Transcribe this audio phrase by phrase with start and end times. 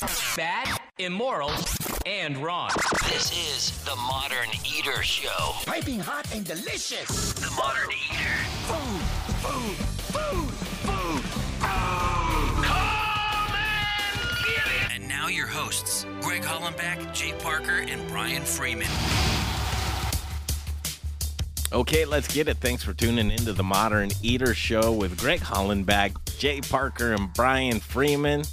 [0.00, 1.50] Bad, immoral,
[2.06, 2.70] and wrong.
[3.08, 5.54] This is the Modern Eater Show.
[5.66, 7.32] Piping hot and delicious.
[7.32, 8.38] The Modern Eater.
[8.68, 9.00] Food,
[9.42, 9.76] food,
[10.14, 10.50] food,
[10.86, 12.64] food, food.
[12.64, 14.94] Come and get it.
[14.94, 18.86] And now your hosts, Greg Hollenbach, Jay Parker, and Brian Freeman.
[21.72, 22.58] Okay, let's get it.
[22.58, 27.80] Thanks for tuning into the Modern Eater Show with Greg Hollenbach, Jay Parker, and Brian
[27.80, 28.44] Freeman.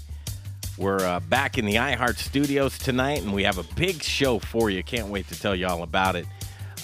[0.78, 4.70] We're uh, back in the iHeart studios tonight, and we have a big show for
[4.70, 4.84] you.
[4.84, 6.26] Can't wait to tell you all about it.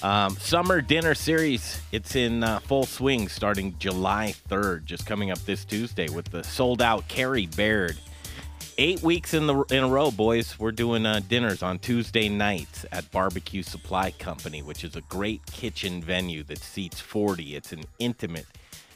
[0.02, 5.40] Um, summer dinner series, it's in uh, full swing starting July 3rd, just coming up
[5.40, 7.98] this Tuesday with the sold out Carrie Baird.
[8.77, 10.58] Eight weeks in the in a row, boys.
[10.58, 15.45] We're doing uh, dinners on Tuesday nights at Barbecue Supply Company, which is a great
[15.48, 17.58] kitchen venue that seats 40.
[17.58, 18.48] It's an intimate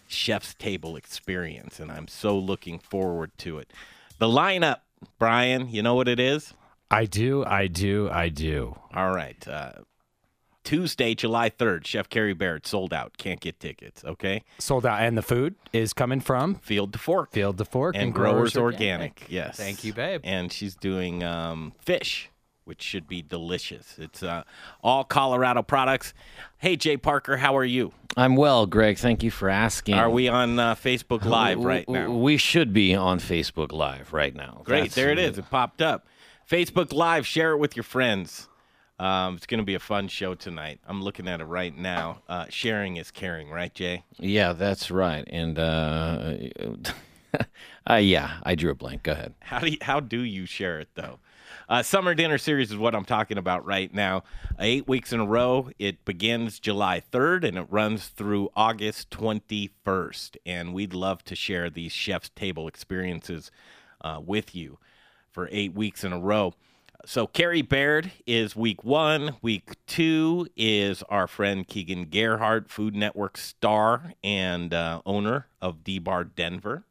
[0.08, 3.70] chef's table experience, and I'm so looking forward to it.
[4.18, 4.78] The lineup,
[5.20, 6.54] Brian, you know what it is?
[6.92, 8.78] I do, I do, I do.
[8.94, 9.48] All right.
[9.48, 9.72] Uh,
[10.64, 13.18] Tuesday, July 3rd, Chef Carrie Baird sold out.
[13.18, 14.44] Can't get tickets, okay?
[14.58, 17.32] Sold out, and the food is coming from Field to Fork.
[17.32, 19.26] Field to Fork and, Growers, Organic.
[19.30, 19.58] Yes.
[19.58, 20.22] Thank you, babe.
[20.24, 22.30] And she's doing um, fish,
[22.66, 23.96] which should be delicious.
[23.98, 24.44] It's uh,
[24.84, 26.14] all Colorado products.
[26.58, 27.94] Hey, Jay Parker, how are you?
[28.18, 28.98] I'm well, Greg.
[28.98, 29.96] Thank you for asking.
[29.96, 32.12] Are we on uh, Facebook Live W- right now?
[32.12, 34.62] We should be on Facebook Live right now.
[34.64, 34.80] Great.
[34.80, 35.38] That's- there it is.
[35.38, 36.08] It popped up.
[36.50, 37.26] Facebook Live.
[37.26, 38.50] Share it with your friends.
[38.98, 40.80] Um, it's going to be a fun show tonight.
[40.88, 42.22] I'm looking at it right now.
[42.30, 44.06] Uh, sharing is caring, right, Jay?
[44.18, 45.26] Yeah, that's right.
[45.28, 46.36] And uh,
[47.90, 49.04] uh, yeah, I drew a blank.
[49.04, 49.34] Go ahead.
[49.42, 51.20] How do you, how do you share it though?
[51.68, 54.24] Uh, Summer dinner series is what I'm talking about right now.
[54.60, 55.70] Eight weeks in a row.
[55.80, 60.38] It begins July 3rd and it runs through August 21st.
[60.46, 63.50] And we'd love to share these chef's table experiences
[64.02, 64.78] uh, with you
[65.32, 66.54] for eight weeks in a row.
[67.08, 69.36] So Carrie Baird is week one.
[69.42, 75.98] Week two is our friend Keegan Gerhardt, Food Network star and uh, owner of D
[76.00, 76.86] Bar Denver.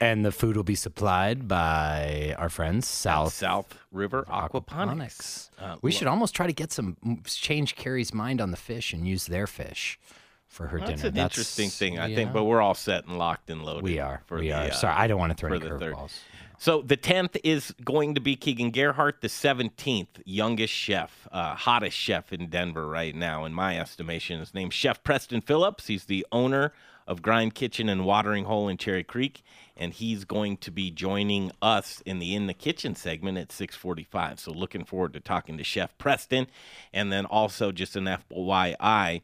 [0.00, 5.50] And the food will be supplied by our friends South South River Aquaponics.
[5.58, 9.06] Uh, we should almost try to get some change Carrie's mind on the fish and
[9.06, 9.98] use their fish
[10.46, 11.02] for her That's dinner.
[11.02, 12.32] That's an interesting thing, I think, yeah.
[12.32, 13.84] but we're all set and locked and loaded.
[13.84, 14.22] we are.
[14.26, 14.64] For we the, are.
[14.64, 16.12] uh, Sorry, I don't want to throw any curveballs.
[16.58, 21.96] So the 10th is going to be Keegan Gerhardt, the 17th youngest chef, uh, hottest
[21.96, 24.40] chef in Denver right now, in my estimation.
[24.40, 25.86] His name's Chef Preston Phillips.
[25.86, 26.74] He's the owner
[27.06, 29.42] of Grind Kitchen and Watering Hole in Cherry Creek,
[29.80, 34.38] and he's going to be joining us in the In the Kitchen segment at 6:45.
[34.38, 36.46] So looking forward to talking to Chef Preston,
[36.92, 39.22] and then also just an FYI.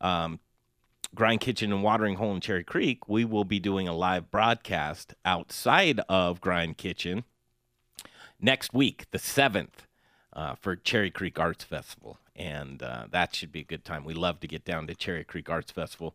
[0.00, 0.40] Um,
[1.14, 5.14] Grind Kitchen and Watering Hole in Cherry Creek, we will be doing a live broadcast
[5.24, 7.24] outside of Grind Kitchen
[8.40, 9.86] next week, the 7th,
[10.32, 12.18] uh, for Cherry Creek Arts Festival.
[12.36, 14.04] And uh, that should be a good time.
[14.04, 16.14] We love to get down to Cherry Creek Arts Festival.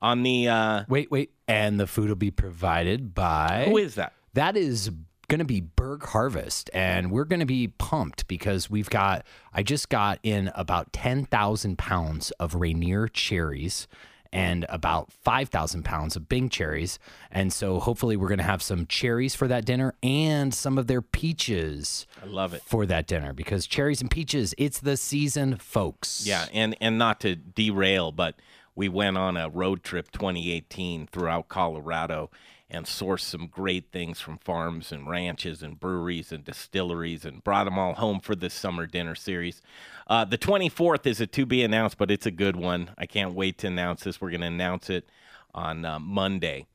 [0.00, 1.30] On the, uh, Wait, wait.
[1.48, 3.66] And the food will be provided by.
[3.68, 4.12] who is that?
[4.34, 4.90] That is
[5.28, 9.24] going to be Berg Harvest, and we're going to be pumped because we've got.
[9.52, 13.88] I just got in about ten thousand pounds of Rainier cherries.
[14.36, 16.98] And about 5,000 pounds of Bing cherries.
[17.30, 20.86] And so hopefully, we're going to have some cherries for that dinner and some of
[20.86, 22.62] their peaches I love it.
[22.62, 26.24] for that dinner because cherries and peaches, it's the season, folks.
[26.26, 28.36] Yeah, and and not to derail, but
[28.74, 32.30] we went on a road trip 2018 throughout Colorado
[32.68, 37.64] and sourced some great things from farms and ranches and breweries and distilleries and brought
[37.64, 39.62] them all home for this summer dinner series.
[40.06, 42.90] Uh, the 24th is a to be announced, but it's a good one.
[42.96, 44.20] I can't wait to announce this.
[44.20, 45.08] We're going to announce it
[45.54, 46.66] on uh, Monday.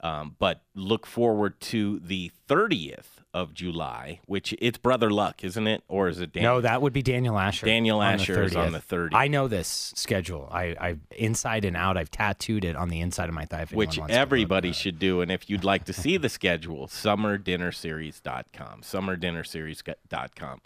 [0.00, 5.82] Um, but look forward to the 30th of July, which it's Brother Luck, isn't it?
[5.88, 6.54] Or is it Daniel?
[6.54, 7.66] No, that would be Daniel Asher.
[7.66, 8.92] Daniel Asher is on the 30th.
[8.92, 9.14] 30th.
[9.14, 10.48] I know this schedule.
[10.52, 11.96] I, I inside and out.
[11.96, 13.66] I've tattooed it on the inside of my thigh.
[13.72, 15.20] which wants to look everybody should do.
[15.20, 18.82] And if you'd like to see the schedule, summerdinnerseries.com.
[18.82, 20.60] Summerdinnerseries.com.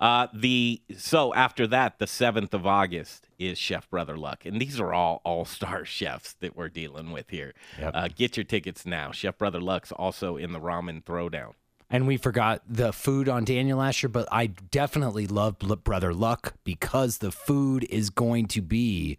[0.00, 4.78] Uh, the so after that, the seventh of August is Chef Brother Luck, and these
[4.78, 7.54] are all all-star chefs that we're dealing with here.
[7.78, 7.92] Yep.
[7.94, 9.10] Uh, get your tickets now.
[9.12, 11.52] Chef Brother Luck's also in the Ramen Throwdown.
[11.90, 16.54] And we forgot the food on Daniel last year, but I definitely love Brother Luck
[16.62, 19.18] because the food is going to be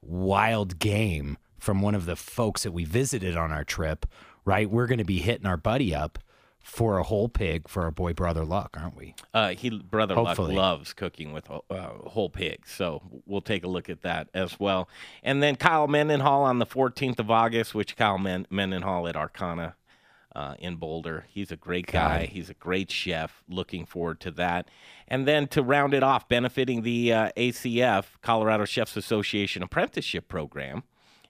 [0.00, 4.06] wild game from one of the folks that we visited on our trip,
[4.44, 4.70] right?
[4.70, 6.18] We're going to be hitting our buddy up
[6.62, 9.14] for a whole pig for our boy Brother Luck, aren't we?
[9.34, 10.54] Uh, he brother Hopefully.
[10.54, 11.60] Luck loves cooking with uh,
[12.06, 14.88] whole pigs, so we'll take a look at that as well.
[15.22, 19.74] And then Kyle Mendenhall on the 14th of August, which Kyle Men- Mendenhall at Arcana
[20.34, 21.26] uh, in Boulder.
[21.28, 22.26] He's a great guy.
[22.26, 23.42] He's a great chef.
[23.48, 24.68] Looking forward to that.
[25.08, 30.84] And then to round it off, benefiting the uh, ACF, Colorado Chefs Association Apprenticeship Program.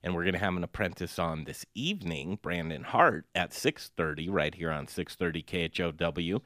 [0.05, 4.55] And we're going to have an apprentice on this evening, Brandon Hart, at 6.30, right
[4.55, 6.43] here on 6.30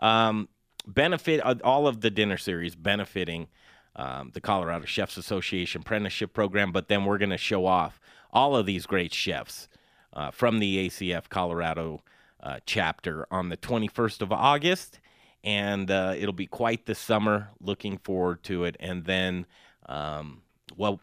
[0.00, 0.06] KHOW.
[0.06, 0.48] Um,
[0.86, 3.48] benefit, uh, all of the dinner series benefiting
[3.96, 8.00] um, the Colorado Chefs Association Apprenticeship Program, but then we're going to show off
[8.32, 9.68] all of these great chefs
[10.12, 12.02] uh, from the ACF Colorado
[12.42, 15.00] uh, chapter on the 21st of August.
[15.42, 17.48] And uh, it'll be quite the summer.
[17.60, 18.76] Looking forward to it.
[18.80, 19.46] And then,
[19.86, 20.42] um,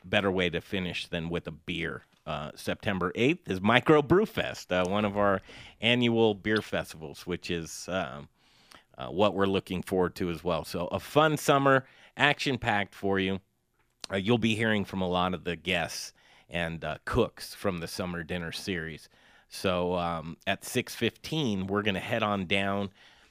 [0.06, 2.04] better way to finish than with a beer.
[2.25, 5.42] Uh, September 8th is Micro Brew Fest, uh, one of our
[5.80, 8.27] annual beer festivals, which is um,
[8.98, 10.65] uh, what we're looking forward to as well.
[10.65, 11.86] So, a fun summer,
[12.18, 13.39] action packed for you.
[14.13, 16.12] you'll be hearing from a lot of the guests
[16.49, 19.09] and uh, cooks from the summer dinner series.
[19.49, 22.89] So um, at 6:15, we're going to head on down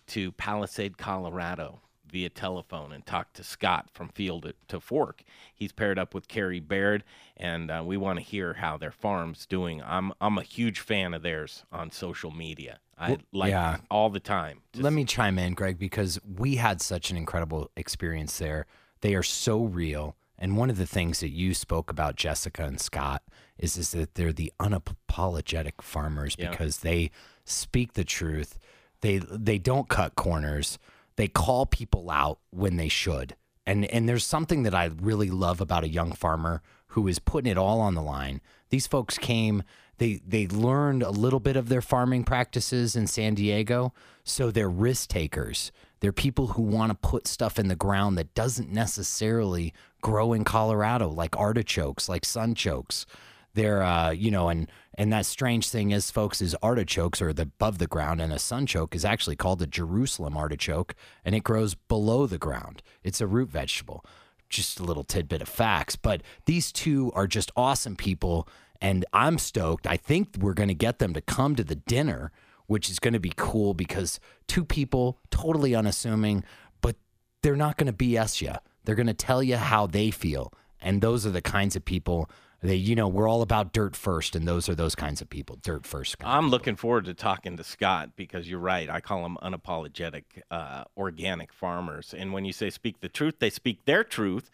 [0.09, 1.81] to Palisade, Colorado,
[2.11, 5.23] via telephone and talk to Scott from Field to Fork.
[5.55, 7.05] He's paired up with Carrie Baird,
[7.37, 9.83] and uh, we want to hear how their farm's doing.
[9.85, 12.79] I'm I'm a huge fan of theirs on social media.
[12.99, 13.79] I Well, like yeah.
[13.91, 14.63] all the time.
[14.75, 18.67] Let me chime in, Greg, because we had such an incredible experience there.
[19.03, 20.17] They are so real.
[20.39, 23.23] And one of the things that you spoke about, Jessica and Scott,
[23.59, 26.51] is, is that they're the unapologetic farmers Yeah.
[26.51, 27.11] because they
[27.45, 28.59] speak the truth.
[29.01, 30.79] They they don't cut corners.
[31.17, 33.37] They call people out when they should.
[33.67, 37.51] And and there's something that I really love about a young farmer who is putting
[37.51, 38.41] it all on the line.
[38.71, 39.63] These folks came,
[39.99, 43.93] they they learned a little bit of their farming practices in San Diego,
[44.25, 45.73] so they're risk takers.
[46.07, 50.45] They're people who want to put stuff in the ground that doesn't necessarily grow in
[50.45, 53.07] Colorado, like artichokes, like sunchokes.
[53.55, 57.43] They're, uh, you know, and and that strange thing is, folks, is artichokes are the,
[57.43, 60.95] above the ground, and a sunchoke is actually called a Jerusalem artichoke,
[61.25, 62.85] and it grows below the ground.
[63.03, 64.05] It's a root vegetable.
[64.49, 68.47] Just a little tidbit of facts, but these two are just awesome people,
[68.81, 69.89] and I'm stoked.
[69.89, 72.31] I think we're going to get them to come to the dinner,
[72.67, 76.45] which is going to be cool because two people, totally unassuming,
[76.81, 76.97] but
[77.43, 78.53] they're not going to BS you.
[78.85, 80.53] They're going to tell you how they feel.
[80.81, 82.31] And those are the kinds of people
[82.63, 84.37] that, you know, we're all about dirt first.
[84.37, 86.17] And those are those kinds of people, dirt first.
[86.25, 88.89] I'm looking forward to talking to Scott because you're right.
[88.89, 92.15] I call them unapologetic uh, organic farmers.
[92.17, 94.51] And when you say speak the truth, they speak their truth.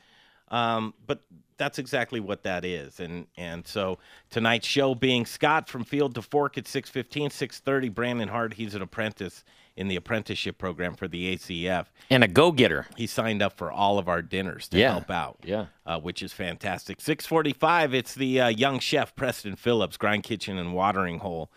[0.49, 1.21] Um, but
[1.63, 2.99] that's exactly what that is.
[2.99, 3.99] And and so
[4.31, 7.89] tonight's show being Scott from Field to Fork at 6:15, 6:30.
[7.95, 9.45] Brandon Hart, he's an apprentice
[9.77, 11.87] in the apprenticeship program for the ACF.
[12.11, 12.89] And a go getter.
[12.97, 14.91] He signed up for all of our dinners to Yeah.
[14.93, 15.39] help out.
[15.45, 15.67] Yeah.
[15.87, 17.01] Uh, which is fantastic.
[17.01, 21.51] 645, it's the uh, young chef, Preston Phillips, Grind Kitchen and Watering Hole.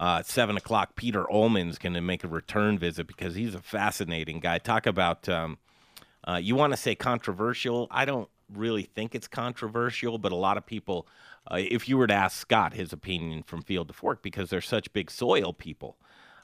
[0.00, 3.60] Uh, at 7 o'clock, Peter Ullman's going to make a return visit because he's a
[3.60, 4.56] fascinating guy.
[4.58, 5.58] Talk about, um,
[6.26, 7.88] uh, you want to say controversial.
[7.90, 11.06] I don't really think it's controversial, but a lot of people,
[11.50, 14.60] uh, if you were to ask Scott his opinion from field to fork, because they're
[14.60, 15.96] such big soil people,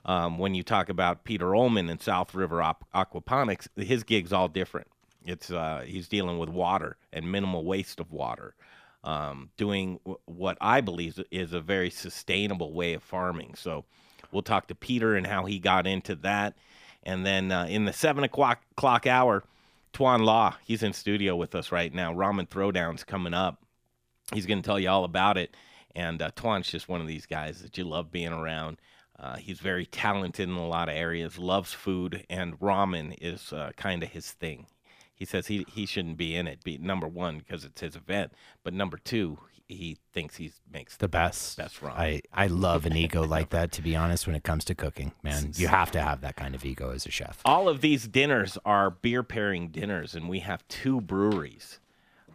[0.04, 4.48] um, when you talk about Peter Ullman and South River Op- Aquaponics, his gig's all
[4.48, 4.88] different.
[5.24, 8.54] It's uh, he's dealing with water and minimal waste of water,
[9.02, 13.54] um, doing w- what I believe is a very sustainable way of farming.
[13.56, 13.86] So
[14.30, 16.54] we'll talk to Peter and how he got into that,
[17.02, 19.44] and then uh, in the seven o'clock clock hour,
[19.94, 22.12] Tuan Law he's in studio with us right now.
[22.12, 23.64] Ramen Throwdown's coming up
[24.32, 25.54] he's going to tell you all about it.
[25.94, 28.80] And uh, Twan's just one of these guys that you love being around.
[29.18, 33.70] Uh, he's very talented in a lot of areas, loves food, and ramen is uh,
[33.76, 34.66] kind of his thing.
[35.14, 38.32] He says he, he shouldn't be in it, be, number one, because it's his event,
[38.64, 41.56] but number two, he thinks he makes the best.
[41.56, 41.92] Best ramen.
[41.96, 45.12] I, I love an ego like that, to be honest, when it comes to cooking,
[45.22, 45.52] man.
[45.56, 47.40] You have to have that kind of ego as a chef.
[47.44, 51.78] all of these dinners are beer pairing dinners, and we have two breweries.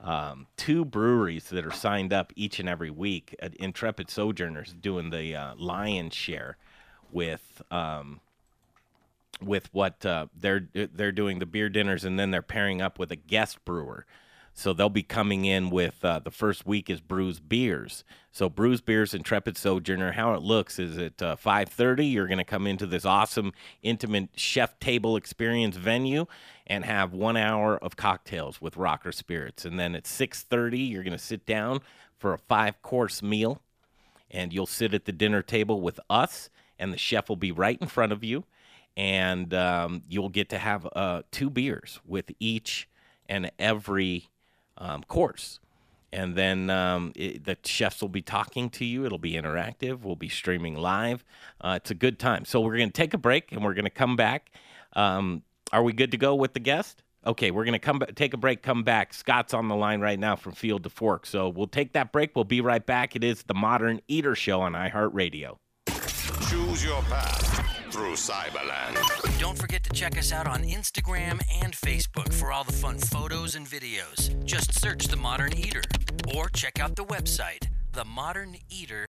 [0.01, 3.35] Um, two breweries that are signed up each and every week.
[3.43, 6.55] Uh, Intrepid Sojourners doing the uh, lion's share
[7.11, 8.21] with um,
[9.41, 13.11] with what uh, they're they're doing the beer dinners, and then they're pairing up with
[13.11, 14.05] a guest brewer.
[14.59, 18.03] So they'll be coming in with uh, the first week is Bruz Beers.
[18.33, 20.11] So Bruz Beers, Intrepid Sojourner.
[20.11, 22.11] How it looks is at uh, 5:30.
[22.11, 26.25] You're going to come into this awesome, intimate chef table experience venue
[26.67, 31.13] and have one hour of cocktails with Rocker Spirits, and then at 6:30 you're going
[31.13, 31.79] to sit down
[32.17, 33.61] for a five-course meal,
[34.29, 37.77] and you'll sit at the dinner table with us, and the chef will be right
[37.79, 38.43] in front of you,
[38.97, 42.89] and um, you'll get to have uh, two beers with each
[43.29, 44.27] and every
[44.79, 45.59] um, course.
[46.11, 49.05] and then um, it, the chefs will be talking to you.
[49.05, 50.01] It'll be interactive.
[50.01, 51.23] We'll be streaming live.
[51.61, 52.45] Uh, it's a good time.
[52.45, 54.51] So we're going to take a break, and we're going to come back.
[54.93, 57.03] Um, are we good to go with the guest?
[57.25, 59.13] Okay, we're going to come take a break, come back.
[59.13, 61.25] Scott's on the line right now from Field to Fork.
[61.25, 62.35] So we'll take that break.
[62.35, 63.15] We'll be right back.
[63.15, 65.57] It is the Modern Eater Show on iHeartRadio.
[66.49, 67.68] Choose your path
[67.99, 68.95] through Cyberland.
[69.39, 73.55] Don't forget to check us out on Instagram and Facebook for all the fun photos
[73.55, 74.41] and videos.
[74.45, 75.81] Just search The Modern Eater
[76.33, 79.08] or check out the website, The Modern Eater.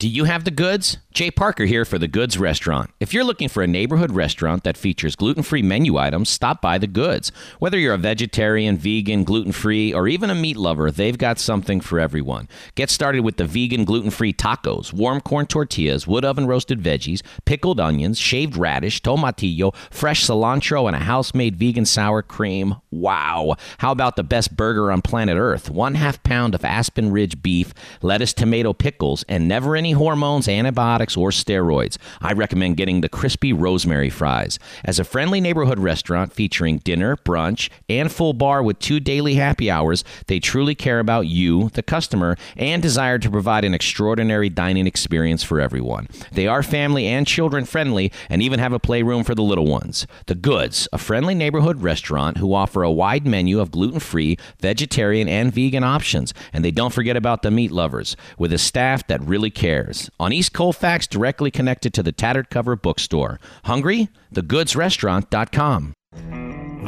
[0.00, 0.98] Do you have the goods?
[1.12, 2.90] Jay Parker here for The Goods Restaurant.
[2.98, 6.76] If you're looking for a neighborhood restaurant that features gluten free menu items, stop by
[6.76, 7.30] The Goods.
[7.60, 11.80] Whether you're a vegetarian, vegan, gluten free, or even a meat lover, they've got something
[11.80, 12.48] for everyone.
[12.74, 17.22] Get started with the vegan gluten free tacos, warm corn tortillas, wood oven roasted veggies,
[17.44, 22.74] pickled onions, shaved radish, tomatillo, fresh cilantro, and a house made vegan sour cream.
[22.90, 23.54] Wow.
[23.78, 25.70] How about the best burger on planet Earth?
[25.70, 27.72] One half pound of Aspen Ridge beef,
[28.02, 31.98] lettuce, tomato, pickles, and never any hormones, antibiotics, or steroids.
[32.22, 34.58] I recommend getting the crispy rosemary fries.
[34.82, 39.70] As a friendly neighborhood restaurant featuring dinner, brunch, and full bar with two daily happy
[39.70, 44.86] hours, they truly care about you, the customer, and desire to provide an extraordinary dining
[44.86, 46.08] experience for everyone.
[46.32, 50.06] They are family and children friendly and even have a playroom for the little ones.
[50.28, 55.28] The Goods, a friendly neighborhood restaurant who offer a wide menu of gluten free, vegetarian,
[55.28, 56.32] and vegan options.
[56.54, 59.73] And they don't forget about the meat lovers, with a staff that really cares.
[60.20, 63.40] On East Colfax, directly connected to the Tattered Cover Bookstore.
[63.64, 64.08] Hungry?
[64.34, 65.92] TheGoodsRestaurant.com.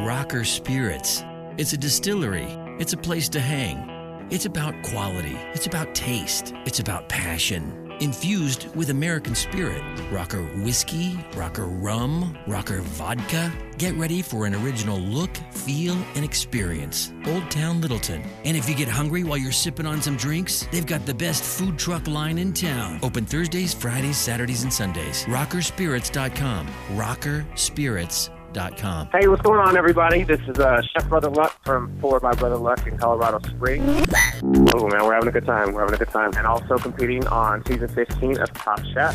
[0.07, 1.25] Rocker Spirits.
[1.59, 2.47] It's a distillery.
[2.79, 4.27] It's a place to hang.
[4.31, 5.37] It's about quality.
[5.55, 6.53] It's about taste.
[6.67, 7.86] It's about passion.
[8.01, 9.83] Infused with American spirit.
[10.13, 13.51] Rocker whiskey, rocker rum, rocker vodka.
[13.79, 17.11] Get ready for an original look, feel, and experience.
[17.27, 18.23] Old Town Littleton.
[18.45, 21.43] And if you get hungry while you're sipping on some drinks, they've got the best
[21.43, 23.01] food truck line in town.
[23.03, 25.25] Open Thursdays, Fridays, Saturdays, and Sundays.
[25.25, 26.67] Rockerspirits.com.
[26.97, 29.09] Rockerspirits.com.
[29.13, 30.25] Hey, what's going on, everybody?
[30.25, 34.07] This is uh, Chef Brother Luck from Four by Brother Luck in Colorado Springs.
[34.43, 35.73] Oh, man, we're having a good time.
[35.73, 36.33] We're having a good time.
[36.37, 39.15] And also competing on season 15 of Top Chef.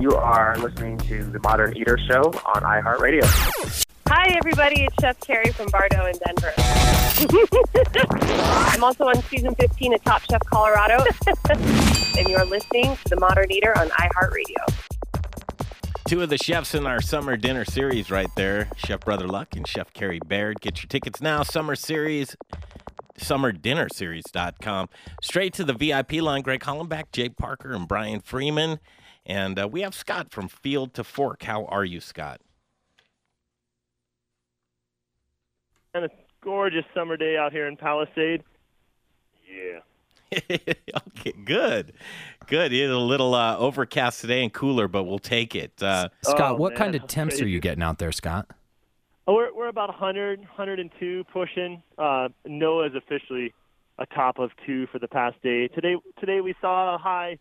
[0.00, 3.84] You are listening to the Modern Eater Show on iHeartRadio.
[4.08, 4.84] Hi, everybody.
[4.84, 6.52] It's Chef Carrie from Bar Dough in Denver.
[8.72, 11.04] I'm also on season 15 of Top Chef Colorado.
[11.50, 14.74] and you're listening to The Modern Eater on iHeartRadio.
[16.06, 19.68] Two of the chefs in our summer dinner series right there, Chef Brother Luck and
[19.68, 20.58] Chef Carrie Baird.
[20.60, 22.34] Get your tickets now, summer series,
[23.18, 24.88] summerdinnerseries.com.
[25.22, 28.78] Straight to the VIP line, Greg Hollenbach, Jay Parker, and Brian Freeman.
[29.26, 31.42] And uh, we have Scott from Field to Fork.
[31.42, 32.40] How are you, Scott?
[35.94, 36.10] And a
[36.42, 38.42] gorgeous summer day out here in Palisade.
[39.46, 39.80] Yeah.
[40.50, 41.94] okay, good,
[42.46, 42.72] good.
[42.72, 45.82] It's a little uh, overcast today and cooler, but we'll take it.
[45.82, 48.46] Uh, Scott, Oh, what man, kind of that's temps are you getting out there, Scott?
[49.28, 51.82] Oh, we're we're about 100, 102 pushing.
[51.98, 53.52] Uh, NOAA's officially
[53.98, 55.68] a top of two for the past day.
[55.68, 57.38] Today today we saw a high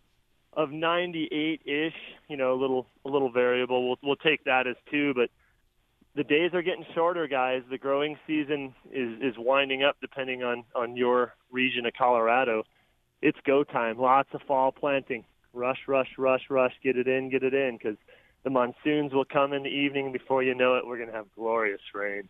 [0.51, 1.94] of 98 ish.
[2.27, 3.88] You know, a little a little variable.
[3.88, 5.29] We'll we'll take that as two, but
[6.13, 7.62] the days are getting shorter, guys.
[7.70, 12.63] The growing season is is winding up, depending on on your region of Colorado.
[13.22, 13.98] It's go time.
[13.98, 15.24] Lots of fall planting.
[15.53, 16.74] Rush, rush, rush, rush.
[16.84, 17.96] Get it in, get it in, because
[18.48, 20.13] the monsoons will come in the evening.
[20.13, 22.30] Before you know it, we're going to have glorious rain.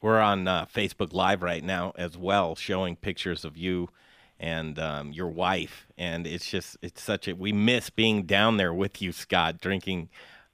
[0.00, 3.90] we're on uh, Facebook Live right now as well, showing pictures of you
[4.38, 5.86] and um, your wife.
[5.98, 10.08] And it's just, it's such a, we miss being down there with you, Scott, drinking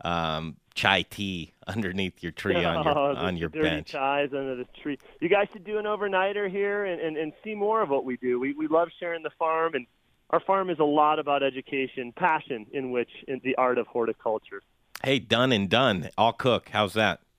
[0.04, 3.92] um, chai tea underneath your tree on your, Oh, on your dirty bench.
[3.92, 4.98] ties under the tree.
[5.20, 8.16] You guys should do an overnighter here and, and, and see more of what we
[8.16, 8.40] do.
[8.40, 9.86] We we love sharing the farm, and
[10.30, 14.62] our farm is a lot about education, passion in which in the art of horticulture.
[15.06, 16.10] Hey, done and done.
[16.18, 16.70] I'll cook.
[16.72, 17.20] How's that?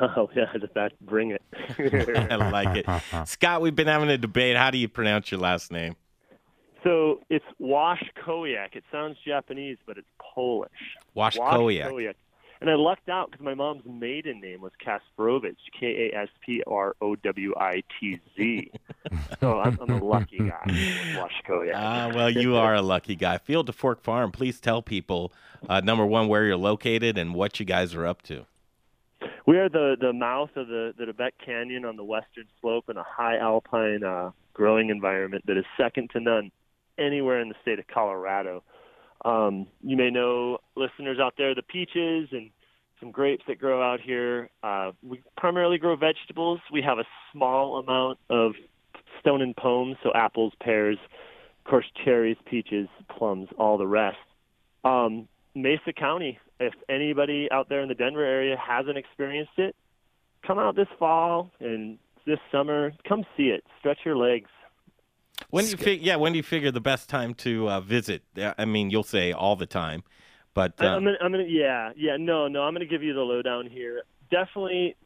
[0.00, 1.42] Oh yeah, just that bring it.
[2.30, 2.86] I like it.
[3.28, 4.56] Scott, we've been having a debate.
[4.56, 5.94] How do you pronounce your last name?
[6.82, 8.74] so it's Wash Koyak.
[8.74, 10.70] It sounds Japanese, but it's Polish.
[11.16, 12.14] Washkowiak.
[12.60, 16.62] And I lucked out because my mom's maiden name was Kasparovich, K A S P
[16.66, 18.70] R O W I T Z.
[19.40, 20.64] So I'm, I'm a lucky guy.
[21.14, 21.72] Washkowiak.
[21.74, 23.38] Ah, well, you are a lucky guy.
[23.38, 24.32] Field to Fork Farm.
[24.32, 25.32] Please tell people,
[25.68, 28.46] uh, number one, where you're located and what you guys are up to.
[29.46, 32.88] We are the, the mouth of the, the De Beque Canyon on the western slope
[32.88, 36.50] in a high alpine uh, growing environment that is second to none
[36.98, 38.64] anywhere in the state of Colorado.
[39.24, 42.50] Um, you may know listeners out there the peaches and
[43.00, 44.48] some grapes that grow out here.
[44.62, 46.60] Uh, we primarily grow vegetables.
[46.72, 48.52] We have a small amount of
[49.20, 50.98] stone and pomes, so apples, pears,
[51.64, 54.16] of course, cherries, peaches, plums, all the rest.
[54.84, 59.74] Um, Mesa County, if anybody out there in the Denver area hasn't experienced it,
[60.46, 62.92] come out this fall and this summer.
[63.08, 63.64] Come see it.
[63.80, 64.48] Stretch your legs.
[65.50, 68.22] When do you fig- yeah, when do you figure the best time to uh, visit?
[68.58, 70.02] I mean, you'll say all the time,
[70.54, 73.14] but I- uh, I'm gonna, I'm gonna, yeah, yeah, no, no, I'm gonna give you
[73.14, 74.02] the lowdown here.
[74.30, 74.96] Definitely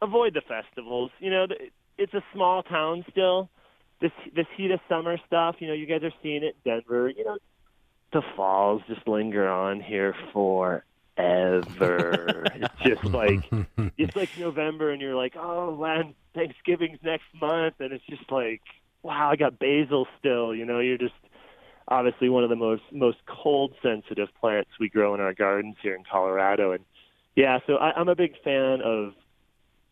[0.00, 1.10] avoid the festivals.
[1.18, 1.46] You know,
[1.98, 3.50] it's a small town still.
[4.00, 7.10] This this heat of summer stuff, you know, you guys are seeing it, Denver.
[7.10, 7.36] You know,
[8.12, 10.82] the falls just linger on here forever.
[12.54, 13.44] it's just like
[13.98, 18.62] it's like November, and you're like, oh man, Thanksgiving's next month, and it's just like,
[19.02, 20.54] wow, I got basil still.
[20.54, 21.14] You know, you're just
[21.88, 25.94] obviously one of the most most cold sensitive plants we grow in our gardens here
[25.94, 26.84] in Colorado, and
[27.36, 29.12] yeah, so I, I'm a big fan of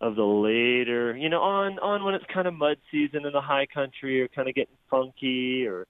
[0.00, 3.40] of the later, you know, on on when it's kind of mud season in the
[3.40, 5.86] high country or kind of getting funky or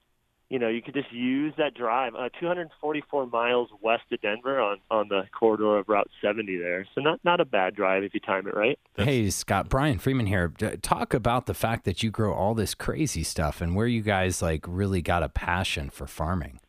[0.51, 2.15] you know, you could just use that drive.
[2.15, 6.87] Uh, 244 miles west of Denver on on the corridor of Route 70 there.
[6.95, 8.79] So not not a bad drive if you time it right.
[8.97, 10.49] Hey, Scott, Brian Freeman here.
[10.81, 14.41] Talk about the fact that you grow all this crazy stuff and where you guys
[14.41, 16.61] like really got a passion for farming.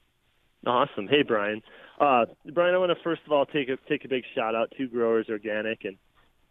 [0.67, 1.07] Awesome.
[1.07, 1.61] Hey, Brian.
[2.01, 4.73] Uh, Brian, I want to first of all take a take a big shout out
[4.77, 5.95] to Growers Organic and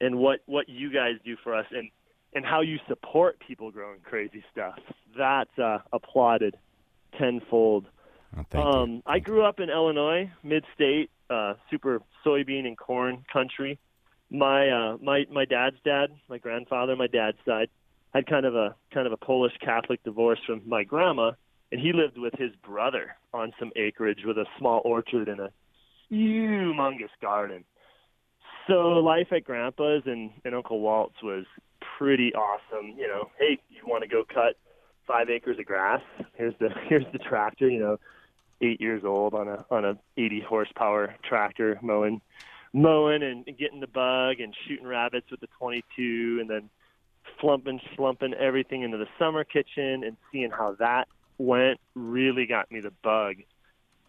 [0.01, 1.91] and what what you guys do for us and
[2.33, 4.79] and how you support people growing crazy stuff.
[5.17, 6.57] That's uh, applauded
[7.17, 7.87] tenfold.
[8.53, 13.79] um, I grew up in Illinois, mid-state, uh, super soybean and corn country.
[14.31, 17.69] My uh, my my dad's dad, my grandfather, my dad's side,
[18.13, 21.33] had kind of a kind of a Polish Catholic divorce from my grandma,
[21.73, 25.51] and he lived with his brother on some acreage with a small orchard and a
[26.11, 27.65] humongous garden.
[28.67, 31.47] So life at Grandpa's and, and Uncle Walt's was
[31.97, 32.95] pretty awesome.
[32.99, 34.57] You know, hey, you want to go cut
[35.09, 36.03] five acres of grass?
[36.35, 37.69] Here's the here's the tractor.
[37.69, 37.99] You know,
[38.61, 42.21] eight years old on a on a 80 horsepower tractor mowing
[42.73, 46.69] mowing and getting the bug and shooting rabbits with the 22 and then
[47.43, 52.81] flumping slumping everything into the summer kitchen and seeing how that went really got me
[52.81, 53.37] the bug.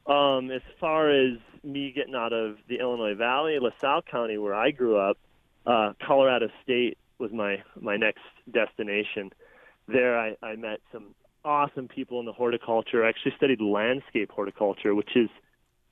[0.06, 4.71] Um, as far as me getting out of the Illinois Valley, LaSalle County, where I
[4.71, 5.17] grew up,
[5.65, 9.32] uh, Colorado State was my my next destination.
[9.91, 13.06] There, I, I met some awesome people in the horticulture.
[13.06, 15.30] I actually studied landscape horticulture, which is,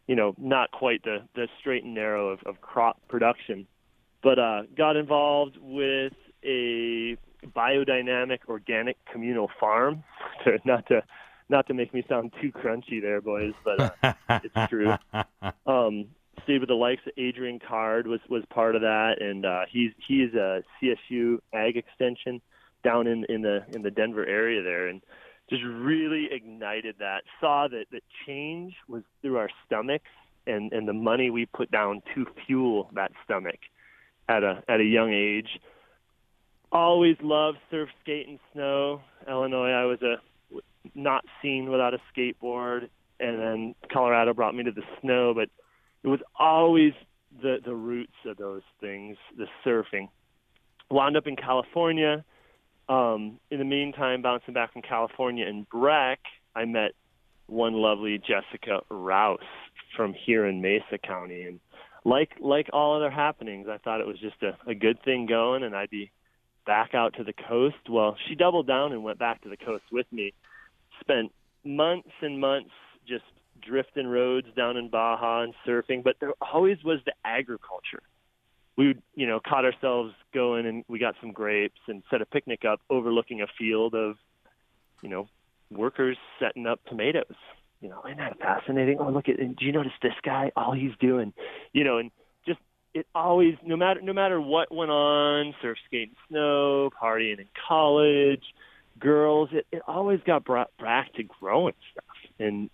[0.07, 3.67] you know, not quite the the straight and narrow of, of crop production,
[4.21, 10.03] but uh, got involved with a biodynamic organic communal farm.
[10.65, 11.03] Not to
[11.49, 14.93] not to make me sound too crunchy there, boys, but uh, it's true.
[15.65, 16.07] Um,
[16.43, 19.91] stayed with the likes of Adrian Card was was part of that, and uh, he's
[20.07, 22.41] he's a CSU Ag Extension
[22.83, 25.01] down in in the in the Denver area there, and
[25.49, 27.23] just really ignited that.
[27.39, 30.09] Saw that that change was through our stomachs
[30.47, 33.59] and and the money we put down to fuel that stomach
[34.27, 35.59] at a at a young age.
[36.71, 39.01] Always loved surf, skate, and snow.
[39.27, 40.15] Illinois, I was a
[40.95, 45.33] not seen without a skateboard, and then Colorado brought me to the snow.
[45.33, 45.49] But
[46.03, 46.93] it was always
[47.41, 50.09] the the roots of those things, the surfing.
[50.89, 52.23] Wound up in California.
[52.89, 56.19] Um, in the meantime, bouncing back from California and Breck,
[56.55, 56.91] I met
[57.47, 59.39] one lovely Jessica Rouse
[59.95, 61.59] from here in Mesa County, and
[62.05, 65.63] like like all other happenings, I thought it was just a, a good thing going,
[65.63, 66.11] and I'd be
[66.65, 67.89] back out to the coast.
[67.89, 70.33] Well, she doubled down and went back to the coast with me.
[71.01, 71.31] Spent
[71.63, 72.71] months and months
[73.07, 73.23] just
[73.61, 78.03] drifting roads down in Baja and surfing, but there always was the agriculture.
[78.77, 82.63] We, you know, caught ourselves going and we got some grapes and set a picnic
[82.63, 84.17] up overlooking a field of,
[85.01, 85.27] you know,
[85.71, 87.35] workers setting up tomatoes.
[87.81, 88.97] You know, isn't that fascinating?
[88.99, 90.51] Oh, look at, do you notice this guy?
[90.55, 91.33] All he's doing,
[91.73, 92.11] you know, and
[92.45, 92.59] just
[92.93, 97.47] it always, no matter no matter what went on, surf, skate, and snow, partying in
[97.67, 98.43] college,
[98.99, 102.69] girls, it, it always got brought back to growing stuff, and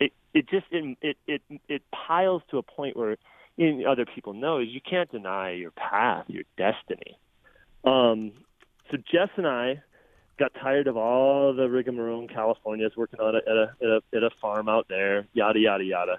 [0.00, 3.12] it it just it it it, it piles to a point where
[3.56, 7.18] know, other people know is you can't deny your path, your destiny.
[7.84, 8.32] Um,
[8.90, 9.82] so Jess and I
[10.38, 12.86] got tired of all the rigmarole in California.
[12.86, 15.84] I was working on at a, at a at a farm out there, yada yada
[15.84, 16.18] yada.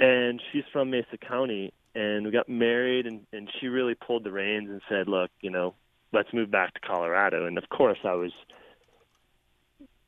[0.00, 4.32] And she's from Mesa County, and we got married, and and she really pulled the
[4.32, 5.74] reins and said, "Look, you know,
[6.12, 8.32] let's move back to Colorado." And of course, I was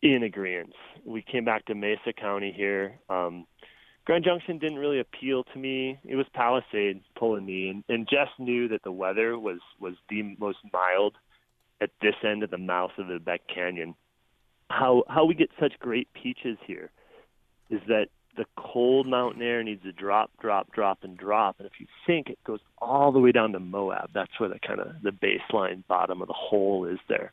[0.02, 0.72] in agreement.
[1.04, 2.98] We came back to Mesa County here.
[3.08, 3.46] Um,
[4.04, 5.98] Grand Junction didn't really appeal to me.
[6.04, 10.36] It was Palisades pulling me, and, and Jess knew that the weather was was the
[10.38, 11.16] most mild
[11.80, 13.94] at this end of the mouth of the Beck Canyon.
[14.70, 16.90] how how we get such great peaches here
[17.68, 21.56] is that the cold mountain air needs to drop, drop, drop, and drop.
[21.58, 24.58] And if you think it goes all the way down to Moab, that's where the
[24.58, 27.32] kind of the baseline bottom of the hole is there.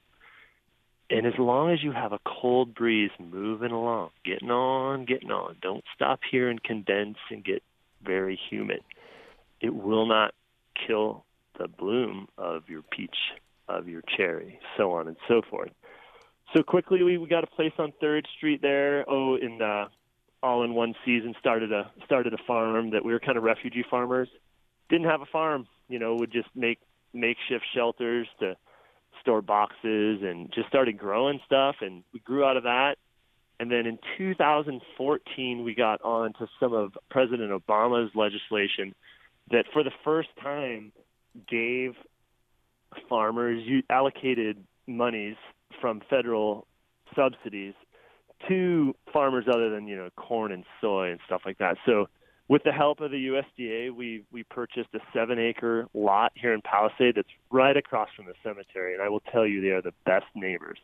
[1.10, 5.56] And as long as you have a cold breeze moving along, getting on, getting on,
[5.62, 7.63] don't stop here and condense and get
[8.04, 8.82] very humid.
[9.62, 10.34] It will not
[10.86, 11.24] kill
[11.58, 13.15] the bloom of your peach,
[13.70, 15.72] of your cherry, so on and so forth.
[16.56, 19.10] So quickly, we, we got a place on Third Street there.
[19.10, 19.88] Oh, in uh,
[20.43, 23.84] all in one season, started a started a farm that we were kind of refugee
[23.89, 24.30] farmers.
[24.89, 26.80] Didn't have a farm, you know, would just make
[27.13, 28.56] makeshift shelters to
[29.28, 32.96] store boxes and just started growing stuff and we grew out of that.
[33.60, 38.96] And then in 2014 we got on to some of president obama's legislation
[39.52, 40.94] that for the first time
[41.50, 41.96] gave
[43.10, 45.36] farmers allocated monies
[45.82, 46.66] from federal
[47.13, 47.74] subsidies
[48.48, 51.76] to farmers other than you know corn and soy and stuff like that.
[51.86, 52.08] So
[52.48, 56.62] with the help of the USDA, we we purchased a seven acre lot here in
[56.62, 59.94] Palisade that's right across from the cemetery, and I will tell you they are the
[60.06, 60.80] best neighbors.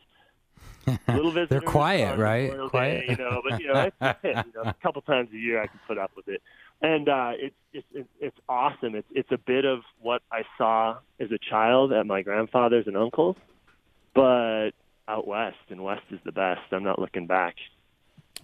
[1.08, 2.52] Little visitors, They're quiet, right?
[2.52, 3.42] Day, quiet, you know.
[3.48, 6.12] But you know, it's, you know, a couple times a year I can put up
[6.16, 6.42] with it,
[6.82, 7.56] and uh, it's
[7.94, 8.96] it's it's awesome.
[8.96, 12.98] It's it's a bit of what I saw as a child at my grandfather's and
[12.98, 13.38] uncles,
[14.14, 14.72] but
[15.08, 16.62] out west, and west is the best.
[16.72, 17.56] I'm not looking back.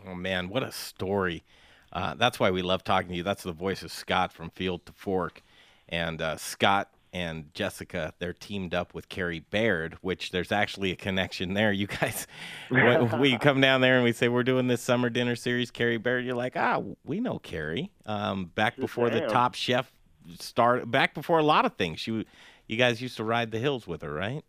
[0.08, 1.44] Oh man, what a story!
[1.92, 3.24] Uh, that's why we love talking to you.
[3.24, 5.42] That's the voice of Scott from Field to Fork.
[5.88, 10.96] And uh, Scott and Jessica, they're teamed up with Carrie Baird, which there's actually a
[10.96, 11.72] connection there.
[11.72, 12.28] You guys,
[12.70, 15.98] when we come down there and we say we're doing this summer dinner series, Carrie
[15.98, 17.92] Baird, you're like, ah, we know Carrie.
[18.06, 19.28] Um, back before the.
[19.30, 19.92] Top Chef
[20.40, 22.08] started, back before a lot of things.
[22.08, 22.26] You,
[22.68, 24.44] you guys used to ride the hills with her, right?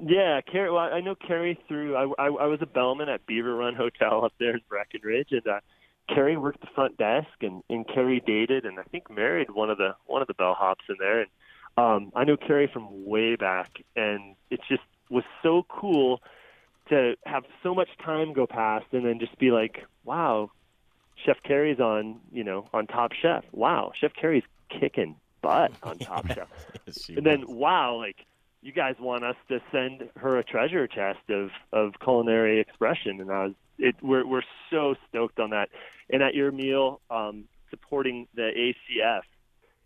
[0.00, 0.70] Yeah, Carrie.
[0.70, 1.96] Well, I know Carrie through.
[1.96, 5.46] I, I, I was a bellman at Beaver Run Hotel up there in Breckenridge, and
[5.46, 5.60] uh,
[6.08, 9.78] Carrie worked the front desk, and, and Carrie dated, and I think married one of
[9.78, 11.20] the one of the bellhops in there.
[11.20, 11.30] And
[11.76, 16.20] um, I know Carrie from way back, and it just was so cool
[16.88, 20.50] to have so much time go past, and then just be like, wow,
[21.24, 23.44] Chef Carrie's on, you know, on Top Chef.
[23.52, 26.48] Wow, Chef Carrie's kicking butt on Top Chef.
[26.86, 28.26] Yes, and then wow, like
[28.64, 33.30] you guys want us to send her a treasure chest of of culinary expression, and
[33.30, 33.94] I was it.
[34.02, 35.68] We're we're so stoked on that.
[36.10, 39.20] And at your meal, um, supporting the ACF,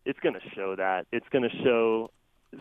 [0.04, 1.06] it's going to show that.
[1.12, 2.10] It's going to show.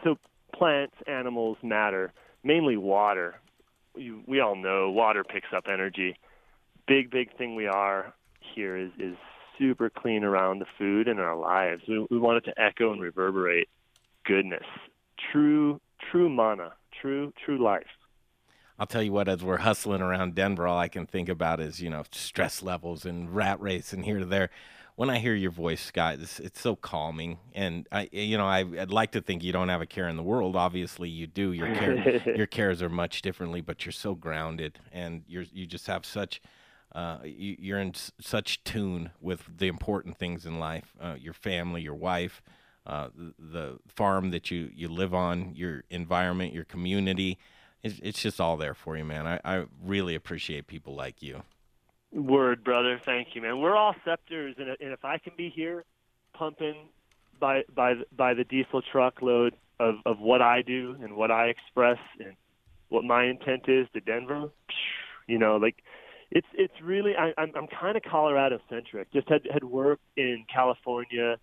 [0.04, 0.18] So
[0.54, 2.12] plants, animals matter.
[2.44, 3.40] Mainly water.
[3.96, 6.18] You, we all know water picks up energy.
[6.88, 8.14] Big big thing we are
[8.56, 9.16] here is is
[9.60, 11.84] super clean around the food and our lives.
[11.88, 13.70] We, we want it to echo and reverberate
[14.24, 14.66] goodness,
[15.32, 15.80] true,
[16.12, 17.86] true mana, true, true life.
[18.80, 21.82] I'll tell you what, as we're hustling around Denver, all I can think about is,
[21.82, 24.50] you know, stress levels and rat race and here to there.
[24.96, 27.38] When I hear your voice, Scott, it's, it's so calming.
[27.54, 30.16] And I, you know, I, I'd like to think you don't have a care in
[30.16, 30.56] the world.
[30.56, 31.54] Obviously, you do.
[31.54, 35.86] Your care, your cares are much differently, but you're so grounded, and you're you just
[35.88, 36.42] have such,
[36.96, 41.34] uh, you, you're in s- such tune with the important things in life, uh, your
[41.34, 42.42] family, your wife,
[42.88, 47.38] uh, the, farm that you you live on, your environment, your community
[47.84, 49.28] it's, it's just all there for you, man.
[49.28, 51.44] I, I really appreciate people like you.
[52.12, 53.00] Word, brother.
[53.04, 53.60] Thank you, man.
[53.60, 55.84] We're all scepters, and, and if I can be here,
[56.34, 56.90] pumping
[57.40, 62.00] by by by the diesel truckload of of what I do and what I express
[62.20, 62.36] and
[62.90, 64.50] what my intent is to Denver,
[65.28, 65.76] you know, like
[66.32, 69.12] it's it's really I, I'm I'm kind of Colorado centric.
[69.12, 71.38] Just had had worked in California,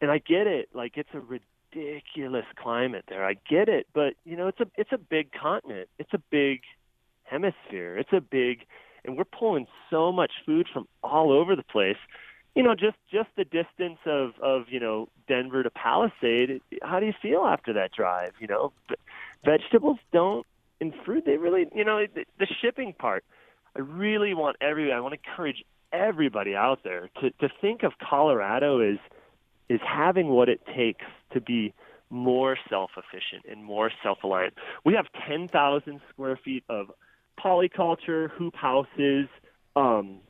[0.00, 0.68] and I get it.
[0.72, 3.24] Like it's a ridiculous climate there.
[3.24, 5.88] I get it, but you know, it's a it's a big continent.
[5.98, 6.60] It's a big
[7.24, 7.98] hemisphere.
[7.98, 8.66] It's a big,
[9.04, 11.98] and we're pulling so much food from all over the place.
[12.54, 16.60] You know, just just the distance of of you know Denver to Palisade.
[16.82, 18.32] How do you feel after that drive?
[18.40, 18.72] You know,
[19.44, 20.46] vegetables don't
[20.80, 21.24] and fruit.
[21.26, 23.24] They really, you know, the, the shipping part.
[23.76, 24.92] I really want everybody.
[24.92, 28.98] I want to encourage everybody out there to to think of Colorado as
[29.68, 31.74] is having what it takes to be
[32.10, 34.54] more self-efficient and more self-reliant.
[34.84, 36.90] We have 10,000 square feet of
[37.38, 39.28] polyculture, hoop houses,
[39.76, 40.20] um,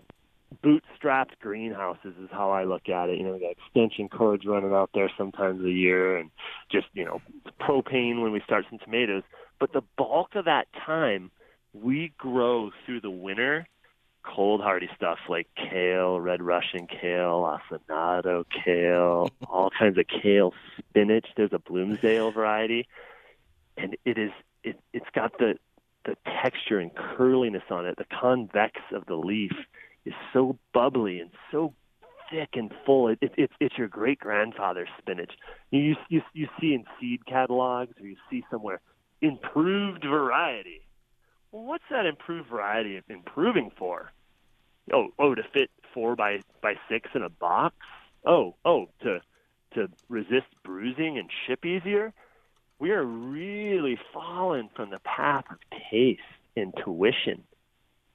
[0.64, 3.18] bootstrapped greenhouses is how I look at it.
[3.18, 6.30] You know, we got extension cords running out there sometimes a year and
[6.70, 7.20] just, you know,
[7.60, 9.22] propane when we start some tomatoes.
[9.60, 11.30] But the bulk of that time,
[11.72, 13.66] we grow through the winter
[14.22, 21.26] cold hardy stuff like kale, red Russian kale, acinato kale, all kinds of kale, spinach.
[21.36, 22.88] There's a Bloomsdale variety,
[23.76, 24.30] and it is
[24.62, 25.54] it it's got the
[26.08, 29.52] the texture and curliness on it, the convex of the leaf
[30.04, 31.74] is so bubbly and so
[32.30, 33.08] thick and full.
[33.08, 35.32] It, it, it's it's your great grandfather's spinach.
[35.70, 38.80] You, you you see in seed catalogs or you see somewhere
[39.20, 40.82] improved variety.
[41.52, 44.12] Well, what's that improved variety improving for?
[44.92, 47.76] Oh oh to fit four by by six in a box.
[48.24, 49.20] Oh oh to
[49.74, 52.12] to resist bruising and ship easier.
[52.78, 55.58] We are really falling from the path of
[55.90, 56.20] taste
[56.56, 57.42] and tuition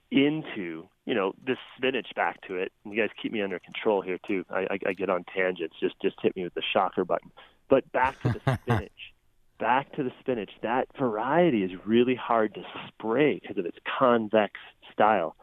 [0.09, 2.71] into you know this spinach back to it.
[2.83, 4.45] And you guys keep me under control here too.
[4.49, 5.75] I, I, I get on tangents.
[5.79, 7.31] Just just hit me with the shocker button.
[7.69, 9.12] But back to the spinach.
[9.63, 10.49] Back to the spinach.
[10.61, 14.59] That variety is really hard to spray because of its convex
[14.91, 15.37] style.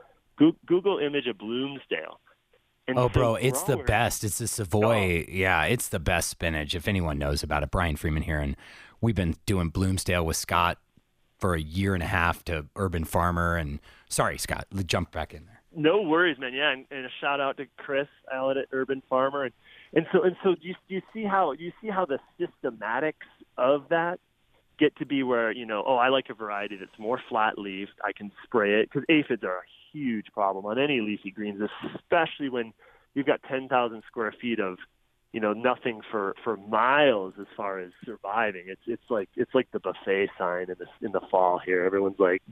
[0.67, 2.21] Google image of Bloomsdale.
[2.87, 4.23] And oh, so bro, it's the best.
[4.23, 5.25] It's the Savoy.
[5.27, 5.33] Oh.
[5.33, 6.75] Yeah, it's the best spinach.
[6.75, 8.57] If anyone knows about it, Brian Freeman here, and
[9.01, 10.77] we've been doing Bloomsdale with Scott
[11.39, 13.57] for a year and a half to Urban Farmer.
[13.57, 13.81] And
[14.11, 15.63] sorry, Scott, jump back in there.
[15.75, 16.53] No worries, man.
[16.53, 19.55] Yeah, and, and a shout out to Chris Allen at Urban Farmer, and
[19.93, 20.55] and so and so.
[20.55, 23.27] Do you, do you see how do you see how the systematics
[23.57, 24.21] of that
[24.79, 25.83] get to be where you know?
[25.87, 27.93] Oh, I like a variety that's more flat leaved.
[28.05, 31.61] I can spray it because aphids are a huge problem on any leafy greens,
[31.97, 32.73] especially when
[33.15, 34.79] you've got 10,000 square feet of
[35.33, 39.71] you know nothing for for miles as far as surviving it's it's like it's like
[39.71, 42.43] the buffet sign in the in the fall here everyone's like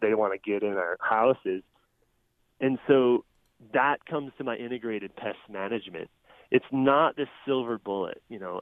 [0.00, 1.62] they want to get in our houses
[2.60, 3.24] and so
[3.72, 6.08] that comes to my integrated pest management
[6.50, 8.60] it's not this silver bullet you know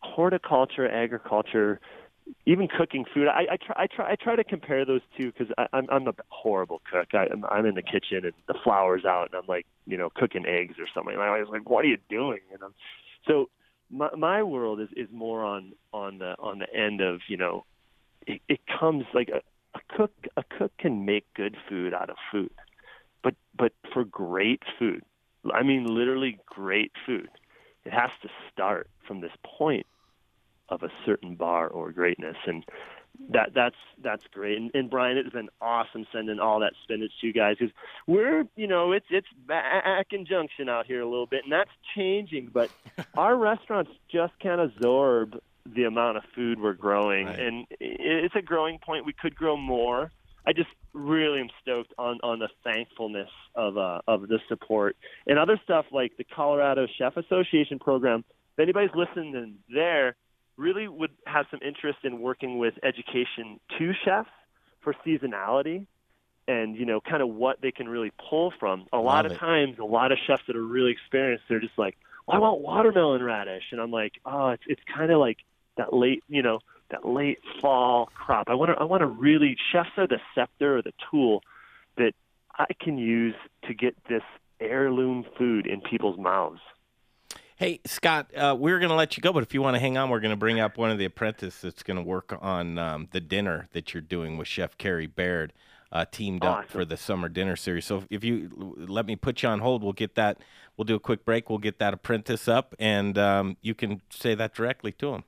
[0.00, 1.80] horticulture agriculture
[2.46, 5.52] even cooking food, I, I try I try I try to compare those two because
[5.72, 7.08] I'm I'm a horrible cook.
[7.12, 10.10] I, I'm I'm in the kitchen and the flour's out and I'm like you know
[10.10, 11.14] cooking eggs or something.
[11.14, 12.40] And I was like, what are you doing?
[12.52, 12.74] And I'm,
[13.26, 13.50] so
[13.90, 17.64] my my world is is more on on the on the end of you know
[18.26, 19.42] it, it comes like a,
[19.76, 22.52] a cook a cook can make good food out of food,
[23.24, 25.02] but but for great food,
[25.52, 27.28] I mean literally great food,
[27.84, 29.86] it has to start from this point
[30.68, 32.64] of a certain bar or greatness and
[33.30, 37.26] that that's that's great and, and Brian it's been awesome sending all that spinach to
[37.26, 37.72] you guys because
[38.06, 41.70] we're you know it's it's back in junction out here a little bit and that's
[41.94, 42.70] changing but
[43.16, 47.38] our restaurants just can't absorb the amount of food we're growing right.
[47.38, 50.10] and it's a growing point we could grow more
[50.46, 54.96] I just really am stoked on on the thankfulness of uh of the support.
[55.26, 58.24] And other stuff like the Colorado Chef Association program
[58.56, 60.16] if anybody's listening there
[60.56, 64.30] really would have some interest in working with education to chefs
[64.82, 65.86] for seasonality
[66.46, 68.86] and you know kind of what they can really pull from.
[68.92, 69.38] A lot of it.
[69.38, 72.60] times a lot of chefs that are really experienced they're just like well, i want
[72.60, 73.64] watermelon radish.
[73.72, 75.38] And i'm like oh it's it's kind of like
[75.76, 76.60] that late you know
[76.94, 80.78] that late fall crop i want to i want to really chefs are the scepter
[80.78, 81.42] or the tool
[81.96, 82.12] that
[82.58, 83.34] i can use
[83.66, 84.22] to get this
[84.60, 86.60] heirloom food in people's mouths
[87.56, 89.96] Hey, Scott, uh, we're going to let you go, but if you want to hang
[89.96, 92.78] on, we're going to bring up one of the apprentices that's going to work on
[92.78, 95.52] um, the dinner that you're doing with Chef Carrie Baird,
[95.92, 96.64] uh, teamed awesome.
[96.64, 97.86] up for the summer dinner series.
[97.86, 100.38] So if you let me put you on hold, we'll get that.
[100.76, 101.48] We'll do a quick break.
[101.48, 105.24] We'll get that apprentice up, and um, you can say that directly to him.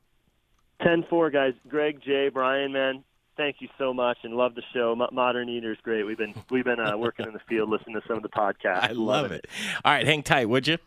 [0.83, 1.55] 10-4, guys.
[1.69, 3.05] Greg, Jay, Brian, man,
[3.37, 4.97] thank you so much and love the show.
[5.13, 6.05] Modern Eater's great.
[6.05, 8.83] We've been we've been uh, working in the field, listening to some of the podcasts.
[8.83, 9.45] I love, love it.
[9.45, 9.51] it.
[9.85, 10.79] All right, hang tight, would you?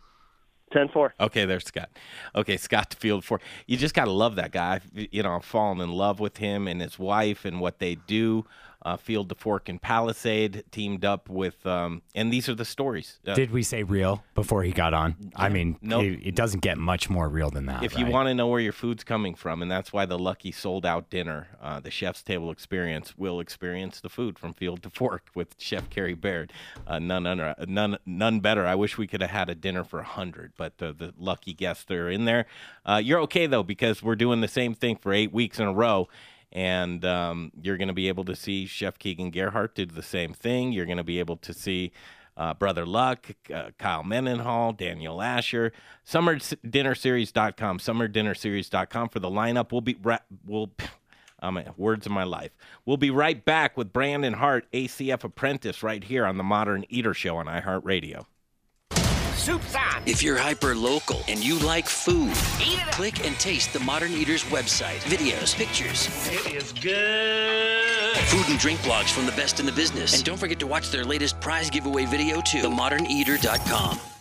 [0.74, 1.16] 10 4.
[1.20, 1.90] Okay, there's Scott.
[2.36, 3.40] Okay, Scott Field 4.
[3.66, 4.82] You just got to love that guy.
[4.94, 8.46] You know, I'm falling in love with him and his wife and what they do
[8.84, 13.20] uh, Field to Fork and Palisade teamed up with, um, and these are the stories.
[13.28, 15.16] Uh, Did we say real before he got on?
[15.20, 17.84] Yeah, I mean, no, it, it, doesn't get much more real than that.
[17.84, 18.06] If right?
[18.06, 20.86] you want to know where your food's coming from, and that's why the lucky sold
[20.86, 25.28] out dinner, uh, the Chef's Table Experience, will experience the food from Field to Fork
[25.36, 26.54] with Chef Carrie Baird.
[26.88, 28.66] Uh, none, under, none, none better.
[28.66, 31.54] I wish we could have had a dinner for a hundred, but the, the lucky
[31.54, 32.46] guests that are in there.
[32.86, 35.74] Uh, you're okay though because we're doing the same thing for eight weeks in a
[35.74, 36.08] row
[36.52, 40.34] and um, you're going to be able to see Chef Keegan Gerhardt do the same
[40.34, 40.72] thing.
[40.72, 41.92] You're going to be able to see
[42.38, 45.74] uh, Brother Luck, uh, Kyle Mendenhall, Daniel Asher,
[46.08, 49.72] SummerDinnerSeries.com, SummerDinnerSeries.com for the lineup.
[49.72, 50.72] We'll be ra- we'll.
[51.42, 52.52] Um, words of my life.
[52.86, 57.14] We'll be right back with Brandon Hart, ACF apprentice, right here on the Modern Eater
[57.14, 58.26] Show on iHeartRadio.
[59.40, 60.04] Soup's on.
[60.06, 62.34] If you're hyper local and you like food,
[62.92, 65.00] click and taste the Modern Eaters website.
[65.00, 66.08] Videos, pictures.
[66.28, 68.18] It is good.
[68.28, 70.14] Food and drink blogs from the best in the business.
[70.14, 72.62] And don't forget to watch their latest prize giveaway video too.
[72.62, 74.19] TheModernEater.com.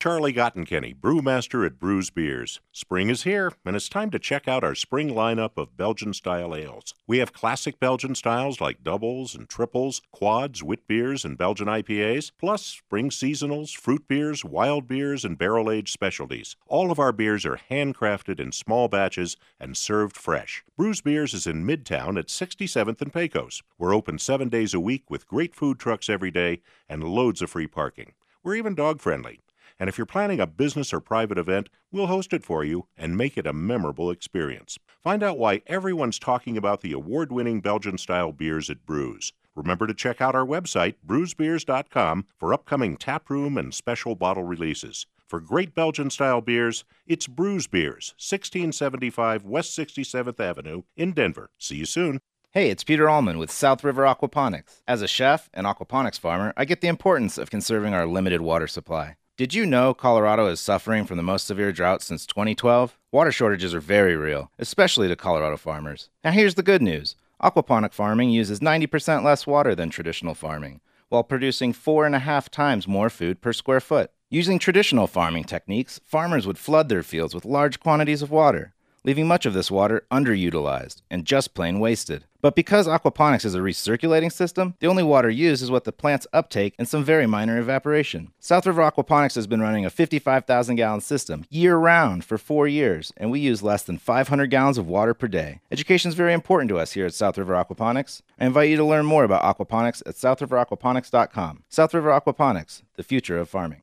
[0.00, 2.58] Charlie Gottenkieny, brewmaster at Bruz Beers.
[2.72, 6.56] Spring is here, and it's time to check out our spring lineup of Belgian style
[6.56, 6.94] ales.
[7.06, 12.32] We have classic Belgian styles like doubles and triples, quads, wit beers, and Belgian IPAs,
[12.38, 16.56] plus spring seasonals, fruit beers, wild beers, and barrel aged specialties.
[16.66, 20.64] All of our beers are handcrafted in small batches and served fresh.
[20.78, 23.62] Bruz Beers is in Midtown at 67th and Pecos.
[23.76, 27.50] We're open seven days a week with great food trucks every day and loads of
[27.50, 28.12] free parking.
[28.42, 29.40] We're even dog friendly.
[29.80, 33.16] And if you're planning a business or private event, we'll host it for you and
[33.16, 34.78] make it a memorable experience.
[35.02, 39.32] Find out why everyone's talking about the award winning Belgian style beers at Bruz.
[39.56, 45.06] Remember to check out our website, bruzbeers.com, for upcoming taproom and special bottle releases.
[45.26, 51.50] For great Belgian style beers, it's Bruz Beers, 1675 West 67th Avenue in Denver.
[51.56, 52.20] See you soon.
[52.50, 54.82] Hey, it's Peter Allman with South River Aquaponics.
[54.86, 58.66] As a chef and aquaponics farmer, I get the importance of conserving our limited water
[58.66, 59.16] supply.
[59.40, 62.98] Did you know Colorado is suffering from the most severe drought since 2012?
[63.10, 66.10] Water shortages are very real, especially to Colorado farmers.
[66.22, 71.24] Now, here's the good news aquaponic farming uses 90% less water than traditional farming, while
[71.24, 74.10] producing four and a half times more food per square foot.
[74.28, 78.74] Using traditional farming techniques, farmers would flood their fields with large quantities of water
[79.04, 82.24] leaving much of this water underutilized and just plain wasted.
[82.42, 86.26] But because aquaponics is a recirculating system, the only water used is what the plants
[86.32, 88.32] uptake and some very minor evaporation.
[88.38, 93.12] South River Aquaponics has been running a 55,000 gallon system year round for four years,
[93.18, 95.60] and we use less than 500 gallons of water per day.
[95.70, 98.22] Education is very important to us here at South River Aquaponics.
[98.38, 101.64] I invite you to learn more about aquaponics at southriveraquaponics.com.
[101.68, 103.82] South River Aquaponics, the future of farming.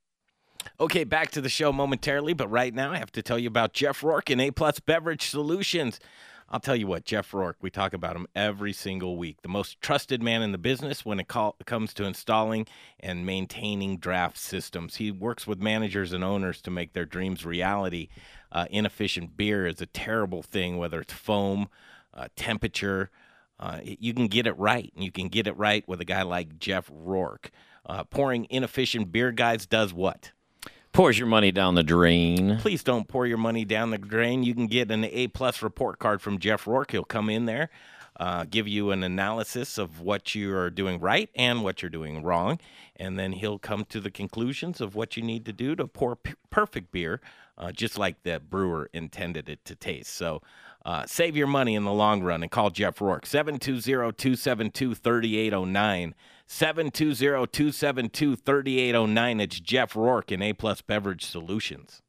[0.80, 3.74] Okay, back to the show momentarily, but right now I have to tell you about
[3.74, 6.00] Jeff Rourke and A Plus Beverage Solutions.
[6.50, 9.42] I'll tell you what, Jeff Rourke, we talk about him every single week.
[9.42, 12.68] The most trusted man in the business when it call, comes to installing
[13.00, 14.96] and maintaining draft systems.
[14.96, 18.08] He works with managers and owners to make their dreams reality.
[18.50, 21.68] Uh, inefficient beer is a terrible thing, whether it's foam,
[22.14, 23.10] uh, temperature.
[23.60, 26.22] Uh, you can get it right, and you can get it right with a guy
[26.22, 27.52] like Jeff Rourke.
[27.86, 30.32] Uh, pouring inefficient beer guys does what?
[30.98, 32.58] Pours your money down the drain.
[32.60, 34.42] Please don't pour your money down the drain.
[34.42, 36.90] You can get an A plus report card from Jeff Rourke.
[36.90, 37.70] He'll come in there,
[38.20, 42.24] uh, give you an analysis of what you are doing right and what you're doing
[42.24, 42.60] wrong,
[42.96, 46.16] and then he'll come to the conclusions of what you need to do to pour
[46.16, 47.22] p- perfect beer,
[47.60, 50.16] uh, just like the brewer intended it to taste.
[50.16, 50.42] So.
[50.86, 56.16] Uh, save your money in the long run and call Jeff Rourke 720 272 3809.
[56.48, 59.42] 720-272-3809.
[59.42, 62.02] It's Jeff Rourke in A Plus Beverage Solutions.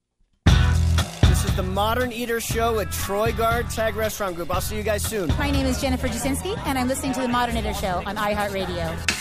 [1.22, 4.52] This is the Modern Eater Show at Troy Guard Tag Restaurant Group.
[4.52, 5.28] I'll see you guys soon.
[5.38, 9.16] My name is Jennifer Jasinski, and I'm listening to the Modern Eater Show on iHeartRadio.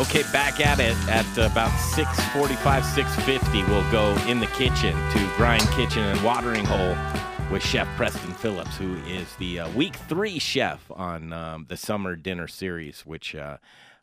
[0.00, 3.62] Okay, back at it at about 645, 650.
[3.64, 6.96] We'll go in the kitchen to Grind Kitchen and Watering Hole
[7.50, 12.16] with Chef Preston Phillips, who is the uh, week three chef on um, the summer
[12.16, 13.58] dinner series, which uh,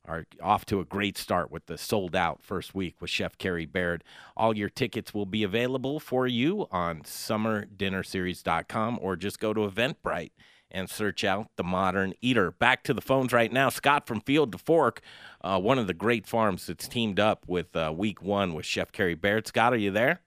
[0.09, 3.67] are off to a great start with the sold out first week with Chef Carrie
[3.67, 4.03] Baird.
[4.35, 10.31] All your tickets will be available for you on summerdinnerseries.com or just go to Eventbrite
[10.71, 12.51] and search out the modern eater.
[12.51, 13.69] Back to the phones right now.
[13.69, 15.01] Scott from Field to Fork,
[15.41, 18.91] uh, one of the great farms that's teamed up with uh, week one with Chef
[18.91, 19.47] Carrie Baird.
[19.47, 20.21] Scott, are you there?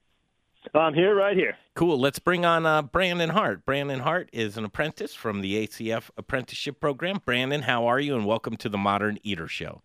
[0.75, 1.57] I'm here, right here.
[1.75, 1.99] Cool.
[1.99, 3.65] Let's bring on uh, Brandon Hart.
[3.67, 7.21] Brandon Hart is an apprentice from the ACF apprenticeship program.
[7.25, 8.15] Brandon, how are you?
[8.15, 9.83] And welcome to the Modern Eater Show.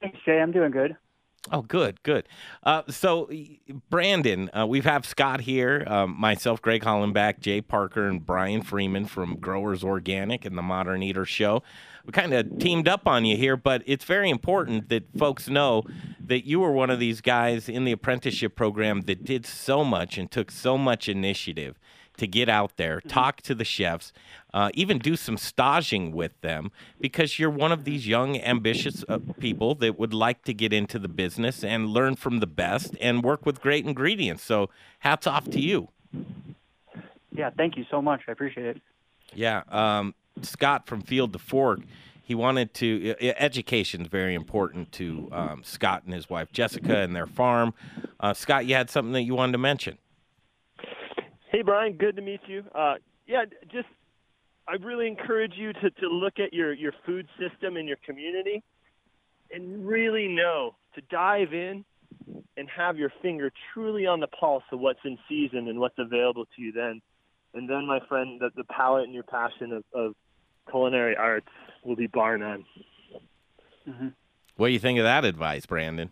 [0.00, 0.40] Thanks, Jay.
[0.40, 0.96] I'm doing good.
[1.50, 2.28] Oh, good, good.
[2.62, 3.30] Uh, so,
[3.88, 9.06] Brandon, uh, we have Scott here, um, myself, Greg Hollenbach, Jay Parker, and Brian Freeman
[9.06, 11.62] from Growers Organic and the Modern Eater Show.
[12.04, 15.84] We kind of teamed up on you here, but it's very important that folks know
[16.20, 20.18] that you were one of these guys in the apprenticeship program that did so much
[20.18, 21.78] and took so much initiative
[22.18, 23.08] to get out there, Mm-hmm.
[23.08, 24.12] talk to the chefs,
[24.54, 29.18] uh, even do some staging with them because you're one of these young, ambitious uh,
[29.38, 33.22] people that would like to get into the business and learn from the best and
[33.24, 34.42] work with great ingredients.
[34.44, 35.88] So, hats off to you.
[37.32, 38.22] Yeah, thank you so much.
[38.28, 38.82] I appreciate it.
[39.34, 39.62] Yeah.
[39.68, 41.80] Um, Scott from Field to Fork,
[42.22, 47.14] he wanted to, education is very important to um, Scott and his wife Jessica and
[47.14, 47.74] their farm.
[48.20, 49.98] Uh, Scott, you had something that you wanted to mention.
[51.50, 52.62] Hey, Brian, good to meet you.
[52.74, 52.94] Uh,
[53.26, 53.88] yeah, just
[54.68, 58.62] I really encourage you to, to look at your, your food system in your community
[59.50, 61.84] and really know to dive in
[62.56, 66.44] and have your finger truly on the pulse of what's in season and what's available
[66.56, 67.00] to you then.
[67.54, 70.14] And then, my friend, the, the palate and your passion of, of
[70.70, 71.48] culinary arts
[71.82, 72.64] will be bar none.
[74.56, 76.10] What do you think of that advice, Brandon?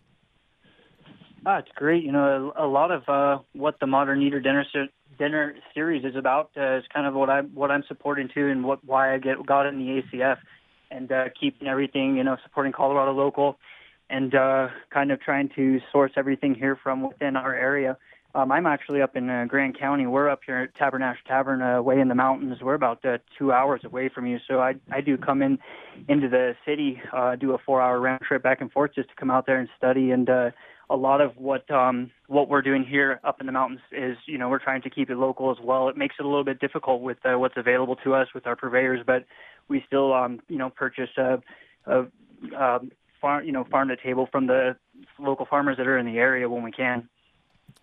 [1.45, 2.03] Ah, it's great.
[2.03, 6.03] You know, a, a lot of uh, what the Modern Eater dinner se- dinner series
[6.05, 9.13] is about uh, is kind of what I'm what I'm supporting too, and what why
[9.13, 10.37] I get got in the ACF,
[10.91, 12.17] and uh, keeping everything.
[12.17, 13.57] You know, supporting Colorado local,
[14.09, 17.97] and uh, kind of trying to source everything here from within our area.
[18.35, 20.05] Um, I'm actually up in uh, Grand County.
[20.05, 22.61] We're up here at Tabernash Tavern, uh, way in the mountains.
[22.61, 25.57] We're about uh, two hours away from you, so I I do come in
[26.07, 29.31] into the city, uh, do a four-hour round trip back and forth just to come
[29.31, 30.11] out there and study.
[30.11, 30.51] And uh,
[30.89, 34.37] a lot of what um, what we're doing here up in the mountains is, you
[34.37, 35.89] know, we're trying to keep it local as well.
[35.89, 38.55] It makes it a little bit difficult with uh, what's available to us with our
[38.55, 39.25] purveyors, but
[39.67, 41.41] we still, um, you know, purchase a,
[41.85, 42.05] a,
[42.55, 42.79] a
[43.19, 44.77] farm, you know, farm to table from the
[45.19, 47.09] local farmers that are in the area when we can.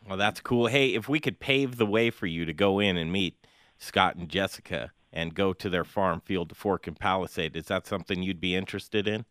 [0.08, 0.66] Well, that's cool.
[0.66, 3.36] Hey, if we could pave the way for you to go in and meet
[3.78, 7.86] Scott and Jessica and go to their farm field to Fork and Palisade, is that
[7.86, 9.24] something you'd be interested in?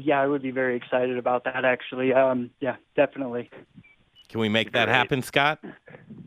[0.00, 1.64] Yeah, I would be very excited about that.
[1.64, 3.50] Actually, um, yeah, definitely.
[4.28, 5.58] Can we make that happen, Scott?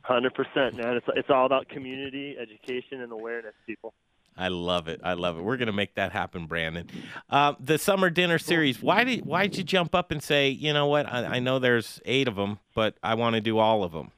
[0.04, 0.98] Hundred percent, man.
[0.98, 3.94] It's it's all about community education and awareness, people.
[4.38, 5.02] I love it.
[5.04, 5.44] I love it.
[5.44, 6.90] We're gonna make that happen, Brandon.
[7.30, 8.82] Uh, the summer dinner series.
[8.82, 11.06] Why did why did you jump up and say, you know what?
[11.12, 14.12] I, I know there's eight of them, but I want to do all of them.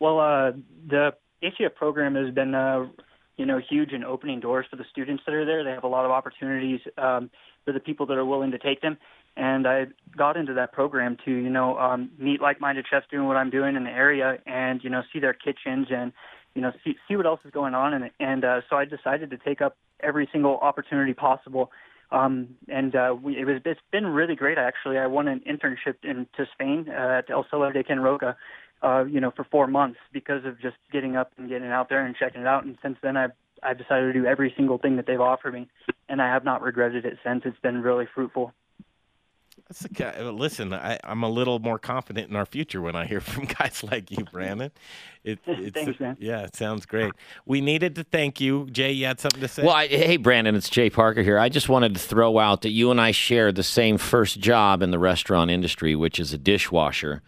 [0.00, 0.52] Well, uh,
[0.88, 2.86] the ACF program has been, uh,
[3.36, 5.64] you know, huge in opening doors for the students that are there.
[5.64, 7.30] They have a lot of opportunities um,
[7.68, 8.96] for the people that are willing to take them.
[9.36, 13.36] And I got into that program to, you know, um, meet like-minded chefs doing what
[13.36, 16.14] I'm doing in the area, and you know, see their kitchens and,
[16.54, 17.92] you know, see see what else is going on.
[17.92, 21.70] And and uh, so I decided to take up every single opportunity possible.
[22.10, 24.96] Um, and uh, we, it was it's been really great actually.
[24.96, 28.34] I won an internship into Spain uh, at El Celler de Can Roca,
[28.82, 32.06] uh, you know, for four months because of just getting up and getting out there
[32.06, 32.64] and checking it out.
[32.64, 33.32] And since then, I've
[33.62, 35.68] I've decided to do every single thing that they've offered me,
[36.08, 37.42] and I have not regretted it since.
[37.44, 38.52] It's been really fruitful.
[39.68, 40.20] That's the guy.
[40.22, 43.84] Listen, I, I'm a little more confident in our future when I hear from guys
[43.84, 44.70] like you, Brandon.
[45.24, 46.16] It, it's, Thanks, man.
[46.18, 47.12] Yeah, it sounds great.
[47.44, 48.92] We needed to thank you, Jay.
[48.92, 49.62] You had something to say?
[49.62, 51.38] Well, I, hey, Brandon, it's Jay Parker here.
[51.38, 54.82] I just wanted to throw out that you and I share the same first job
[54.82, 57.22] in the restaurant industry, which is a dishwasher.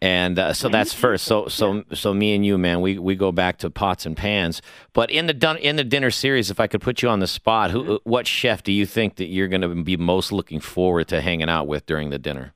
[0.00, 1.24] And uh, so that's first.
[1.24, 4.62] So so so me and you, man, we, we go back to pots and pans.
[4.92, 7.26] But in the dun- in the dinner series, if I could put you on the
[7.26, 11.08] spot, who what chef do you think that you're going to be most looking forward
[11.08, 12.54] to hanging out with during the dinner?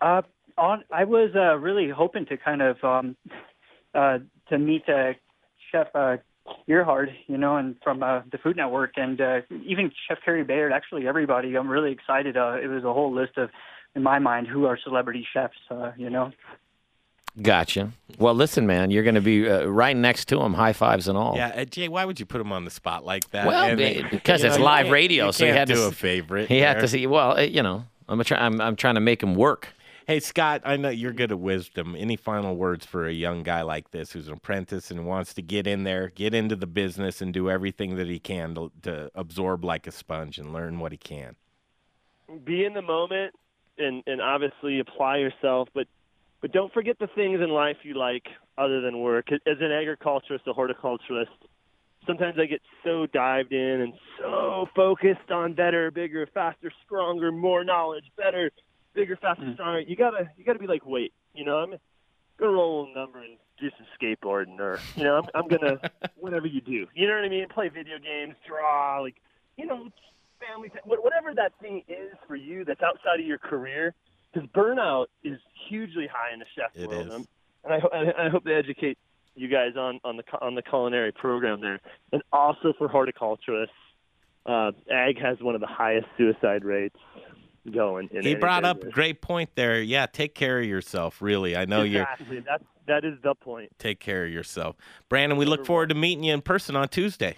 [0.00, 0.22] Uh,
[0.58, 3.16] on, I was uh, really hoping to kind of um,
[3.94, 5.12] uh, to meet uh,
[5.70, 6.16] Chef uh,
[6.66, 10.72] you know, and from uh, the Food Network, and uh, even Chef Carrie Baird.
[10.72, 11.56] Actually, everybody.
[11.56, 12.36] I'm really excited.
[12.36, 13.50] Uh, it was a whole list of,
[13.94, 15.56] in my mind, who are celebrity chefs.
[15.70, 16.32] Uh, you know.
[17.40, 17.92] Gotcha.
[18.18, 21.16] Well, listen, man, you're going to be uh, right next to him, high fives and
[21.16, 21.34] all.
[21.36, 23.46] Yeah, uh, Jay, why would you put him on the spot like that?
[23.46, 25.74] Well, And, be- because it's know, live can't- radio, you so he can't had to
[25.74, 26.48] do s- a favorite.
[26.48, 27.06] He had to see.
[27.06, 29.68] Well, uh, you know, I'm a try, I'm I'm trying to make him work.
[30.06, 31.94] Hey, Scott, I know you're good at wisdom.
[31.96, 35.42] Any final words for a young guy like this who's an apprentice and wants to
[35.42, 39.10] get in there, get into the business, and do everything that he can to, to
[39.14, 41.36] absorb like a sponge and learn what he can?
[42.44, 43.32] be in the moment
[43.78, 45.86] and and obviously apply yourself but
[46.40, 48.26] but don't forget the things in life you like
[48.58, 49.30] other than work.
[49.30, 51.30] As an agriculturist a horticulturist
[52.06, 57.64] sometimes i get so dived in and so focused on better bigger faster stronger more
[57.64, 58.50] knowledge better
[58.94, 59.54] bigger faster mm.
[59.54, 59.80] stronger.
[59.80, 61.74] You gotta you gotta be like wait you know i'm
[62.38, 65.78] gonna roll a number and do some skateboarding or you know i'm, I'm gonna
[66.16, 66.86] whatever you do.
[66.94, 67.46] You know what i mean?
[67.48, 69.16] Play video games draw like
[69.56, 69.88] you know
[70.46, 73.94] family, whatever that thing is for you that's outside of your career,
[74.32, 75.38] because burnout is
[75.68, 77.06] hugely high in the chef It world.
[77.06, 77.26] is.
[77.64, 78.98] And I, I I hope they educate
[79.34, 81.80] you guys on on the on the culinary program there,
[82.12, 83.74] and also for horticulturists.
[84.44, 86.96] Uh, ag has one of the highest suicide rates
[87.72, 88.08] going.
[88.12, 89.80] In He brought up a great point there.
[89.80, 91.22] Yeah, take care of yourself.
[91.22, 92.02] Really, I know you're.
[92.02, 92.40] exactly.
[92.40, 93.70] That that is the point.
[93.78, 94.74] Take care of yourself,
[95.08, 95.38] Brandon.
[95.38, 97.36] We look forward to meeting you in person on Tuesday.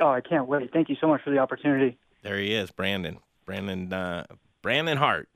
[0.00, 0.72] Oh, I can't wait.
[0.72, 1.98] Thank you so much for the opportunity.
[2.22, 3.18] There he is, Brandon.
[3.46, 3.92] Brandon.
[3.92, 4.24] Uh,
[4.62, 5.28] Brandon Hart,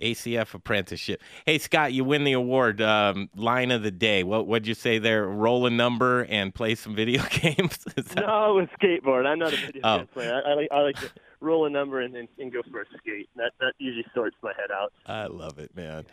[0.00, 1.22] ACF apprenticeship.
[1.46, 2.80] Hey Scott, you win the award.
[2.82, 4.22] Um, line of the day.
[4.22, 5.26] What would you say there?
[5.26, 7.78] Roll a number and play some video games.
[7.96, 9.26] That- No, with skateboard.
[9.26, 9.96] I'm not a video Oh.
[9.98, 10.42] game player.
[10.46, 11.10] I, I like I like to
[11.40, 13.28] roll a number and, and, and go for a skate.
[13.36, 14.92] That that usually sorts my head out.
[15.06, 16.06] I love it, man.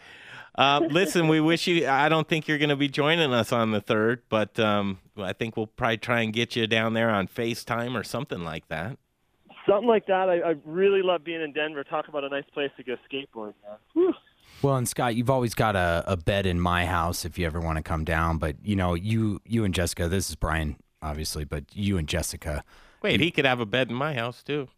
[0.55, 1.87] Uh, listen, we wish you.
[1.87, 5.33] I don't think you're going to be joining us on the third, but um, I
[5.33, 8.97] think we'll probably try and get you down there on FaceTime or something like that.
[9.67, 10.29] Something like that.
[10.29, 11.83] I, I really love being in Denver.
[11.83, 13.53] Talk about a nice place to go skateboard.
[13.95, 14.13] Man.
[14.61, 17.59] Well, and Scott, you've always got a, a bed in my house if you ever
[17.59, 18.37] want to come down.
[18.39, 20.07] But you know, you you and Jessica.
[20.07, 22.63] This is Brian, obviously, but you and Jessica.
[23.03, 24.69] Wait, he could have a bed in my house too.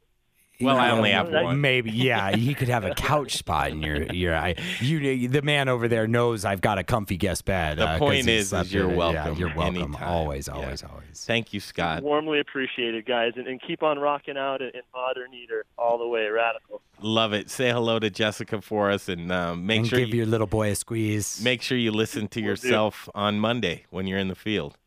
[0.61, 1.61] Well, I only have one.
[1.61, 2.35] Maybe, yeah.
[2.35, 4.35] He could have a couch spot in your your.
[4.35, 7.77] I, you, the man over there knows I've got a comfy guest bed.
[7.77, 9.33] The uh, 'cause point he is, slept is you're welcome.
[9.33, 9.83] Yeah, you're welcome.
[9.83, 10.09] anytime.
[10.09, 10.55] Always, Yeah.
[10.55, 11.23] always, always.
[11.25, 12.03] Thank you, Scott.
[12.03, 16.07] Warmly appreciated, guys, and, and keep on rocking out in, in Modern Eater all the
[16.07, 16.81] way, radical.
[17.01, 17.49] Love it.
[17.49, 20.47] Say hello to Jessica for us, and um, make and sure give you your little
[20.47, 21.39] boy a squeeze.
[21.41, 24.77] make sure you listen to yourself on Monday when you're in the field.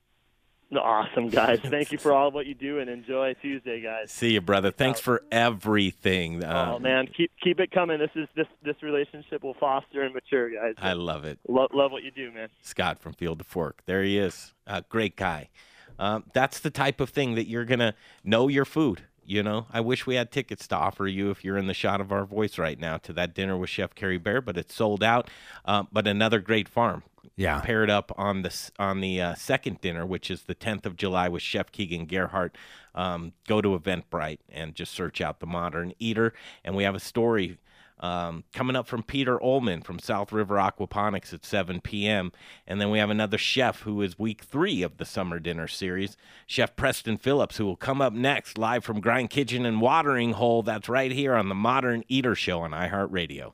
[0.76, 1.60] Awesome, guys.
[1.64, 4.10] Thank you for all of what you do, and enjoy Tuesday, guys.
[4.10, 4.70] See you, brother.
[4.70, 6.42] Thanks for everything.
[6.44, 7.98] oh Uh, man, keep keep it coming.
[7.98, 10.74] This is this this relationship will foster and mature, guys.
[10.78, 11.38] I love it.
[11.48, 12.48] Lo- love what you do, man.
[12.62, 13.82] Scott from Field to Fork.
[13.86, 14.54] There he is.
[14.66, 15.50] Uh, great guy.
[15.98, 17.94] Um, that's the type of thing that you're going to
[18.24, 19.02] know your food.
[19.24, 22.00] You know, I wish we had tickets to offer you if you're in the shot
[22.00, 25.04] of our voice right now to that dinner with Chef Carrie Baird, but it's sold
[25.04, 25.30] out.
[25.64, 27.04] Um, but another great farm.
[27.36, 27.60] Yeah.
[27.60, 31.28] Paired up on the on the uh, second dinner, which is the 10th of July
[31.28, 32.56] with Chef Keegan Gerhard.
[32.94, 37.00] Um, go to Eventbrite and just search out the Modern Eater, and we have a
[37.00, 37.58] story
[38.02, 42.32] um, coming up from Peter Ullman from South River Aquaponics at 7 p.m.
[42.66, 46.16] And then we have another chef who is week three of the summer dinner series,
[46.46, 50.62] Chef Preston Phillips, who will come up next live from Grind Kitchen and Watering Hole.
[50.62, 53.52] That's right here on the Modern Eater Show on iHeartRadio.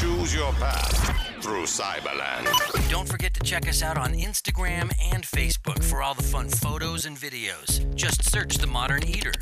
[0.00, 2.46] Choose your path through Cyberland.
[2.88, 7.04] Don't forget to check us out on Instagram and Facebook for all the fun photos
[7.04, 7.92] and videos.
[7.96, 9.32] Just search The Modern Eater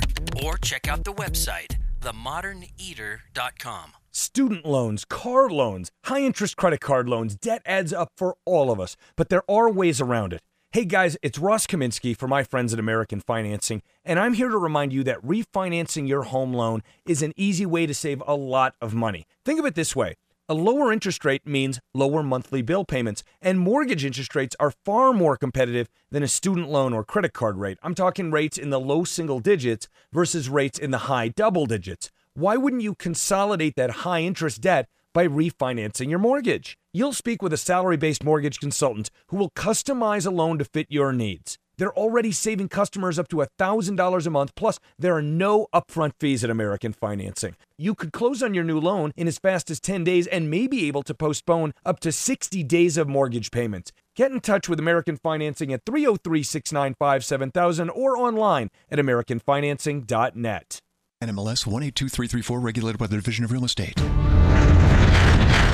[0.43, 3.93] or check out the website, themoderneater.com.
[4.11, 8.81] Student loans, car loans, high interest credit card loans, debt adds up for all of
[8.81, 10.41] us, but there are ways around it.
[10.73, 14.57] Hey guys, it's Ross Kaminsky for my friends at American Financing, and I'm here to
[14.57, 18.75] remind you that refinancing your home loan is an easy way to save a lot
[18.81, 19.27] of money.
[19.45, 20.15] Think of it this way
[20.51, 25.13] a lower interest rate means lower monthly bill payments, and mortgage interest rates are far
[25.13, 27.79] more competitive than a student loan or credit card rate.
[27.85, 32.11] I'm talking rates in the low single digits versus rates in the high double digits.
[32.35, 36.77] Why wouldn't you consolidate that high interest debt by refinancing your mortgage?
[36.93, 40.89] You'll speak with a salary based mortgage consultant who will customize a loan to fit
[40.91, 41.59] your needs.
[41.81, 46.45] They're already saving customers up to $1,000 a month, plus, there are no upfront fees
[46.45, 47.57] at American Financing.
[47.79, 50.67] You could close on your new loan in as fast as 10 days and may
[50.67, 53.93] be able to postpone up to 60 days of mortgage payments.
[54.15, 60.81] Get in touch with American Financing at 303 695 7000 or online at AmericanFinancing.net.
[61.23, 63.99] NMLS 182334, regulated by the Division of Real Estate.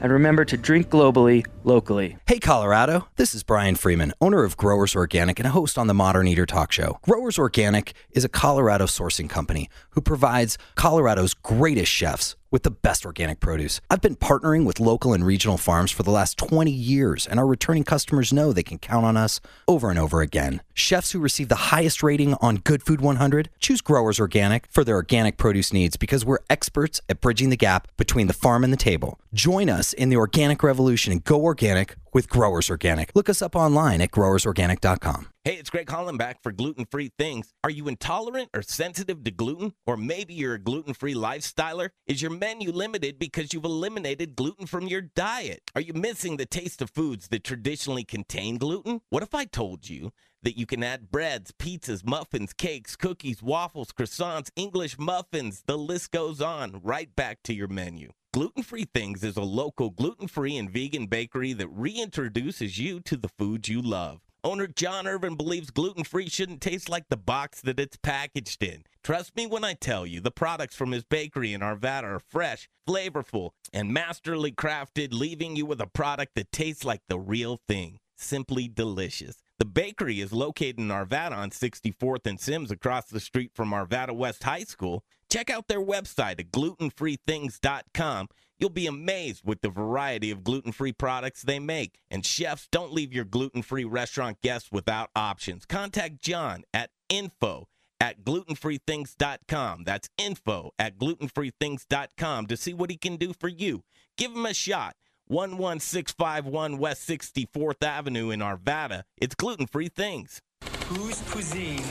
[0.00, 2.16] and remember to drink globally, locally.
[2.26, 3.08] Hey, Colorado.
[3.16, 6.46] This is Brian Freeman, owner of Growers Organic and a host on the Modern Eater
[6.46, 6.98] Talk Show.
[7.02, 13.04] Growers Organic is a Colorado sourcing company who provides Colorado's greatest chefs with the best
[13.04, 13.82] organic produce.
[13.90, 17.46] I've been partnering with local and regional farms for the last 20 years, and our
[17.46, 20.62] returning customers know they can count on us over and over again.
[20.72, 24.94] Chefs who receive the highest rating on Good Food 100 choose Growers Organic for their
[24.94, 28.78] organic produce needs because we're experts at bridging the gap between the farm and the
[28.78, 29.20] table.
[29.34, 33.10] Join us in the organic revolution and go organic with Growers Organic.
[33.14, 35.28] Look us up online at growersorganic.com.
[35.44, 37.52] Hey, it's Greg Holland back for gluten free things.
[37.62, 39.74] Are you intolerant or sensitive to gluten?
[39.86, 41.90] Or maybe you're a gluten free lifestyler?
[42.06, 45.60] Is your menu limited because you've eliminated gluten from your diet?
[45.74, 49.02] Are you missing the taste of foods that traditionally contain gluten?
[49.10, 50.10] What if I told you
[50.42, 56.12] that you can add breads, pizzas, muffins, cakes, cookies, waffles, croissants, English muffins, the list
[56.12, 58.12] goes on, right back to your menu?
[58.36, 63.16] Gluten Free Things is a local gluten free and vegan bakery that reintroduces you to
[63.16, 64.20] the foods you love.
[64.44, 68.82] Owner John Irvin believes gluten free shouldn't taste like the box that it's packaged in.
[69.02, 72.68] Trust me when I tell you, the products from his bakery in Arvada are fresh,
[72.86, 78.00] flavorful, and masterly crafted, leaving you with a product that tastes like the real thing.
[78.18, 79.36] Simply delicious.
[79.58, 84.14] The bakery is located in Arvada on 64th and Sims across the street from Arvada
[84.14, 85.04] West High School.
[85.36, 88.28] Check out their website at glutenfreethings.com.
[88.58, 91.98] You'll be amazed with the variety of gluten free products they make.
[92.10, 95.66] And chefs, don't leave your gluten free restaurant guests without options.
[95.66, 97.68] Contact John at info
[98.00, 99.84] at glutenfreethings.com.
[99.84, 103.84] That's info at glutenfreethings.com to see what he can do for you.
[104.16, 104.96] Give him a shot.
[105.28, 109.02] 11651 West 64th Avenue in Arvada.
[109.18, 110.40] It's gluten free things.
[110.86, 111.84] Whose cuisine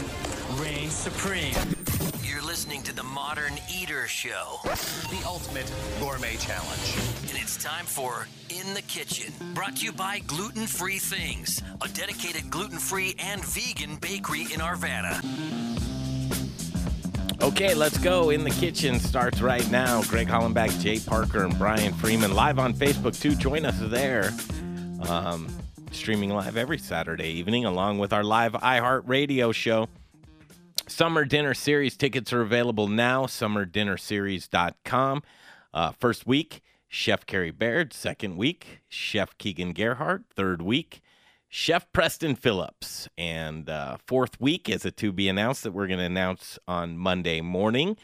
[0.58, 1.54] reigns supreme?
[2.28, 6.96] You're listening to the Modern Eater Show, The ultimate gourmet challenge.
[7.30, 11.88] and it's time for In the Kitchen, brought to you by Gluten Free Things, a
[11.90, 15.22] dedicated gluten free and vegan bakery in Arvada.
[17.42, 18.32] Okay, let's go.
[18.32, 20.02] In the kitchen starts right now.
[20.04, 23.36] Greg Hollenbach, Jay Parker, and Brian Freeman live on Facebook too.
[23.36, 24.32] Join us there.
[25.08, 25.48] Um,
[25.92, 29.88] streaming live every Saturday evening, along with our live iHeartRadio show.
[30.96, 33.26] Summer Dinner Series tickets are available now.
[33.26, 35.24] SummerDinnerSeries.com.
[35.74, 37.92] Uh, first week, Chef Carrie Baird.
[37.92, 40.24] Second week, Chef Keegan Gerhard.
[40.34, 41.02] Third week,
[41.50, 43.10] Chef Preston Phillips.
[43.18, 46.98] And uh, fourth week is a to be announced that we're going to announce on
[46.98, 47.98] Monday morning.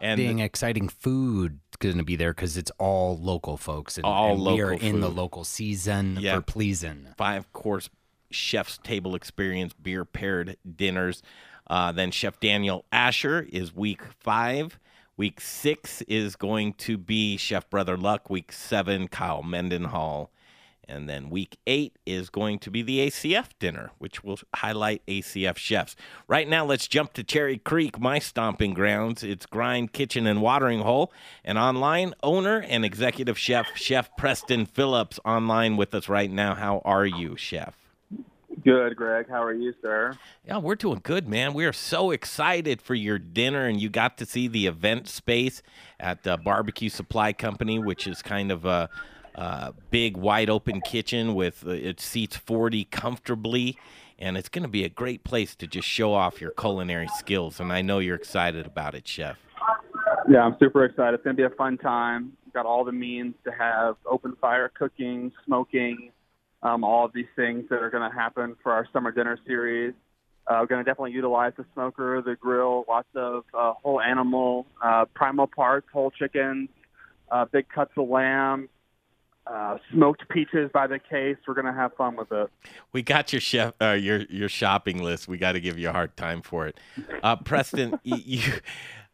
[0.00, 3.96] And Being exciting food going to be there because it's all local folks.
[3.96, 6.34] And, All and we are local in the local season Yeah.
[6.34, 7.06] for pleasing.
[7.16, 7.88] five course
[8.32, 11.22] chef's table experience beer paired dinners.
[11.66, 14.78] Uh, then Chef Daniel Asher is week five.
[15.16, 18.28] Week six is going to be Chef Brother Luck.
[18.28, 20.30] Week seven, Kyle Mendenhall.
[20.88, 25.56] And then week eight is going to be the ACF dinner, which will highlight ACF
[25.56, 25.96] chefs.
[26.28, 29.24] Right now, let's jump to Cherry Creek, my stomping grounds.
[29.24, 31.12] It's Grind Kitchen and Watering Hole.
[31.44, 36.54] And online, owner and executive chef, Chef Preston Phillips, online with us right now.
[36.54, 37.85] How are you, Chef?
[38.64, 39.28] Good, Greg.
[39.28, 40.16] How are you, sir?
[40.44, 41.52] Yeah, we're doing good, man.
[41.52, 45.62] We are so excited for your dinner, and you got to see the event space
[46.00, 48.88] at uh, Barbecue Supply Company, which is kind of a,
[49.34, 53.78] a big, wide open kitchen with uh, it seats 40 comfortably,
[54.18, 57.60] and it's going to be a great place to just show off your culinary skills.
[57.60, 59.36] And I know you're excited about it, Chef.
[60.28, 61.14] Yeah, I'm super excited.
[61.14, 62.32] It's going to be a fun time.
[62.54, 66.10] Got all the means to have open fire cooking, smoking,
[66.66, 69.94] um, all of these things that are going to happen for our summer dinner series.
[70.48, 74.66] Uh, we're going to definitely utilize the smoker, the grill, lots of uh, whole animal,
[74.82, 76.68] uh, primal parts, whole chickens,
[77.30, 78.68] uh, big cuts of lamb,
[79.46, 81.36] uh, smoked peaches by the case.
[81.46, 82.48] We're going to have fun with it.
[82.92, 85.28] We got your chef, uh, your your shopping list.
[85.28, 86.78] We got to give you a hard time for it,
[87.22, 87.98] uh, Preston.
[88.04, 88.42] you,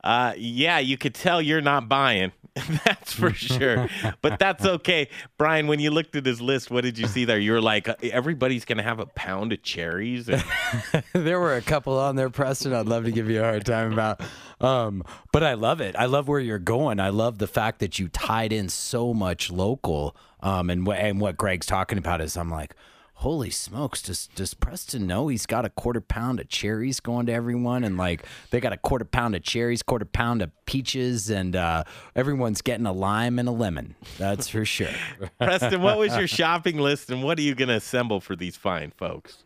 [0.02, 2.32] uh, yeah, you could tell you're not buying.
[2.84, 3.88] that's for sure.
[4.20, 5.66] but that's okay, Brian.
[5.68, 7.38] When you looked at his list, what did you see there?
[7.38, 10.28] You were like, uh, everybody's gonna have a pound of cherries.
[10.28, 10.44] And
[11.14, 12.74] there were a couple on there, Preston.
[12.74, 14.20] I'd love to give you a hard time about.
[14.60, 15.96] Um, but I love it.
[15.96, 17.00] I love where you're going.
[17.00, 20.14] I love the fact that you tied in so much local.
[20.40, 22.74] Um, and and what Greg's talking about is I'm like,
[23.22, 27.32] holy smokes, does does Preston know he's got a quarter pound of cherries going to
[27.32, 27.84] everyone?
[27.84, 31.84] And like they got a quarter pound of cherries, quarter pound of peaches, and uh,
[32.16, 33.94] everyone's getting a lime and a lemon.
[34.18, 34.88] That's for sure.
[35.38, 38.90] Preston, what was your shopping list, and what are you gonna assemble for these fine
[38.90, 39.44] folks?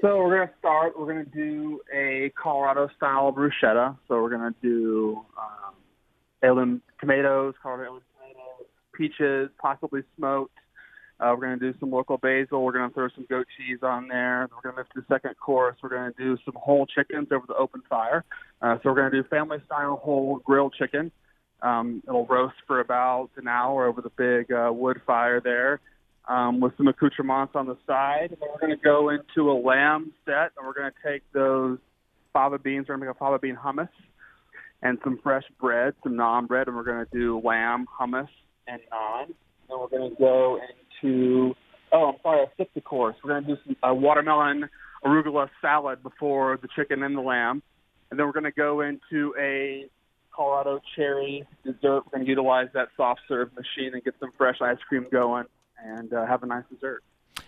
[0.00, 0.98] So we're gonna start.
[0.98, 3.96] We're gonna do a Colorado style bruschetta.
[4.06, 5.74] So we're gonna do um,
[6.42, 10.59] heirloom tomatoes, Colorado heirloom tomatoes, peaches, possibly smoked.
[11.20, 12.64] Uh, we're gonna do some local basil.
[12.64, 14.48] We're gonna throw some goat cheese on there.
[14.54, 15.76] We're gonna move to the second course.
[15.82, 18.24] We're gonna do some whole chickens over the open fire.
[18.62, 21.12] Uh, so we're gonna do family style whole grilled chicken.
[21.62, 25.80] Um, it'll roast for about an hour over the big uh, wood fire there
[26.28, 28.30] um, with some accoutrements on the side.
[28.30, 31.78] And we're going to go into a lamb set, and we're going to take those
[32.32, 32.86] fava beans.
[32.88, 33.88] We're going to make a fava bean hummus
[34.82, 38.28] and some fresh bread, some naan bread, and we're going to do lamb hummus
[38.66, 39.26] and naan.
[39.68, 40.58] Then we're going to go
[41.02, 41.54] into
[41.92, 43.16] oh, I'm sorry, I skipped the course.
[43.22, 44.68] We're going to do some uh, watermelon
[45.04, 47.62] arugula salad before the chicken and the lamb,
[48.10, 49.86] and then we're going to go into a
[50.34, 52.04] Colorado cherry dessert.
[52.06, 55.46] We're going to utilize that soft serve machine and get some fresh ice cream going
[55.84, 57.02] and uh, have a nice dessert.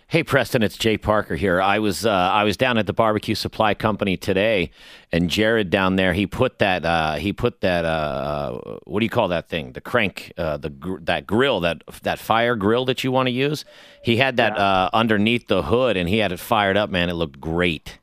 [0.07, 1.59] Hey Preston, it's Jay Parker here.
[1.61, 4.69] I was uh, I was down at the barbecue supply company today,
[5.11, 9.09] and Jared down there he put that uh, he put that uh, what do you
[9.09, 9.71] call that thing?
[9.71, 13.31] The crank, uh, the gr- that grill that that fire grill that you want to
[13.31, 13.65] use.
[14.03, 16.89] He had that uh, underneath the hood, and he had it fired up.
[16.91, 17.97] Man, it looked great.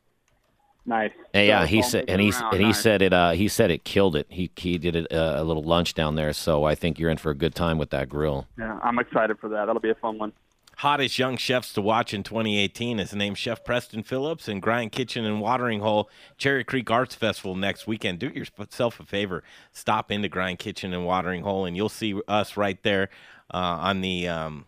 [0.86, 1.12] Nice.
[1.34, 2.52] And yeah, So he said, and it he around.
[2.54, 2.80] and he Nice.
[2.82, 3.12] said it.
[3.12, 4.26] Uh, he said it killed it.
[4.30, 7.18] He he did it, uh, a little lunch down there, so I think you're in
[7.18, 8.48] for a good time with that grill.
[8.58, 9.66] Yeah, I'm excited for that.
[9.66, 10.32] That'll be a fun one.
[10.80, 12.98] Hottest young chefs to watch in 2018.
[13.00, 16.08] is named Chef Preston Phillips and Grind Kitchen and Watering Hole
[16.38, 18.18] Cherry Creek Arts Festival next weekend.
[18.18, 22.56] Do yourself a favor, stop into Grind Kitchen and Watering Hole, and you'll see us
[22.56, 23.10] right there
[23.52, 24.28] uh, on the.
[24.28, 24.66] Um,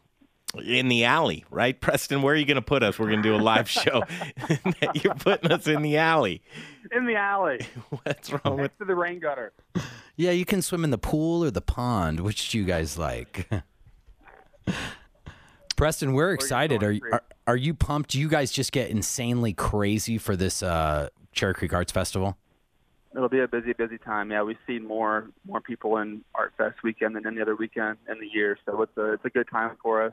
[0.63, 2.21] in the alley, right, Preston?
[2.21, 2.99] Where are you going to put us?
[2.99, 4.03] We're going to do a live show.
[4.95, 6.43] You're putting us in the alley.
[6.91, 7.61] In the alley.
[8.03, 9.55] What's wrong with to the rain gutter.
[10.15, 12.21] Yeah, you can swim in the pool or the pond.
[12.21, 13.49] Which do you guys like?
[15.83, 16.85] Preston, we're excited.
[16.85, 18.11] Are, you- are are you pumped?
[18.11, 22.37] Do you guys just get insanely crazy for this uh, Cherry Creek Arts Festival?
[23.17, 24.31] It'll be a busy, busy time.
[24.31, 28.21] Yeah, we've seen more more people in Art Fest weekend than any other weekend in
[28.21, 30.13] the year, so it's a it's a good time for us.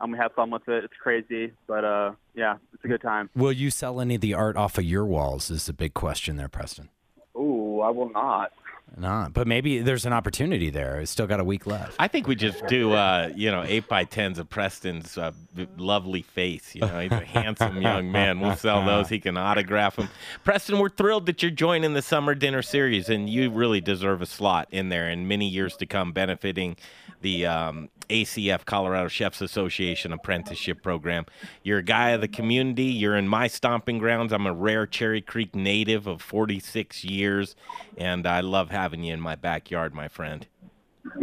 [0.00, 0.82] Um, we have fun with it.
[0.82, 3.30] It's crazy, but uh, yeah, it's a good time.
[3.36, 5.48] Will you sell any of the art off of your walls?
[5.48, 6.88] Is a big question there, Preston.
[7.36, 8.50] Ooh, I will not.
[8.96, 11.00] Not, but maybe there's an opportunity there.
[11.00, 11.94] It's still got a week left.
[11.98, 15.32] I think we just do, uh, you know, eight by tens of Preston's uh,
[15.76, 16.74] lovely face.
[16.74, 18.40] You know, he's a handsome young man.
[18.40, 19.08] We'll sell those.
[19.08, 20.08] He can autograph them.
[20.42, 24.26] Preston, we're thrilled that you're joining the summer dinner series, and you really deserve a
[24.26, 26.76] slot in there in many years to come, benefiting
[27.20, 31.26] the um, ACF Colorado Chefs Association apprenticeship program.
[31.62, 32.84] You're a guy of the community.
[32.84, 34.32] You're in my stomping grounds.
[34.32, 37.56] I'm a rare Cherry Creek native of 46 years,
[37.96, 40.46] and I love having you in my backyard, my friend.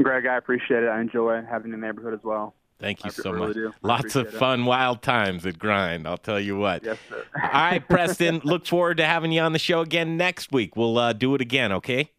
[0.02, 0.90] Greg, I appreciate it.
[0.90, 2.56] I enjoy having the neighborhood as well.
[2.80, 3.56] Thank you I so really much.
[3.56, 3.74] do.
[3.82, 4.40] Lots of appreciate it.
[4.40, 6.08] fun, wild times at Grind.
[6.08, 6.84] I'll tell you what.
[6.84, 7.24] Yes, sir.
[7.42, 8.42] All right, Preston.
[8.44, 10.76] Look forward to having you on the show again next week.
[10.76, 12.12] We'll uh, do it again, okay?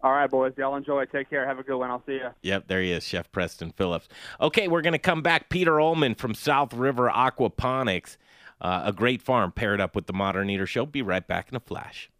[0.00, 0.52] All right, boys.
[0.56, 1.04] Y'all enjoy.
[1.06, 1.46] Take care.
[1.46, 1.90] Have a good one.
[1.90, 2.28] I'll see you.
[2.42, 4.08] Yep, there he is, Chef Preston Phillips.
[4.40, 5.48] Okay, we're going to come back.
[5.48, 8.16] Peter Ullman from South River Aquaponics,
[8.60, 10.86] uh, a great farm paired up with the Modern Eater Show.
[10.86, 12.10] Be right back in a flash.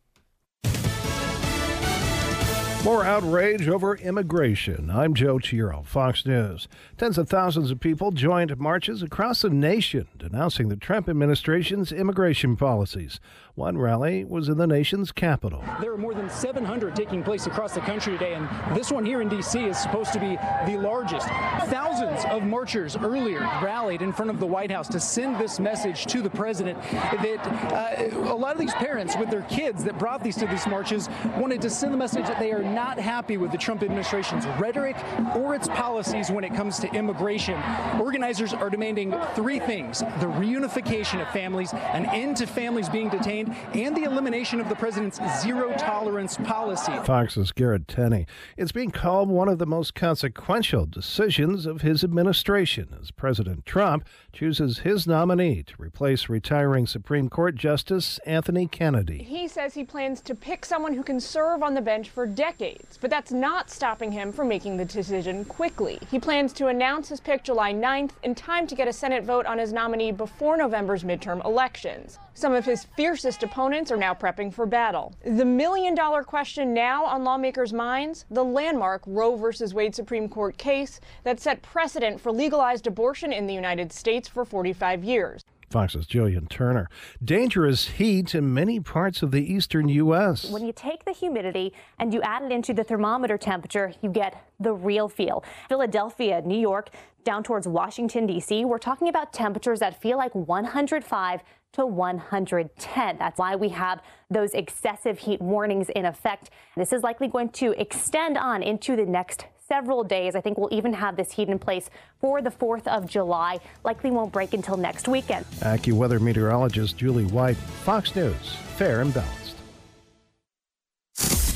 [2.85, 4.89] More outrage over immigration.
[4.89, 6.69] I'm Joe Chiro, Fox News.
[6.97, 12.57] Tens of thousands of people joined marches across the nation denouncing the Trump administration's immigration
[12.57, 13.19] policies.
[13.57, 15.65] One rally was in the nation's capital.
[15.81, 19.21] There are more than 700 taking place across the country today, and this one here
[19.21, 19.59] in D.C.
[19.59, 20.37] is supposed to be
[20.71, 21.27] the largest.
[21.67, 26.07] Thousands of marchers earlier rallied in front of the White House to send this message
[26.07, 30.23] to the president that uh, a lot of these parents with their kids that brought
[30.23, 33.53] these to these marches wanted to send the message that they are not happy with
[33.53, 34.97] the Trump administration's rhetoric
[35.35, 37.61] or its policies when it comes to immigration.
[38.01, 43.55] Organizers are demanding three things the reunification of families, an end to families being detained,
[43.75, 46.93] and the elimination of the president's zero tolerance policy.
[47.05, 48.27] Fox's Garrett Tenney.
[48.57, 54.07] It's being called one of the most consequential decisions of his administration as President Trump
[54.33, 59.23] chooses his nominee to replace retiring Supreme Court Justice Anthony Kennedy.
[59.23, 62.58] He says he plans to pick someone who can serve on the bench for decades,
[63.01, 65.99] but that's not stopping him from making the decision quickly.
[66.11, 69.47] He plans to announce his pick July 9th in time to get a Senate vote
[69.47, 72.19] on his nominee before November's midterm elections.
[72.35, 75.15] Some of his fiercest opponents are now prepping for battle.
[75.25, 79.65] The million dollar question now on lawmakers' minds the landmark Roe v.
[79.73, 84.45] Wade Supreme Court case that set precedent for legalized abortion in the United States for
[84.45, 85.45] 45 years.
[85.71, 86.89] Fox's Jillian Turner.
[87.23, 90.51] Dangerous heat in many parts of the eastern U.S.
[90.51, 94.45] When you take the humidity and you add it into the thermometer temperature, you get
[94.59, 95.45] the real feel.
[95.69, 96.91] Philadelphia, New York,
[97.25, 101.41] down towards Washington, D.C., we're talking about temperatures that feel like 105
[101.73, 103.19] to 110.
[103.19, 104.01] That's why we have
[104.31, 106.51] those excessive heat warnings in effect.
[106.77, 110.35] This is likely going to extend on into the next several days.
[110.35, 111.91] I think we'll even have this heat in place
[112.21, 113.61] for the 4th of July.
[113.85, 115.45] Likely won't break until next weekend.
[115.61, 119.57] AccuWeather meteorologist Julie White, Fox News, fair and balanced.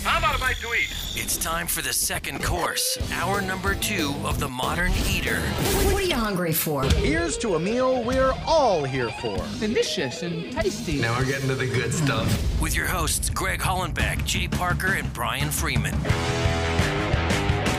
[0.05, 0.91] How about a bite to eat?
[1.15, 5.39] It's time for the second course, hour number two of The Modern Eater.
[5.85, 6.85] What are you hungry for?
[6.85, 9.37] Here's to a meal we're all here for.
[9.61, 11.01] Delicious and tasty.
[11.01, 12.61] Now we're getting to the good stuff.
[12.61, 15.95] With your hosts, Greg Hollenbeck, Jay Parker, and Brian Freeman.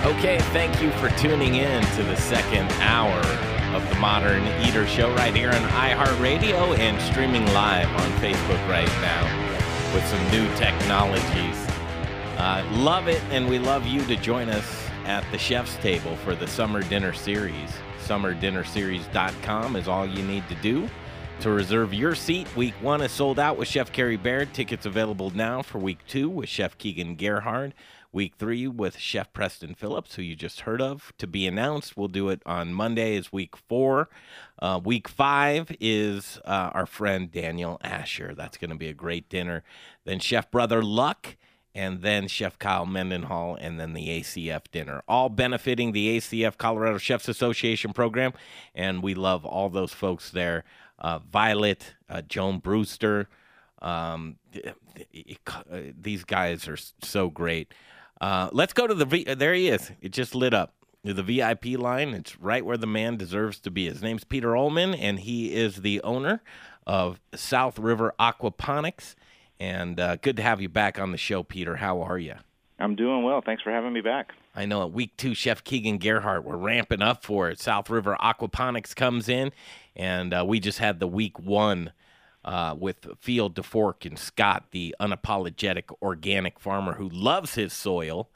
[0.05, 3.21] Okay, thank you for tuning in to the second hour
[3.73, 8.85] of the Modern Eater Show right here on iHeartRadio and streaming live on Facebook right
[8.99, 11.55] now with some new technologies.
[12.37, 16.35] Uh, love it, and we love you to join us at the chef's table for
[16.35, 17.71] the summer dinner series.
[18.01, 20.89] SummerDinnerSeries.com is all you need to do
[21.39, 22.53] to reserve your seat.
[22.57, 24.53] Week one is sold out with Chef Carrie Baird.
[24.53, 27.73] Tickets available now for week two with Chef Keegan Gerhard.
[28.13, 31.97] Week three with Chef Preston Phillips, who you just heard of, to be announced.
[31.97, 34.07] We'll do it on Monday, is week four.
[34.59, 38.35] Uh, week five is uh, our friend Daniel Asher.
[38.37, 39.63] That's going to be a great dinner.
[40.05, 41.37] Then Chef Brother Luck
[41.73, 46.99] and then Chef Kyle Mendenhall, and then the ACF dinner, all benefiting the ACF Colorado
[46.99, 48.33] Chefs Association program.
[48.75, 50.63] And we love all those folks there
[50.99, 53.27] uh, Violet, uh, Joan Brewster.
[53.81, 54.37] Um,
[55.99, 57.73] these guys are so great.
[58.23, 59.91] Uh, let's go to the v- there he is.
[60.01, 62.13] It just lit up the VIP line.
[62.13, 63.89] It's right where the man deserves to be.
[63.89, 66.41] His name's Peter Ullman, and he is the owner
[66.87, 69.15] of South River Aquaponics.
[69.59, 71.75] And uh, good to have you back on the show, Peter.
[71.75, 72.35] How are you?
[72.79, 73.41] I'm doing well.
[73.41, 74.31] Thanks for having me back.
[74.55, 77.59] I know at week two, Chef Keegan Gerhard, we're ramping up for it.
[77.59, 79.51] South River Aquaponics comes in,
[79.97, 81.91] and uh, we just had the week one
[82.45, 88.29] uh, with Field to Fork and Scott, the unapologetic organic farmer who loves his soil.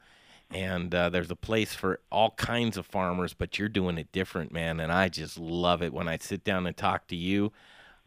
[0.50, 4.50] And uh, there's a place for all kinds of farmers, but you're doing it different,
[4.50, 4.80] man.
[4.80, 7.52] And I just love it when I sit down and talk to you.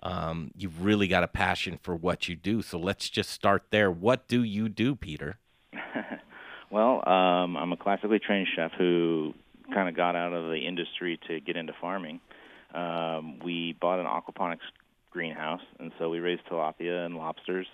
[0.02, 2.64] Um, you've really got a passion for what you do.
[2.64, 3.92] So let's just start there.
[3.92, 5.38] What do you do, Peter?
[6.72, 9.36] well, um, I'm a classically trained chef who
[9.72, 12.20] kind of got out of the industry to get into farming.
[12.74, 14.60] Um, we bought an aquaponics
[15.12, 17.68] greenhouse, and so we raise tilapia and lobsters.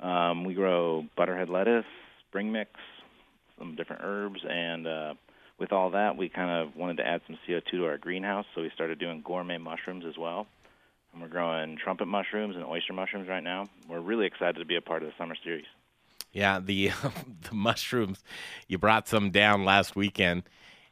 [0.00, 1.84] Um, we grow butterhead lettuce,
[2.28, 2.70] spring mix,
[3.58, 5.14] some different herbs, and uh,
[5.58, 8.62] with all that, we kind of wanted to add some CO2 to our greenhouse, so
[8.62, 10.46] we started doing gourmet mushrooms as well.
[11.12, 13.68] And we're growing trumpet mushrooms and oyster mushrooms right now.
[13.88, 15.66] We're really excited to be a part of the summer series.
[16.32, 16.90] Yeah, the
[17.48, 18.24] the mushrooms.
[18.66, 20.42] You brought some down last weekend,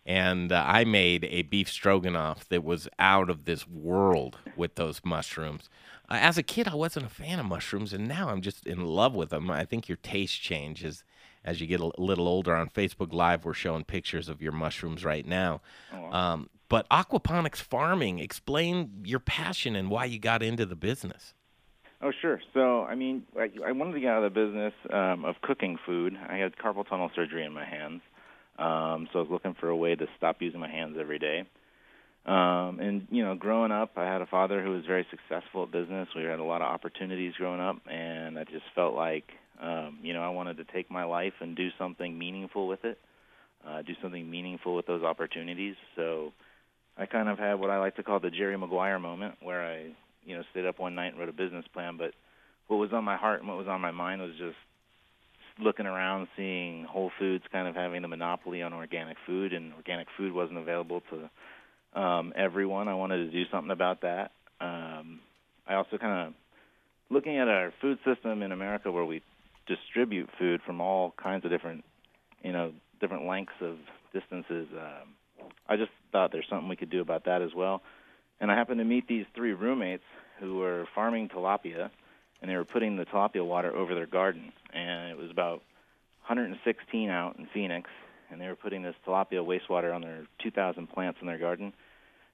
[0.04, 5.00] and uh, I made a beef stroganoff that was out of this world with those
[5.04, 5.68] mushrooms.
[6.08, 8.84] Uh, as a kid, I wasn't a fan of mushrooms, and now I'm just in
[8.84, 9.50] love with them.
[9.50, 11.04] I think your taste changes
[11.44, 12.54] as you get a little older.
[12.54, 15.60] On Facebook Live, we're showing pictures of your mushrooms right now.
[15.92, 21.34] Oh, um, but aquaponics farming, explain your passion and why you got into the business.
[22.00, 22.40] Oh, sure.
[22.52, 25.78] So, I mean, I, I wanted to get out of the business um, of cooking
[25.86, 26.16] food.
[26.28, 28.00] I had carpal tunnel surgery in my hands,
[28.58, 31.44] um, so I was looking for a way to stop using my hands every day.
[32.24, 35.72] Um, and you know, growing up, I had a father who was very successful at
[35.72, 36.08] business.
[36.14, 39.24] We had a lot of opportunities growing up, and I just felt like,
[39.60, 42.98] um, you know, I wanted to take my life and do something meaningful with it,
[43.66, 45.74] uh, do something meaningful with those opportunities.
[45.96, 46.32] So,
[46.96, 49.92] I kind of had what I like to call the Jerry Maguire moment, where I,
[50.24, 51.96] you know, stayed up one night and wrote a business plan.
[51.96, 52.12] But
[52.68, 54.56] what was on my heart and what was on my mind was just
[55.58, 60.06] looking around, seeing Whole Foods kind of having the monopoly on organic food, and organic
[60.16, 62.88] food wasn't available to um, everyone.
[62.88, 64.32] I wanted to do something about that.
[64.60, 65.20] Um,
[65.66, 66.34] I also kind of
[67.10, 69.22] looking at our food system in America, where we
[69.66, 71.84] distribute food from all kinds of different,
[72.42, 73.76] you know, different lengths of
[74.12, 74.68] distances.
[74.72, 75.14] Um,
[75.68, 77.82] I just thought there's something we could do about that as well.
[78.40, 80.02] And I happened to meet these three roommates
[80.40, 81.90] who were farming tilapia,
[82.42, 84.52] and they were putting the tilapia water over their garden.
[84.74, 85.62] And it was about
[86.26, 87.88] 116 out in Phoenix,
[88.30, 91.72] and they were putting this tilapia wastewater on their 2,000 plants in their garden.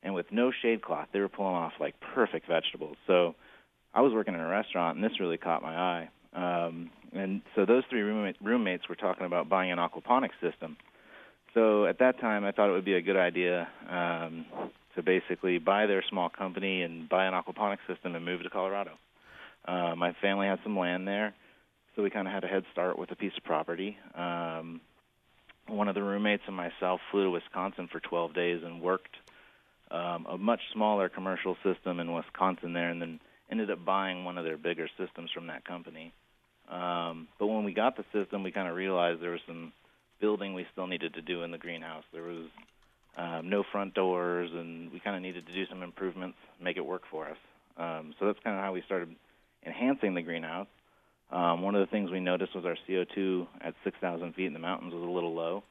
[0.02, 2.96] And with no shade cloth, they were pulling off like perfect vegetables.
[3.06, 3.36] So
[3.94, 6.08] I was working in a restaurant, and this really caught my eye.
[6.34, 10.76] Um, and so those three roommate, roommates were talking about buying an aquaponics system
[11.54, 14.44] so at that time, I thought it would be a good idea um,
[14.94, 18.92] to basically buy their small company and buy an aquaponics system and move to Colorado.
[19.68, 21.34] Uh, my family had some land there,
[21.94, 23.98] so we kind of had a head start with a piece of property.
[24.14, 24.80] Um,
[25.66, 29.14] one of the roommates and myself flew to Wisconsin for 12 days and worked
[29.90, 34.38] um, a much smaller commercial system in Wisconsin there, and then ended up buying one
[34.38, 36.14] of their bigger systems from that company.
[36.70, 39.74] Um, but when we got the system, we kind of realized there was some
[40.18, 42.04] building we still needed to do in the greenhouse.
[42.10, 42.46] There was
[43.18, 46.86] um, no front doors, and we kind of needed to do some improvements, make it
[46.86, 47.38] work for us.
[47.76, 49.14] Um, so that's kind of how we started
[49.64, 50.66] enhancing the greenhouse.
[51.30, 54.58] Um, one of the things we noticed was our CO2 at 6,000 feet in the
[54.58, 55.62] mountains was a little low.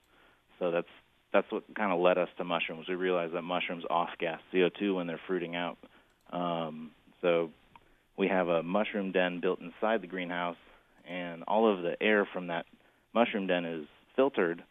[0.60, 0.88] So that's
[1.34, 2.88] that's what kind of led us to mushrooms.
[2.88, 5.78] We realized that mushrooms off gas CO2 when they're fruiting out.
[6.32, 7.52] Um, so
[8.18, 10.56] we have a mushroom den built inside the greenhouse,
[11.08, 12.66] and all of the air from that
[13.14, 13.86] mushroom den is
[14.16, 14.64] filtered,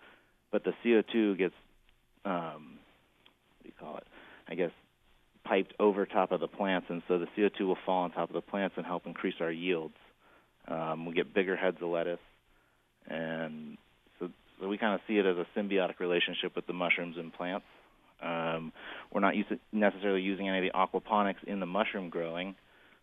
[0.51, 1.55] but the CO2 gets
[2.25, 2.79] um,
[3.59, 4.07] what do you call it?
[4.49, 4.71] I guess
[5.47, 8.35] piped over top of the plants, and so the CO2 will fall on top of
[8.35, 9.95] the plants and help increase our yields.
[10.69, 12.19] Um, we get bigger heads of lettuce,
[13.07, 13.79] and
[14.19, 14.29] so,
[14.61, 17.67] so we kind of see it as a symbiotic relationship with the mushrooms and plants.
[18.21, 18.73] Um,
[19.13, 22.57] we're not used necessarily using any of the aquaponics in the mushroom growing,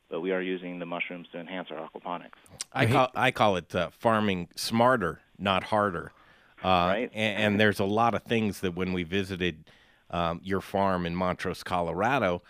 [0.09, 2.31] but we are using the mushrooms to enhance our aquaponics.
[2.73, 6.11] I call I call it uh, farming smarter, not harder.
[6.63, 7.11] Uh, right.
[7.13, 9.65] And, and, there's a lot of things that when we visited
[10.13, 12.41] um, your farm in Montrose, Colorado,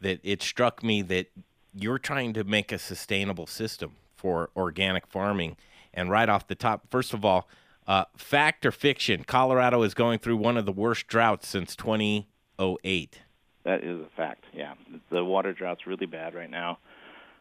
[0.00, 1.26] that it struck me that
[1.74, 5.56] you're trying to make a sustainable system for organic farming.
[5.92, 7.48] And right off the top, first of all,
[7.86, 9.24] uh, fact or fiction?
[9.24, 13.20] Colorado is going through one of the worst droughts since 2008.
[13.64, 14.44] That is a fact.
[14.54, 14.74] Yeah,
[15.10, 16.78] the water drought's really bad right now.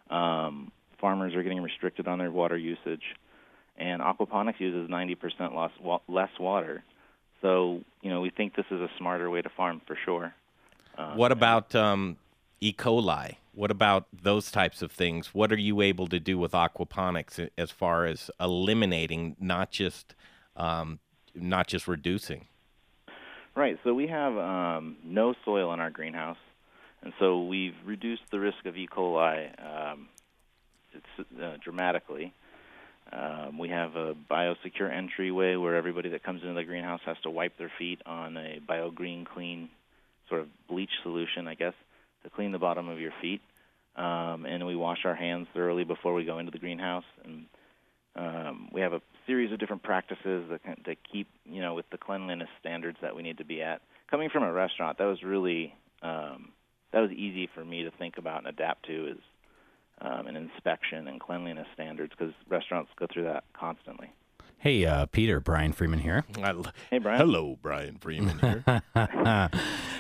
[0.10, 3.04] Um, farmers are getting restricted on their water usage,
[3.78, 6.84] and aquaponics uses 90% less, less water.
[7.42, 10.34] So you know we think this is a smarter way to farm for sure.
[10.98, 12.18] Uh, What about um,
[12.62, 12.74] E.
[12.74, 13.36] coli?
[13.54, 15.34] What about those types of things?
[15.34, 20.14] What are you able to do with aquaponics as far as eliminating, not just
[20.56, 21.00] um,
[21.34, 22.46] not just reducing?
[23.56, 23.80] Right.
[23.84, 26.38] So we have um, no soil in our greenhouse,
[27.02, 28.88] and so we've reduced the risk of E.
[28.88, 30.08] coli um,
[30.94, 32.34] it's, uh, dramatically.
[33.12, 37.30] Um, we have a biosecure entryway where everybody that comes into the greenhouse has to
[37.30, 39.70] wipe their feet on a BioGreen Clean
[40.28, 41.74] sort of bleach solution, I guess,
[42.24, 43.42] to clean the bottom of your feet.
[43.96, 47.06] Um, and we wash our hands thoroughly before we go into the greenhouse.
[47.24, 47.46] And
[48.16, 51.90] um, we have a series of different practices that can, that keep you know with
[51.92, 53.82] the cleanliness standards that we need to be at.
[54.10, 56.50] Coming from a restaurant, that was really um,
[56.92, 59.18] that was easy for me to think about and adapt to is
[60.02, 64.12] um, an inspection and cleanliness standards because restaurants go through that constantly.
[64.60, 66.26] Hey, uh, Peter, Brian Freeman here.
[66.90, 67.20] Hey, Brian.
[67.20, 68.82] Hello, Brian Freeman here.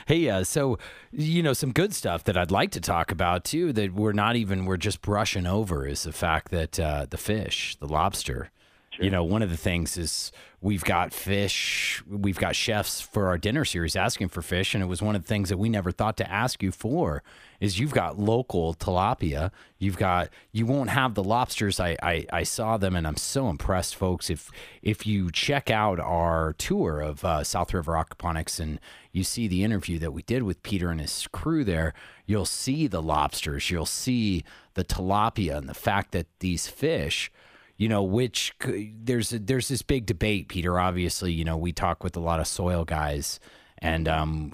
[0.07, 0.79] hey, uh, so
[1.11, 3.71] you know some good stuff that I'd like to talk about too.
[3.71, 7.75] That we're not even we're just brushing over is the fact that uh, the fish,
[7.79, 8.49] the lobster.
[8.99, 13.37] You know, one of the things is we've got fish, we've got chefs for our
[13.37, 15.91] dinner series asking for fish, and it was one of the things that we never
[15.91, 17.21] thought to ask you for.
[17.59, 21.79] Is you've got local tilapia, you've got you won't have the lobsters.
[21.79, 24.29] I, I I saw them, and I'm so impressed, folks.
[24.29, 28.79] If if you check out our tour of uh, South River Aquaponics and
[29.11, 31.93] you see the interview that we did with Peter and his crew there,
[32.25, 34.43] you'll see the lobsters, you'll see
[34.73, 37.31] the tilapia, and the fact that these fish
[37.77, 42.03] you know which there's a, there's this big debate peter obviously you know we talk
[42.03, 43.39] with a lot of soil guys
[43.79, 44.53] and um,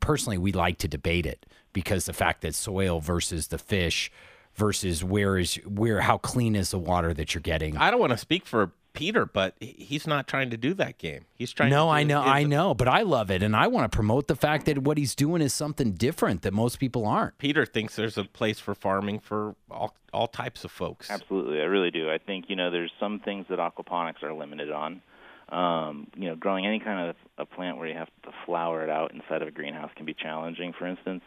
[0.00, 4.10] personally we like to debate it because the fact that soil versus the fish
[4.54, 7.76] versus where is where how clean is the water that you're getting.
[7.76, 11.24] I don't want to speak for Peter, but he's not trying to do that game.
[11.34, 11.70] He's trying.
[11.70, 13.94] to no do i know i know but i love it and i want to
[13.94, 17.64] promote the fact that what he's doing is something different that most people aren't Peter
[17.64, 21.10] thinks there's a place for farming for all all types of folks.
[21.10, 22.10] Absolutely, I really do.
[22.10, 25.02] I think you know there's some things that aquaponics are limited on.
[25.50, 28.90] Um, you know, growing any kind of a plant where you have to flower it
[28.90, 30.74] out inside of a greenhouse can be challenging.
[30.78, 31.22] For instance,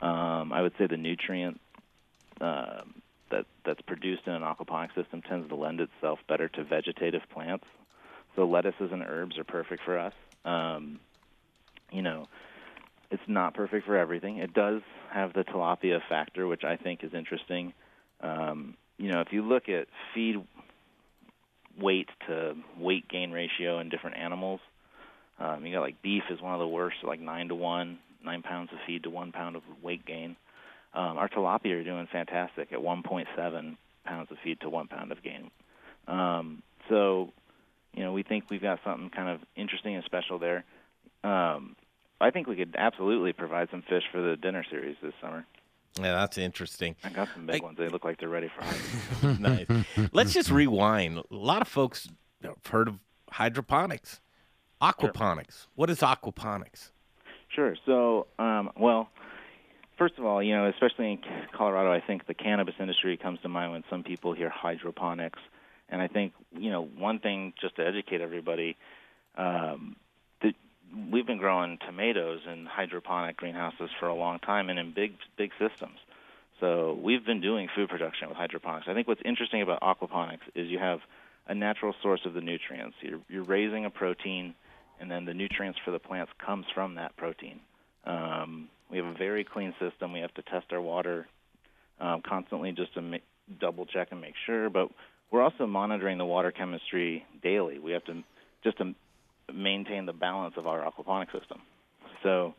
[0.00, 1.60] um, I would say the nutrient
[2.40, 2.99] um,
[3.30, 7.64] that that's produced in an aquaponic system tends to lend itself better to vegetative plants.
[8.36, 10.12] So lettuces and herbs are perfect for us.
[10.44, 11.00] Um,
[11.90, 12.28] you know,
[13.10, 14.38] it's not perfect for everything.
[14.38, 17.72] It does have the tilapia factor, which I think is interesting.
[18.20, 20.36] Um, you know, if you look at feed
[21.78, 24.60] weight to weight gain ratio in different animals,
[25.38, 28.42] um, you got like beef is one of the worst, like nine to one, nine
[28.42, 30.36] pounds of feed to one pound of weight gain.
[30.92, 35.22] Um, our tilapia are doing fantastic at 1.7 pounds of feed to one pound of
[35.22, 35.50] gain.
[36.08, 37.32] Um, so,
[37.94, 40.64] you know, we think we've got something kind of interesting and special there.
[41.22, 41.76] Um,
[42.20, 45.46] I think we could absolutely provide some fish for the dinner series this summer.
[45.98, 46.96] Yeah, that's interesting.
[47.02, 47.78] I got some big ones.
[47.78, 49.66] They look like they're ready for nice.
[50.12, 51.18] Let's just rewind.
[51.18, 52.08] A lot of folks
[52.42, 52.98] have heard of
[53.30, 54.20] hydroponics,
[54.80, 55.66] aquaponics.
[55.74, 56.90] What is aquaponics?
[57.48, 57.76] Sure.
[57.86, 59.08] So, um, well,
[60.00, 61.18] first of all, you know, especially in
[61.52, 65.38] Colorado, I think the cannabis industry comes to mind when some people hear hydroponics.
[65.90, 68.78] And I think, you know, one thing just to educate everybody,
[69.36, 69.96] um,
[70.40, 70.54] that
[71.12, 75.50] we've been growing tomatoes in hydroponic greenhouses for a long time and in big, big
[75.58, 75.98] systems.
[76.60, 78.86] So we've been doing food production with hydroponics.
[78.88, 81.00] I think what's interesting about aquaponics is you have
[81.46, 82.96] a natural source of the nutrients.
[83.02, 84.54] You're, you're raising a protein,
[84.98, 87.60] and then the nutrients for the plants comes from that protein.
[88.04, 90.12] Um, we have a very clean system.
[90.12, 91.26] We have to test our water
[92.00, 93.20] um, constantly just to
[93.60, 94.70] double check and make sure.
[94.70, 94.88] But
[95.30, 97.78] we're also monitoring the water chemistry daily.
[97.78, 98.22] We have to
[98.64, 98.94] just to
[99.52, 101.60] maintain the balance of our aquaponic system.
[102.22, 102.54] So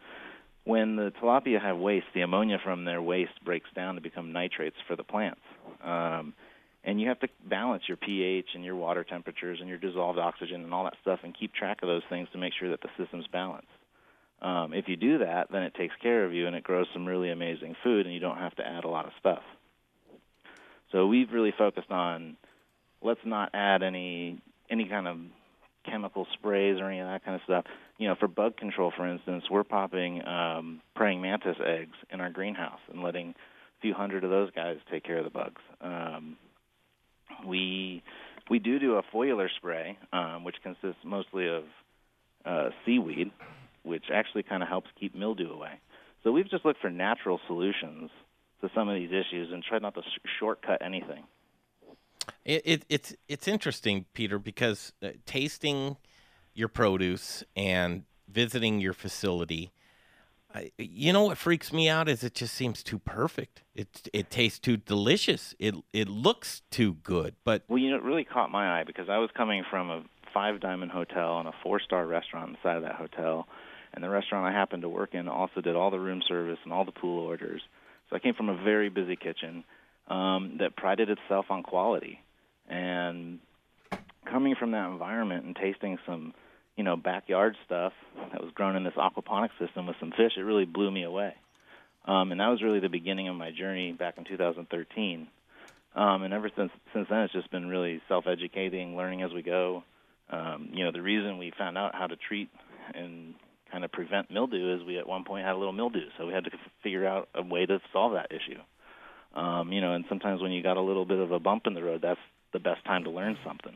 [0.63, 4.75] when the tilapia have waste, the ammonia from their waste breaks down to become nitrates
[4.87, 5.41] for the plants.
[5.83, 6.33] Um,
[6.83, 10.63] and you have to balance your pH and your water temperatures and your dissolved oxygen
[10.63, 12.89] and all that stuff and keep track of those things to make sure that the
[12.97, 13.67] system's balanced.
[14.41, 17.05] Um, if you do that, then it takes care of you and it grows some
[17.05, 19.43] really amazing food, and you don't have to add a lot of stuff.
[20.91, 22.37] So we've really focused on
[23.01, 25.17] let's not add any any kind of
[25.89, 27.65] chemical sprays or any of that kind of stuff.
[27.97, 32.29] You know, for bug control, for instance, we're popping um, praying mantis eggs in our
[32.29, 35.61] greenhouse and letting a few hundred of those guys take care of the bugs.
[35.81, 36.37] Um,
[37.45, 38.03] we
[38.49, 41.63] we do do a foliar spray, um, which consists mostly of
[42.45, 43.31] uh, seaweed,
[43.83, 45.79] which actually kind of helps keep mildew away.
[46.23, 48.11] So we've just looked for natural solutions
[48.61, 51.23] to some of these issues and tried not to sh- shortcut anything.
[52.45, 55.97] It, it, it's it's interesting, Peter, because uh, tasting
[56.53, 59.71] your produce and visiting your facility,
[60.53, 63.63] I, you know what freaks me out is it just seems too perfect.
[63.73, 65.55] It it tastes too delicious.
[65.59, 69.09] It it looks too good, but Well, you know, it really caught my eye because
[69.09, 70.03] I was coming from a
[70.33, 73.47] five diamond hotel and a four star restaurant inside of that hotel.
[73.93, 76.71] And the restaurant I happened to work in also did all the room service and
[76.71, 77.61] all the pool orders.
[78.09, 79.63] So I came from a very busy kitchen
[80.07, 82.19] um, that prided itself on quality.
[82.69, 83.39] And
[84.25, 86.33] coming from that environment and tasting some,
[86.77, 87.93] you know, backyard stuff
[88.31, 91.33] that was grown in this aquaponic system with some fish, it really blew me away.
[92.05, 95.27] Um, and that was really the beginning of my journey back in 2013.
[95.93, 99.83] Um, and ever since since then, it's just been really self-educating, learning as we go.
[100.29, 102.49] Um, you know, the reason we found out how to treat
[102.93, 103.35] and
[103.71, 106.33] kind of prevent mildew is we at one point had a little mildew, so we
[106.33, 106.51] had to
[106.83, 108.59] figure out a way to solve that issue.
[109.33, 111.73] Um, you know, and sometimes when you got a little bit of a bump in
[111.73, 112.19] the road, that's
[112.51, 113.73] the best time to learn something.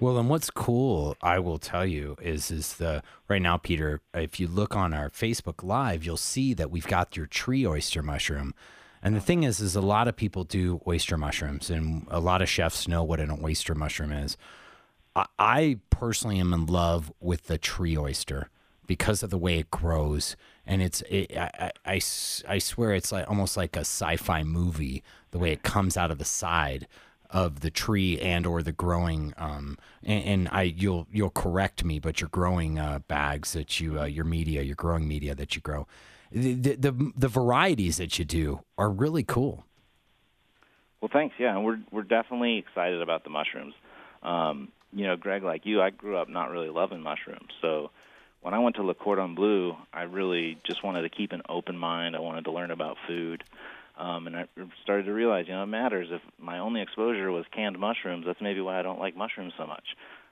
[0.00, 4.00] Well, and what's cool, I will tell you, is is the right now, Peter.
[4.12, 8.02] If you look on our Facebook Live, you'll see that we've got your tree oyster
[8.02, 8.54] mushroom.
[9.02, 12.42] And the thing is, is a lot of people do oyster mushrooms, and a lot
[12.42, 14.36] of chefs know what an oyster mushroom is.
[15.16, 18.48] I, I personally am in love with the tree oyster
[18.92, 20.36] because of the way it grows,
[20.66, 22.00] and it's it, I, I-
[22.54, 26.18] I swear it's like almost like a sci-fi movie the way it comes out of
[26.18, 26.86] the side
[27.30, 31.98] of the tree and or the growing um and, and I you'll you'll correct me
[31.98, 35.62] but your growing uh, bags that you uh, your media your growing media that you
[35.62, 35.86] grow
[36.30, 39.64] the, the the the varieties that you do are really cool.
[41.00, 41.34] Well, thanks.
[41.38, 43.74] Yeah, we're we're definitely excited about the mushrooms.
[44.22, 47.50] Um, you know, Greg, like you, I grew up not really loving mushrooms.
[47.62, 47.90] So
[48.42, 51.78] when I went to Le Cordon Bleu, I really just wanted to keep an open
[51.78, 52.16] mind.
[52.16, 53.44] I wanted to learn about food.
[53.96, 54.46] Um, and I
[54.82, 56.08] started to realize, you know, it matters.
[56.10, 59.66] If my only exposure was canned mushrooms, that's maybe why I don't like mushrooms so
[59.66, 59.84] much.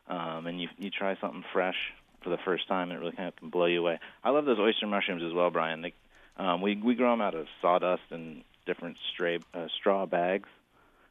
[0.08, 1.76] Um, and you you try something fresh
[2.22, 4.00] for the first time, and it really kind of can blow you away.
[4.24, 5.82] I love those oyster mushrooms as well, Brian.
[5.82, 5.94] They,
[6.36, 10.48] um, we we grow them out of sawdust and different stray uh, straw bags.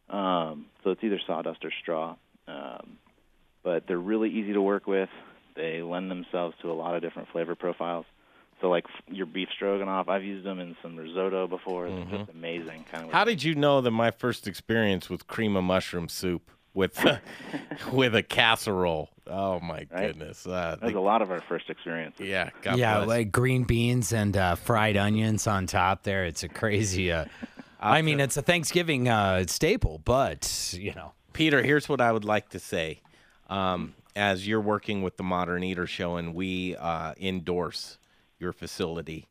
[0.09, 2.15] Um, so it's either sawdust or straw.
[2.47, 2.97] Um,
[3.63, 5.09] but they're really easy to work with.
[5.55, 8.05] They lend themselves to a lot of different flavor profiles.
[8.61, 11.87] So like f- your beef stroganoff, I've used them in some risotto before.
[11.87, 12.17] It's Mhm.
[12.19, 12.85] just amazing.
[12.91, 13.11] Kind of.
[13.11, 16.97] How did you know that my first experience was cream of mushroom soup with
[17.91, 19.09] with a casserole?
[19.27, 20.45] Oh my goodness!
[20.47, 22.15] Uh, That was a lot of our first experience.
[22.19, 23.07] Yeah, God yeah, bless.
[23.07, 26.03] like green beans and uh, fried onions on top.
[26.03, 27.11] There, it's a crazy.
[27.11, 27.25] Uh,
[27.79, 32.25] I mean, it's a Thanksgiving uh, staple, but you know, Peter, here's what I would
[32.25, 33.01] like to say.
[33.49, 37.97] Um, as you're working with the Modern Eater Show, and we uh, endorse
[38.39, 39.27] your facility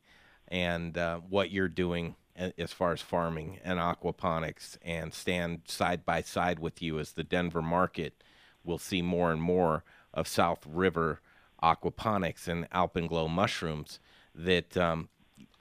[0.48, 2.14] and uh, what you're doing
[2.56, 7.24] as far as farming and aquaponics, and stand side by side with you as the
[7.24, 8.22] Denver market
[8.64, 9.82] will see more and more
[10.14, 11.20] of South River
[11.62, 13.98] aquaponics and alpenglow mushrooms.
[14.34, 15.08] That um,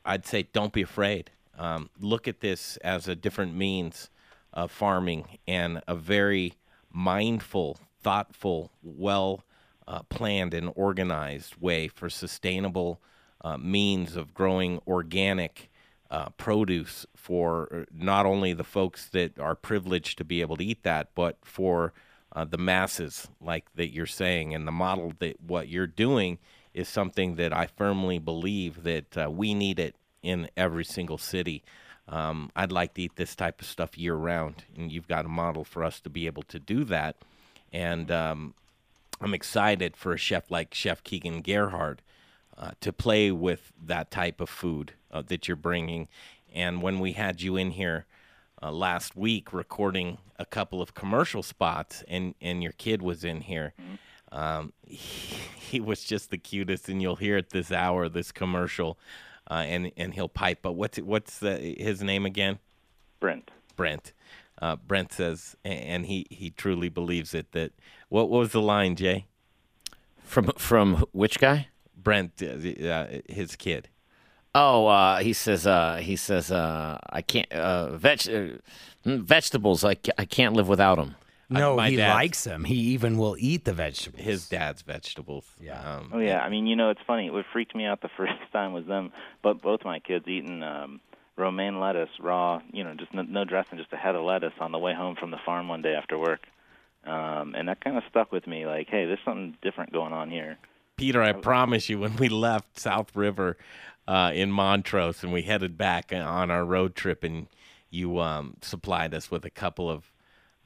[0.06, 1.32] I'd say, don't be afraid.
[1.58, 4.10] Um, look at this as a different means
[4.54, 6.54] of farming and a very
[6.92, 9.44] mindful, thoughtful, well
[9.86, 13.02] uh, planned, and organized way for sustainable
[13.42, 15.70] uh, means of growing organic
[16.10, 20.64] uh, produce for uh, not only the folks that are privileged to be able to
[20.64, 21.92] eat that, but for
[22.34, 26.38] uh, the masses, like that you're saying, and the model that what you're doing
[26.74, 31.62] is something that I firmly believe that uh, we need it in every single city.
[32.08, 35.30] Um, I'd like to eat this type of stuff year round, and you've got a
[35.30, 37.18] model for us to be able to do that.
[37.72, 38.54] And um,
[39.22, 42.02] I'm excited for a chef like Chef Keegan Gerhard
[42.58, 46.08] uh, to play with that type of food uh, that you're bringing.
[46.54, 48.06] And when we had you in here
[48.62, 53.42] uh, last week recording a couple of commercial spots, and, and your kid was in
[53.42, 53.74] here,
[54.32, 55.36] um, he,
[55.70, 58.98] he was just the cutest, and you'll hear it this hour, this commercial,
[59.50, 60.60] uh, and and he'll pipe.
[60.62, 62.60] But what's what's uh, his name again?
[63.20, 63.52] Brent.
[63.76, 64.14] Brent.
[64.62, 67.52] Uh, Brent says, and he he truly believes it.
[67.52, 67.72] That
[68.10, 69.26] what what was the line, Jay?
[70.24, 71.68] From from which guy?
[71.96, 73.90] Brent, uh, uh, his kid.
[74.56, 75.68] Oh, uh, he says.
[75.68, 76.52] Uh, he says.
[76.52, 77.52] Uh, I can't.
[77.52, 78.58] Uh, veg, uh,
[79.06, 79.84] mm, vegetables.
[79.84, 81.16] I, I can't live without them.
[81.50, 82.64] no, my he likes them.
[82.64, 84.24] He even will eat the vegetables.
[84.24, 85.46] His dad's vegetables.
[85.62, 85.80] Yeah.
[85.98, 87.30] Um, Oh yeah, I mean, you know, it's funny.
[87.30, 89.12] What freaked me out the first time was them,
[89.44, 91.00] but both my kids eating um,
[91.38, 92.62] romaine lettuce raw.
[92.74, 95.16] You know, just no, no dressing, just a head of lettuce on the way home
[95.16, 96.42] from the farm one day after work.
[97.08, 98.66] um, and that kind of stuck with me.
[98.66, 100.58] Like, hey, there's something different going on here.
[100.98, 103.58] Peter, I promise you, when we left South River
[104.08, 107.48] uh, in Montrose and we headed back on our road trip, and
[107.90, 110.12] you um, supplied us with a couple of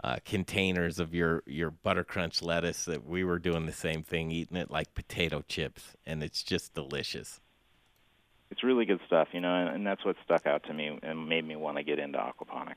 [0.03, 4.31] uh, containers of your your butter crunch lettuce, that we were doing the same thing,
[4.31, 7.39] eating it like potato chips, and it's just delicious.
[8.51, 11.27] It's really good stuff, you know, and, and that's what stuck out to me and
[11.27, 12.75] made me want to get into aquaponics.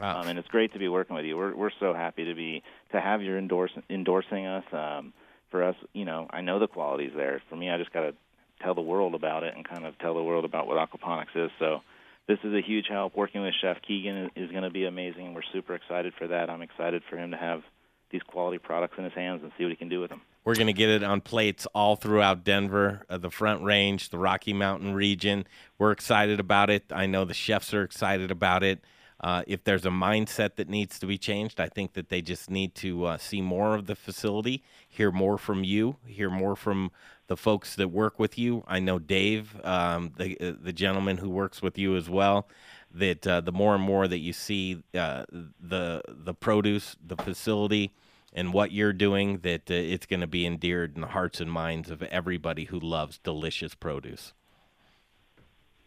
[0.00, 0.20] Wow.
[0.20, 1.36] Um, and it's great to be working with you.
[1.36, 2.62] We're we're so happy to be
[2.92, 4.64] to have you endorse, endorsing us.
[4.72, 5.12] Um,
[5.50, 7.40] for us, you know, I know the quality's there.
[7.48, 8.14] For me, I just got to
[8.60, 11.50] tell the world about it and kind of tell the world about what aquaponics is.
[11.60, 11.82] So
[12.26, 13.16] this is a huge help.
[13.16, 15.26] Working with Chef Keegan is, is going to be amazing.
[15.26, 16.50] And we're super excited for that.
[16.50, 17.62] I'm excited for him to have
[18.10, 20.22] these quality products in his hands and see what he can do with them.
[20.44, 24.18] We're going to get it on plates all throughout Denver, uh, the Front Range, the
[24.18, 25.46] Rocky Mountain region.
[25.78, 26.84] We're excited about it.
[26.92, 28.84] I know the chefs are excited about it.
[29.20, 32.50] Uh, if there's a mindset that needs to be changed, I think that they just
[32.50, 36.90] need to uh, see more of the facility, hear more from you, hear more from
[37.28, 38.64] the folks that work with you.
[38.66, 42.48] I know Dave, um, the uh, the gentleman who works with you as well.
[42.92, 47.94] That uh, the more and more that you see uh, the the produce, the facility,
[48.34, 51.50] and what you're doing, that uh, it's going to be endeared in the hearts and
[51.50, 54.32] minds of everybody who loves delicious produce.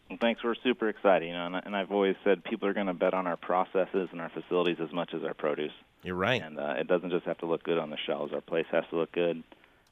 [0.10, 0.42] Well, thanks.
[0.44, 3.14] We're super excited, you know, and, and I've always said people are going to bet
[3.14, 5.74] on our processes and our facilities as much as our produce.
[6.04, 6.42] You're right.
[6.42, 8.32] And uh, it doesn't just have to look good on the shelves.
[8.34, 9.44] Our place has to look good,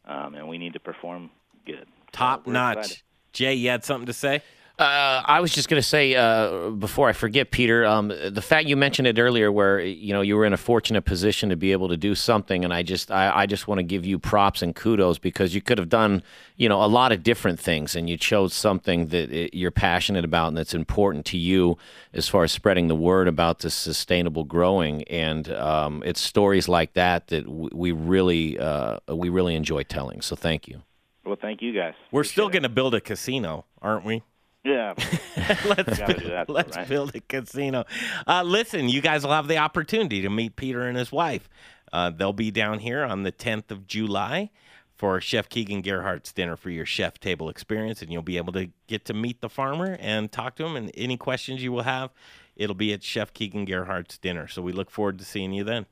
[0.05, 1.29] um, and we need to perform
[1.65, 1.85] good.
[2.13, 2.77] Top we're notch.
[2.77, 3.01] excited.
[3.33, 4.41] Jay, you had something to say?
[4.77, 8.67] Uh, I was just going to say uh, before I forget, Peter, um, the fact
[8.67, 11.71] you mentioned it earlier, where you know you were in a fortunate position to be
[11.71, 14.61] able to do something, and I just I, I just want to give you props
[14.61, 16.23] and kudos because you could have done
[16.57, 20.25] you know a lot of different things, and you chose something that it, you're passionate
[20.25, 21.77] about and that's important to you
[22.13, 26.93] as far as spreading the word about this sustainable growing, and um, it's stories like
[26.95, 30.19] that that w- we really uh, we really enjoy telling.
[30.19, 30.81] So thank you.
[31.25, 31.93] Well, thank you guys.
[32.11, 34.21] We're still going to build a casino, aren't we?
[34.65, 34.95] Yeah.
[35.65, 36.89] let's do that, let's right?
[36.89, 37.85] build a casino.
[38.27, 41.47] Uh, listen, you guys will have the opportunity to meet Peter and his wife.
[41.93, 44.49] Uh, they'll be down here on the 10th of July
[44.97, 48.71] for Chef Keegan Gerhard's dinner for your chef table experience, and you'll be able to
[48.87, 50.75] get to meet the farmer and talk to him.
[50.75, 52.09] And any questions you will have,
[52.55, 54.47] it'll be at Chef Keegan Gerhard's dinner.
[54.47, 55.85] So we look forward to seeing you then.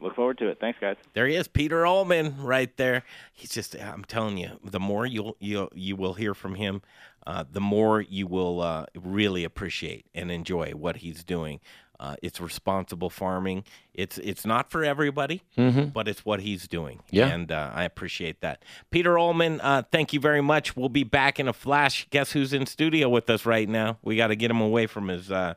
[0.00, 0.58] Look forward to it.
[0.60, 0.96] Thanks, guys.
[1.12, 3.02] There he is, Peter Ullman, right there.
[3.32, 6.80] He's just, I'm telling you, the more you'll you you will hear from him,
[7.26, 11.60] uh, the more you will uh, really appreciate and enjoy what he's doing.
[11.98, 13.62] Uh, it's responsible farming.
[13.92, 15.92] It's it's not for everybody, Mhm.
[15.92, 17.00] but it's what he's doing.
[17.10, 17.26] Yeah.
[17.28, 18.64] and uh, I appreciate that.
[18.90, 20.74] Peter Ullman, uh, thank you very much.
[20.74, 22.06] We'll be back in a flash.
[22.08, 23.98] Guess who's in studio with us right now?
[24.02, 25.54] We got to get him away from his uh,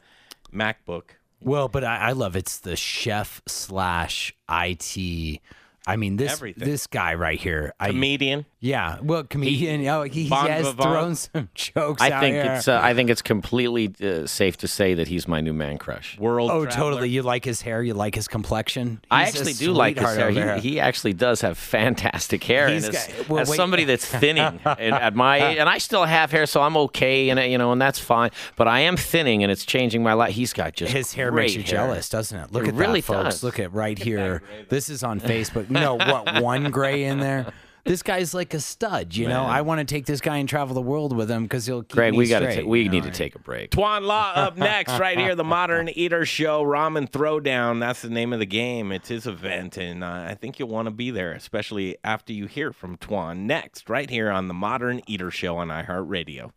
[0.53, 1.11] MacBook.
[1.43, 5.39] Well, but I, I love it's the chef slash IT.
[5.85, 6.67] I mean this Everything.
[6.67, 7.73] this guy right here.
[7.79, 8.45] I, Comedian.
[8.65, 9.85] Yeah, well, comedian.
[9.87, 10.81] oh, he, he Bon has vivant.
[10.81, 12.01] thrown some jokes.
[12.01, 12.53] I out think here.
[12.53, 15.77] it's uh, I think it's completely uh, safe to say that he's my new man
[15.77, 16.17] crush.
[16.17, 16.49] World.
[16.49, 16.91] oh, traveler.
[16.91, 17.09] totally.
[17.09, 17.83] You like his hair.
[17.83, 19.01] You like his complexion.
[19.11, 20.55] I He's a actually do like his hair.
[20.59, 22.69] He, he actually does have fantastic hair.
[22.69, 23.57] He's and as, got- well, as wait.
[23.57, 27.29] somebody that's thinning at at my age, and I still have hair, so I'm okay,
[27.31, 28.31] and you know, and that's fine.
[28.55, 30.33] But I am thinning, and it's changing my life.
[30.33, 31.85] He's got just his hair great makes you hair.
[31.85, 32.51] jealous, doesn't it?
[32.53, 33.23] Look It at really that, folks.
[33.35, 33.43] does.
[33.43, 34.41] Look at right here.
[34.69, 35.67] This is on Facebook.
[35.67, 36.41] You know what?
[36.41, 37.51] One gray in there.
[37.85, 39.13] This guy's like a stud.
[39.13, 41.65] You know, I want to take this guy and travel the world with him because
[41.65, 43.13] he'll keep Greg, me we got to straight, we you know, need to right?
[43.13, 43.71] take a break.
[43.71, 47.81] Tuan Law up next, right here, the Modern Eater Show, Ramen Throwdown.
[47.81, 48.93] That's the name of the game.
[48.93, 52.45] It's his event, and uh, I think you'll want to be there, especially after you
[52.47, 56.51] hear from Tuan next, right here on the Modern Eater Show on iHeartRadio.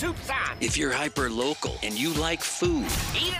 [0.00, 0.56] Soup's on.
[0.62, 2.86] If you're hyper local and you like food,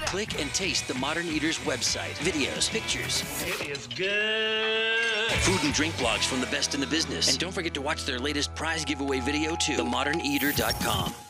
[0.05, 2.13] click and taste the Modern Eaters website.
[2.19, 5.31] Videos, pictures, It is good.
[5.41, 7.31] food and drink blogs from the best in the business.
[7.31, 9.79] And don't forget to watch their latest prize giveaway video too.
[9.79, 11.30] TheModernEater.com.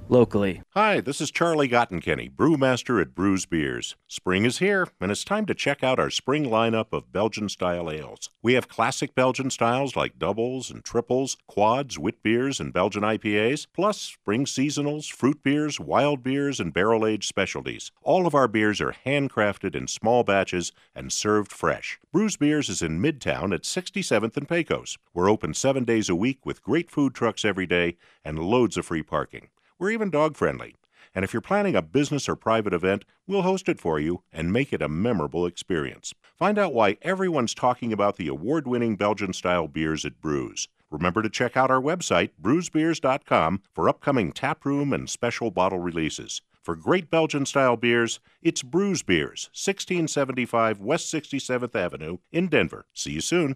[0.11, 0.61] locally.
[0.71, 3.95] Hi, this is Charlie Gottenkieny, brewmaster at Bruz Beers.
[4.07, 7.89] Spring is here, and it's time to check out our spring lineup of Belgian style
[7.89, 8.29] ales.
[8.41, 13.67] We have classic Belgian styles like doubles and triples, quads, wit beers, and Belgian IPAs,
[13.73, 17.93] plus spring seasonals, fruit beers, wild beers, and barrel aged specialties.
[18.03, 21.99] All of our beers are handcrafted in small batches and served fresh.
[22.13, 24.97] Bruz Beers is in Midtown at 67th and Pecos.
[25.13, 28.85] We're open seven days a week with great food trucks every day and loads of
[28.85, 29.47] free parking.
[29.81, 30.75] We're even dog friendly.
[31.15, 34.53] And if you're planning a business or private event, we'll host it for you and
[34.53, 36.13] make it a memorable experience.
[36.37, 40.67] Find out why everyone's talking about the award winning Belgian style beers at Bruz.
[40.91, 46.43] Remember to check out our website, bruzbeers.com, for upcoming taproom and special bottle releases.
[46.61, 52.85] For great Belgian style beers, it's Bruz Beers, 1675 West 67th Avenue in Denver.
[52.93, 53.55] See you soon.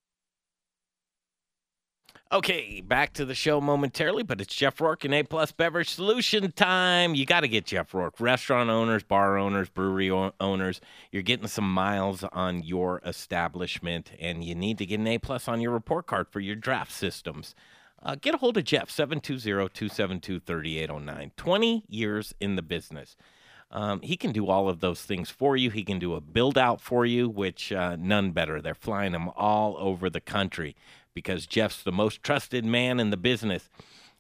[2.31, 6.51] Okay, back to the show momentarily, but it's Jeff Rourke and A Plus Beverage Solution
[6.53, 7.13] time.
[7.13, 8.19] You got to get Jeff Rourke.
[8.19, 10.81] Restaurant owners, bar owners, brewery o- owners,
[11.11, 15.47] you're getting some miles on your establishment, and you need to get an A Plus
[15.47, 17.53] on your report card for your draft systems.
[18.01, 21.29] Uh, get a hold of Jeff, 720-272-3809.
[21.37, 23.15] 20 years in the business.
[23.71, 25.69] Um, he can do all of those things for you.
[25.69, 28.61] He can do a build out for you, which uh, none better.
[28.61, 30.75] They're flying them all over the country
[31.15, 33.67] because Jeff's the most trusted man in the business.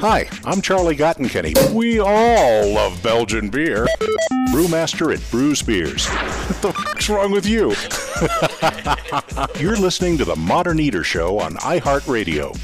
[0.00, 1.72] Hi, I'm Charlie Gottenkieny.
[1.72, 3.86] We all love Belgian beer.
[4.50, 6.08] Brewmaster at Bruz Beers.
[6.08, 7.74] What the fuck's wrong with you?
[9.62, 12.58] You're listening to the Modern Eater Show on iHeartRadio.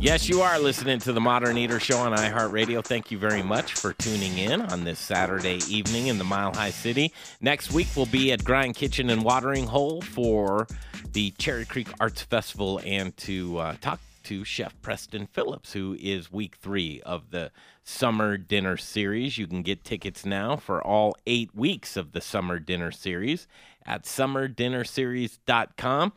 [0.00, 2.82] Yes, you are listening to the Modern Eater Show on iHeartRadio.
[2.82, 6.70] Thank you very much for tuning in on this Saturday evening in the Mile High
[6.70, 7.12] City.
[7.40, 10.66] Next week, we'll be at Grind Kitchen and Watering Hole for
[11.12, 16.32] the Cherry Creek Arts Festival and to uh, talk to Chef Preston Phillips, who is
[16.32, 17.52] week three of the
[17.82, 19.38] Summer Dinner Series.
[19.38, 23.46] You can get tickets now for all eight weeks of the Summer Dinner Series
[23.86, 26.12] at summerdinnerseries.com.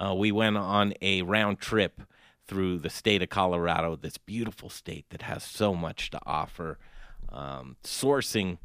[0.00, 2.00] Uh, we went on a round trip
[2.46, 6.78] through the state of Colorado, this beautiful state that has so much to offer,
[7.28, 8.58] um, sourcing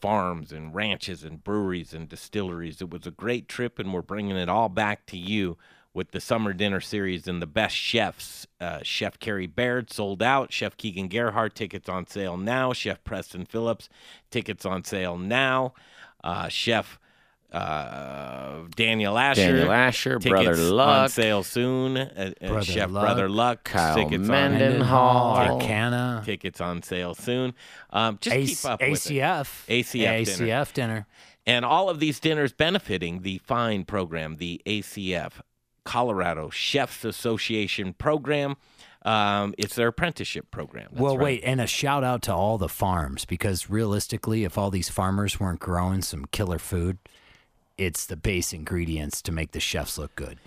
[0.00, 2.80] farms and ranches and breweries and distilleries.
[2.80, 5.58] It was a great trip, and we're bringing it all back to you
[5.92, 8.46] with the summer dinner series and the best chefs.
[8.60, 10.52] Uh, Chef Carrie Baird sold out.
[10.52, 12.72] Chef Keegan Gerhard tickets on sale now.
[12.72, 13.88] Chef Preston Phillips
[14.30, 15.74] tickets on sale now.
[16.22, 16.98] Uh, Chef
[17.52, 21.96] uh, Daniel Asher, Daniel Asher, tickets Brother on sale soon.
[21.96, 25.32] Uh, uh, Brother Chef Luck, Brother Luck, Kyle tickets Mendenhall.
[25.36, 26.22] on Arcana.
[26.24, 27.54] tickets on sale soon.
[27.90, 29.14] Um, just A- keep up with it.
[29.14, 29.66] ACF.
[29.68, 30.46] ACF dinner.
[30.46, 31.06] ACF dinner.
[31.46, 35.32] And all of these dinners benefiting the FINE program, the ACF
[35.90, 38.56] Colorado Chefs Association program.
[39.02, 40.86] Um, it's their apprenticeship program.
[40.92, 41.24] That's well, right.
[41.24, 45.40] wait, and a shout out to all the farms because realistically, if all these farmers
[45.40, 46.98] weren't growing some killer food,
[47.76, 50.38] it's the base ingredients to make the chefs look good.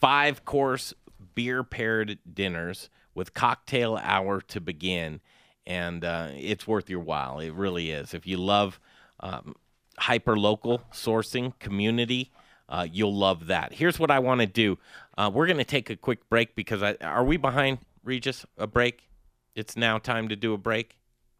[0.00, 0.94] Five course
[1.34, 5.20] beer paired dinners with cocktail hour to begin.
[5.66, 7.40] And uh, it's worth your while.
[7.40, 8.14] It really is.
[8.14, 8.78] If you love
[9.18, 9.56] um,
[9.98, 12.30] hyper local sourcing, community,
[12.72, 13.74] uh, you'll love that.
[13.74, 14.78] Here's what I want to do.
[15.16, 18.46] Uh, we're going to take a quick break because I, are we behind, Regis?
[18.56, 19.08] A break?
[19.54, 20.96] It's now time to do a break.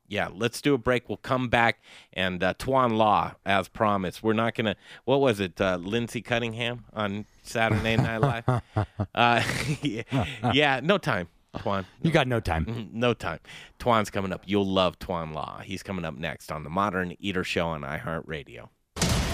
[0.07, 1.09] Yeah, let's do a break.
[1.09, 1.83] We'll come back
[2.13, 4.23] and uh, Tuan Law, as promised.
[4.23, 4.77] We're not gonna.
[5.07, 5.59] What was it?
[5.59, 8.45] Uh, Lindsey Cunningham on Saturday Night Live.
[9.15, 9.43] uh,
[10.53, 11.29] yeah, no time.
[11.63, 12.67] Tuan, You got no time.
[12.67, 13.39] Mhm, no time.
[13.79, 14.43] Tuan's coming up.
[14.45, 15.61] You'll love Tuan Law.
[15.65, 18.69] He's coming up next on the Modern Eater Show on iHeartRadio.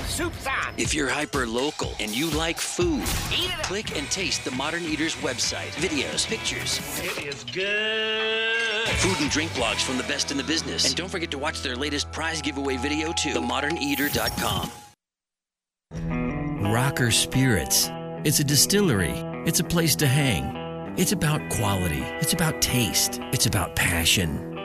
[0.09, 0.75] Soup's on.
[0.77, 3.05] If you're hyper local and you like food,
[3.63, 5.71] click and taste the Modern Eaters website.
[5.77, 8.89] Videos, pictures, It is good.
[8.99, 10.87] food and drink blogs from the best in the business.
[10.87, 13.35] And don't forget to watch their latest prize giveaway video too.
[13.35, 14.71] TheModernEater.com.
[16.73, 17.89] Rocker Spirits.
[18.25, 19.15] It's a distillery.
[19.47, 20.95] It's a place to hang.
[20.99, 22.03] It's about quality.
[22.21, 23.21] It's about taste.
[23.33, 24.48] It's about passion.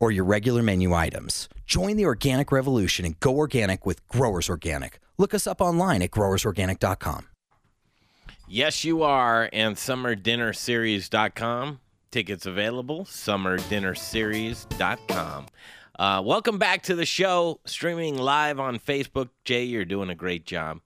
[0.00, 1.48] or your regular menu items.
[1.66, 4.98] Join the organic revolution and go organic with Growers Organic.
[5.18, 7.28] Look us up online at growersorganic.com.
[8.48, 9.50] Yes, you are.
[9.52, 11.80] And summerdinnerseries.com.
[12.10, 13.04] Tickets available.
[13.04, 15.46] Summerdinnerseries.com.
[15.96, 19.28] Uh, welcome back to the show, streaming live on Facebook.
[19.44, 20.80] Jay, you're doing a great job.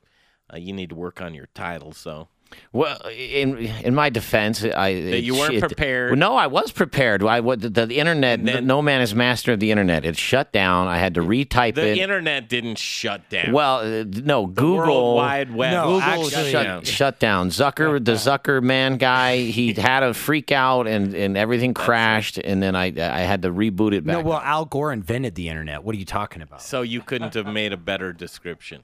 [0.53, 2.29] Uh, you need to work on your title, so.
[2.73, 6.11] Well, in in my defense, I That you weren't it- prepared.
[6.11, 7.23] Well, no, I was prepared.
[7.25, 8.41] I what the, the internet.
[8.41, 10.05] no man is master of the internet.
[10.05, 10.87] It shut down.
[10.89, 11.95] I had to retype The it.
[11.95, 13.53] The internet didn't shut down.
[13.53, 14.77] Well, uh, no, Google.
[14.77, 15.83] World Wide Web.
[15.85, 16.85] Google actually- shut, down.
[16.85, 17.49] shut down.
[17.51, 22.63] Zucker, the Zucker man guy, he had a freak out and, and everything crashed, and
[22.63, 24.19] then I I had to reboot it back.
[24.19, 25.83] No, well, Al Gore invented the internet.
[25.85, 26.63] What are you talking about?
[26.63, 28.83] So you couldn't have made a better description.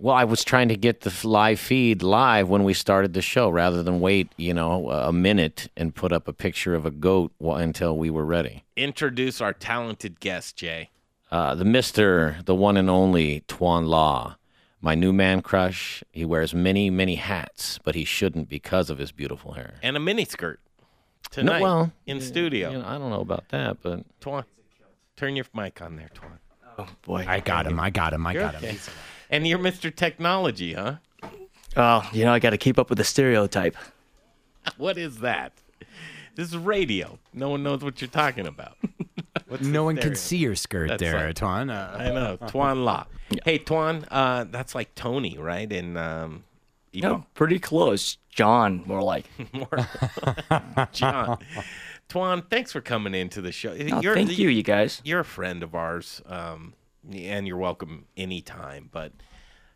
[0.00, 3.48] Well, I was trying to get the live feed live when we started the show,
[3.48, 7.32] rather than wait, you know, a minute and put up a picture of a goat
[7.40, 8.62] until we were ready.
[8.76, 10.90] Introduce our talented guest, Jay.
[11.32, 14.36] Uh, the Mister, the one and only Tuan Law,
[14.80, 16.04] my new man crush.
[16.12, 19.74] He wears many, many hats, but he shouldn't because of his beautiful hair.
[19.82, 20.58] And a miniskirt
[21.30, 22.70] tonight well, in studio.
[22.70, 24.44] you know, I don't know about that, but Tuan,
[25.16, 26.38] turn your mic on there, Tuan.
[26.78, 27.80] Oh boy, I got him.
[27.80, 28.24] I got him.
[28.24, 28.68] I You're got okay.
[28.68, 28.78] him.
[29.30, 29.94] And you're Mr.
[29.94, 30.96] Technology, huh?
[31.76, 33.76] Oh, you know, I got to keep up with the stereotype.
[34.76, 35.54] What is that?
[36.34, 37.18] This is radio.
[37.32, 38.76] No one knows what you're talking about.
[39.48, 41.70] What's No one can see your skirt That's there, like- Tuan.
[41.70, 42.36] Uh, I know.
[42.48, 43.06] Tuan La.
[43.46, 45.72] Hey, Tuan, uh, that's like Tony, right?
[45.72, 46.44] In um,
[46.92, 48.18] No, pretty close.
[48.28, 49.24] John, more like.
[49.54, 49.88] more.
[50.92, 51.38] John.
[52.10, 53.70] Tuan, thanks for coming into the show.
[53.90, 55.00] Oh, thank you, you guys.
[55.02, 56.74] You're a friend of ours, um,
[57.12, 58.88] and you're welcome anytime.
[58.92, 59.12] But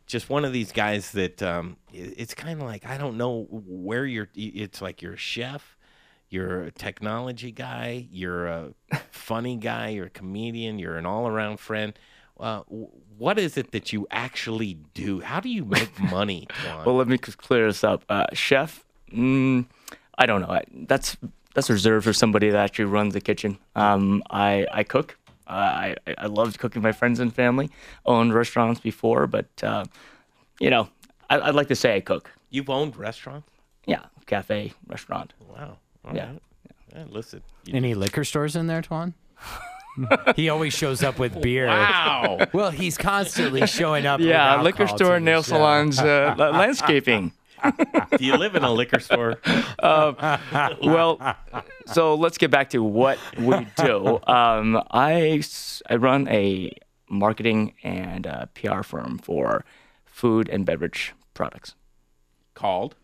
[0.06, 4.04] just one of these guys that um, it's kind of like I don't know where
[4.06, 4.28] you're.
[4.34, 5.76] It's like you're a chef,
[6.28, 8.74] you're a technology guy, you're a
[9.10, 11.98] funny guy, you're a comedian, you're an all-around friend.
[12.40, 12.62] Uh,
[13.18, 15.20] what is it that you actually do?
[15.20, 16.48] How do you make money,
[16.84, 18.04] Well, let me clear this up.
[18.08, 19.64] Uh, chef, mm,
[20.18, 20.48] I don't know.
[20.48, 21.16] I, that's
[21.54, 23.58] that's reserved for somebody that actually runs the kitchen.
[23.76, 25.16] Um, I I cook.
[25.54, 27.70] I I- I loved cooking my friends and family.
[28.06, 29.84] Owned restaurants before, but uh,
[30.60, 30.88] you know,
[31.30, 32.30] I, I'd like to say I cook.
[32.50, 33.48] You've owned restaurants?
[33.86, 35.32] Yeah, cafe, restaurant.
[35.48, 35.78] Wow.
[36.04, 36.26] All yeah.
[36.26, 36.40] right.
[36.94, 37.42] Yeah, listen.
[37.64, 39.14] you- Any liquor stores in there, Tuan?
[40.36, 41.66] he always shows up with beer.
[41.66, 42.46] Wow.
[42.52, 44.20] Well, he's constantly showing up.
[44.32, 47.32] Yeah, liquor store, nail salons, uh, landscaping.
[48.18, 49.38] Do you live in a liquor store?
[49.82, 50.38] Uh,
[50.82, 51.36] well,
[51.86, 54.20] so let's get back to what we do.
[54.26, 56.72] Um, I, s- I run a
[57.08, 59.64] marketing and uh, PR firm for
[60.04, 61.74] food and beverage products
[62.54, 62.94] Called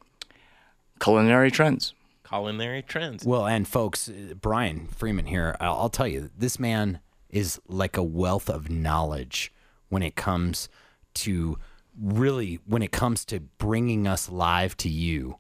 [1.01, 1.95] Culinary Trends.
[2.27, 3.25] Culinary Trends.
[3.25, 7.97] Well, and folks, uh, Brian Freeman here, I'll, I'll tell you, this man is like
[7.97, 9.53] a wealth of knowledge
[9.89, 10.69] when it comes
[11.15, 11.59] to
[12.01, 15.37] really, when it comes to bringing us live to you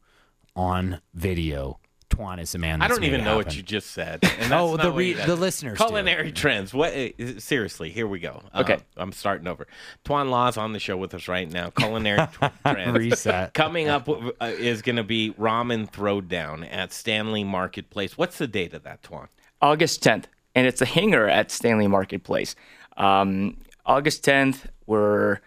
[0.56, 1.78] on video.
[2.10, 2.80] Tuan is a man.
[2.80, 4.20] I don't even it know what you just said.
[4.22, 5.85] And that's Oh, the re- the listeners do.
[5.85, 6.72] Culinary trends.
[6.72, 6.94] What?
[6.94, 8.43] uh, Seriously, here we go.
[8.52, 8.78] Uh, Okay.
[8.97, 9.66] I'm starting over.
[10.05, 11.68] Tuan Law's on the show with us right now.
[11.70, 12.98] Culinary tw- trends.
[12.98, 13.52] Reset.
[13.52, 18.16] Coming up uh, is going to be ramen throwdown at Stanley Marketplace.
[18.16, 19.28] What's the date of that, Tuan?
[19.60, 20.24] August 10th,
[20.55, 22.55] and it's a hanger at Stanley Marketplace.
[22.97, 25.40] Um, August 10th, we're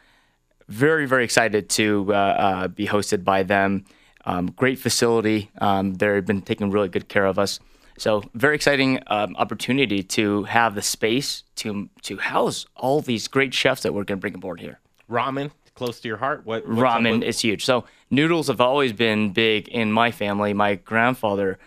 [0.72, 3.84] very, very excited to uh, uh, be hosted by them.
[4.26, 5.50] Um, great facility.
[5.60, 7.60] Um, they've been taking really good care of us.
[7.98, 13.54] So very exciting um, opportunity to have the space to to house all these great
[13.54, 14.80] chefs that we're going to bring aboard here.
[15.10, 16.46] Ramen, close to your heart.
[16.46, 16.66] What?
[16.66, 17.66] Ramen with- is huge.
[17.66, 20.54] So noodles have always been big in my family.
[20.54, 21.60] My grandfather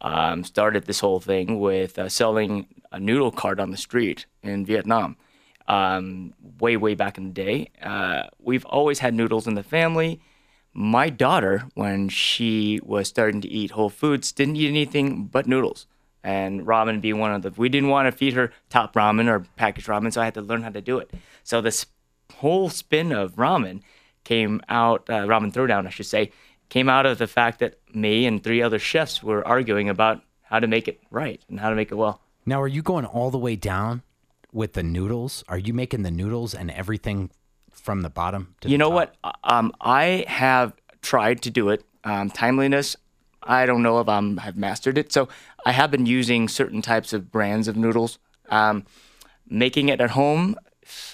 [0.00, 4.64] um, started this whole thing with uh, selling a noodle cart on the street in
[4.64, 5.16] Vietnam.
[5.68, 10.20] Um, way, way back in the day, uh, we've always had noodles in the family.
[10.74, 15.86] My daughter, when she was starting to eat whole foods, didn't eat anything but noodles.
[16.24, 17.50] and ramen being one of the.
[17.56, 20.42] We didn't want to feed her top ramen or packaged ramen, so I had to
[20.42, 21.10] learn how to do it.
[21.42, 21.86] So this
[22.36, 23.82] whole spin of ramen
[24.24, 26.32] came out, uh, ramen throwdown, I should say,
[26.68, 30.60] came out of the fact that me and three other chefs were arguing about how
[30.60, 32.20] to make it right and how to make it well.
[32.46, 34.02] Now, are you going all the way down
[34.52, 35.44] with the noodles?
[35.48, 37.30] Are you making the noodles and everything
[37.70, 38.54] from the bottom?
[38.60, 39.16] To you know top?
[39.22, 39.36] what?
[39.44, 41.84] Um, I have tried to do it.
[42.04, 42.96] Um, timeliness,
[43.42, 45.12] I don't know if I'm have mastered it.
[45.12, 45.28] So
[45.66, 48.18] I have been using certain types of brands of noodles.
[48.48, 48.84] Um,
[49.48, 50.56] making it at home,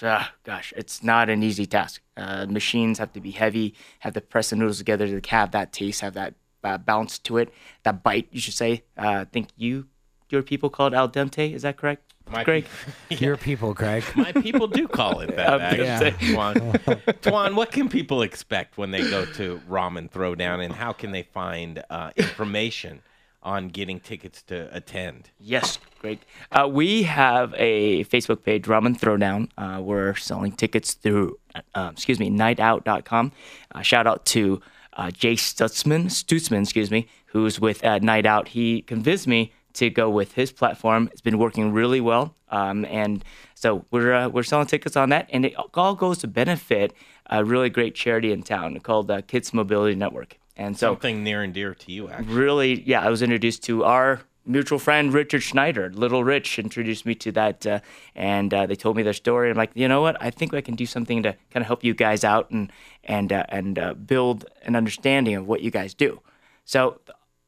[0.01, 2.01] uh, gosh, it's not an easy task.
[2.17, 5.71] Uh, machines have to be heavy, have to press the noodles together to have that
[5.71, 7.53] taste, have that uh, bounce to it,
[7.83, 8.27] that bite.
[8.31, 8.83] You should say.
[8.97, 9.87] Uh, I think you,
[10.29, 11.53] your people call it al dente.
[11.53, 12.65] Is that correct, My Greg?
[13.09, 14.03] Your people, Greg.
[14.15, 15.49] My people do call it that.
[15.53, 16.79] I'm actually, say- Tuan.
[17.21, 21.23] Tuan, what can people expect when they go to Ramen Throwdown, and how can they
[21.23, 23.01] find uh, information
[23.41, 25.31] on getting tickets to attend?
[25.39, 26.21] Yes, great.
[26.51, 29.49] Uh, we have a Facebook page, Ramen Throwdown.
[29.57, 31.39] Uh, we're selling tickets through,
[31.73, 33.31] uh, excuse me, nightout.com.
[33.73, 34.61] Uh, shout out to
[34.93, 38.49] uh, Jay Stutzman, Stutzman, excuse me, who's with uh, Night Out.
[38.49, 41.09] He convinced me to go with his platform.
[41.11, 43.23] It's been working really well, um, and
[43.55, 46.93] so we're uh, we're selling tickets on that, and it all goes to benefit
[47.29, 50.37] a really great charity in town called uh, Kids Mobility Network.
[50.55, 52.33] And so Something near and dear to you, actually.
[52.33, 55.89] really, yeah, I was introduced to our mutual friend Richard Schneider.
[55.93, 57.79] Little Rich introduced me to that, uh,
[58.15, 59.49] and uh, they told me their story.
[59.51, 60.17] I'm like, you know what?
[60.19, 62.71] I think I can do something to kind of help you guys out and
[63.05, 66.19] and uh, and uh, build an understanding of what you guys do.
[66.65, 66.99] So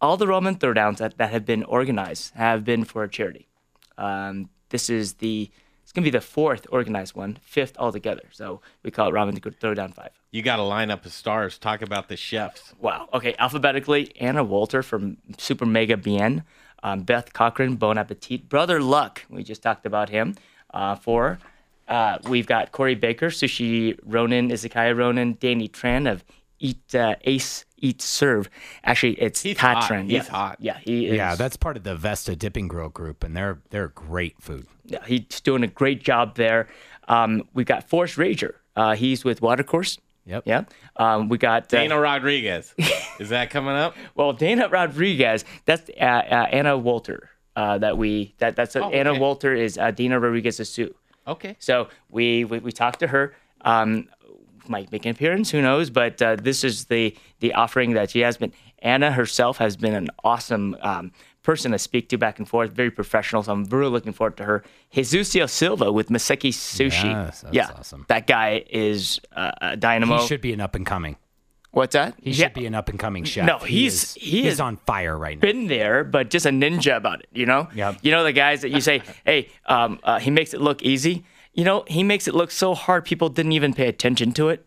[0.02, 3.48] all the ramen throwdowns that, that have been organized have been for a charity.
[3.98, 5.52] Um, this is the
[5.84, 8.24] it's gonna be the fourth organized one, fifth altogether.
[8.32, 10.12] So we call it Ramen Throwdown Five.
[10.32, 11.58] You got a lineup of stars.
[11.58, 12.74] Talk about the chefs.
[12.80, 13.10] Wow.
[13.14, 13.36] Okay.
[13.38, 16.44] Alphabetically, Anna Walter from Super Mega Bien,
[16.82, 19.26] um, Beth Cochran, Bon Appetit, Brother Luck.
[19.30, 20.36] We just talked about him.
[20.74, 21.40] Uh, four.
[21.90, 26.24] Uh, we've got Corey Baker, Sushi Ronin, Izakaya Ronin, Danny Tran of
[26.62, 28.50] Eat uh, Ace Eat Serve.
[28.84, 29.92] Actually, it's He's Tat hot.
[29.92, 30.04] Tran.
[30.04, 30.24] He's yeah.
[30.24, 30.58] hot.
[30.60, 31.16] Yeah, he is.
[31.16, 34.68] Yeah, that's part of the Vesta Dipping Grill group, and they're they're great food.
[34.86, 36.68] Yeah, he's doing a great job there.
[37.08, 38.54] Um, we got Forrest Rager.
[38.76, 39.98] Uh, he's with Watercourse.
[40.26, 40.44] Yep.
[40.46, 40.64] Yeah.
[40.98, 42.74] Um, we got uh, Dana Rodriguez.
[43.20, 43.96] Is that coming up?
[44.16, 47.30] Well, Dana Rodriguez, that's uh, uh, Anna Walter.
[47.56, 49.20] Uh, that we that that's Oh, Anna okay.
[49.20, 50.94] Walter is uh, Dina Rodriguez's sous.
[51.28, 51.58] Okay.
[51.60, 53.34] So we we, we talked to her.
[53.62, 54.08] Um,
[54.72, 55.90] might make an appearance, who knows?
[55.92, 58.52] But uh, this is the the offering that she has been.
[58.80, 61.12] Anna herself has been an awesome um,
[61.44, 63.44] person to speak to back and forth, very professional.
[63.44, 64.64] So I'm really looking forward to her.
[64.94, 67.04] Jesusio Silva with Maseki Sushi.
[67.04, 68.06] Yes, that's yeah, awesome.
[68.10, 70.18] that guy is uh, a dynamo.
[70.22, 71.16] He should be an up and coming.
[71.74, 72.16] What's that?
[72.22, 72.48] He Yeah.
[72.48, 73.46] should be an up and coming chef.
[73.46, 75.42] No, He he's is- he is on fire right now.
[75.42, 77.28] been there, but just a ninja about it.
[77.34, 77.70] You know.
[77.74, 78.00] Yep.
[78.02, 81.24] You know the guys that you say, "Hey, um, uh, he makes it look easy."
[81.54, 83.06] You know, he makes it look so hard.
[83.06, 84.66] People didn't even pay attention to it,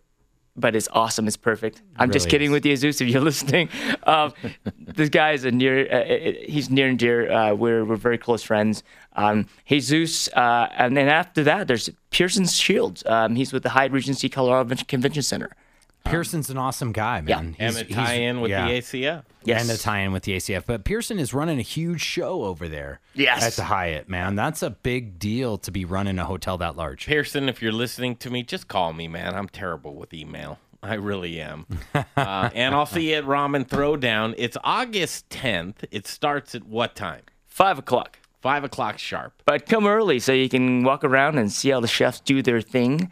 [0.54, 1.26] but it's awesome.
[1.26, 1.82] It's perfect.
[1.96, 2.52] I'm just kidding is.
[2.52, 3.68] with you, Zeus, if you're listening.
[4.04, 4.34] Um,
[4.78, 5.88] this guy is a near.
[5.90, 7.30] Uh, uh, he's near and dear.
[7.30, 8.82] Uh, we're we're very close friends.
[9.14, 13.02] Um, Jesus, uh, and then after that, there's Pearson Shields.
[13.06, 15.56] Um, he's with the Hyatt Regency Colorado Convention Center.
[16.04, 17.56] Pearson's an awesome guy, man.
[17.58, 18.66] And He's- a tie-in with yeah.
[18.68, 19.24] the ACF.
[19.44, 19.62] Yes.
[19.62, 20.64] And a tie-in with the ACF.
[20.66, 23.00] But Pearson is running a huge show over there.
[23.14, 23.42] Yes.
[23.42, 24.36] At the Hyatt, man.
[24.36, 27.06] That's a big deal to be running a hotel that large.
[27.06, 29.34] Pearson, if you're listening to me, just call me, man.
[29.34, 30.58] I'm terrible with email.
[30.82, 31.66] I really am.
[31.94, 34.34] uh, and I'll see you at Ramen Throwdown.
[34.36, 35.76] It's August 10th.
[35.90, 37.22] It starts at what time?
[37.46, 38.18] Five o'clock.
[38.42, 39.32] Five o'clock sharp.
[39.46, 42.60] But come early so you can walk around and see how the chefs do their
[42.60, 43.10] thing.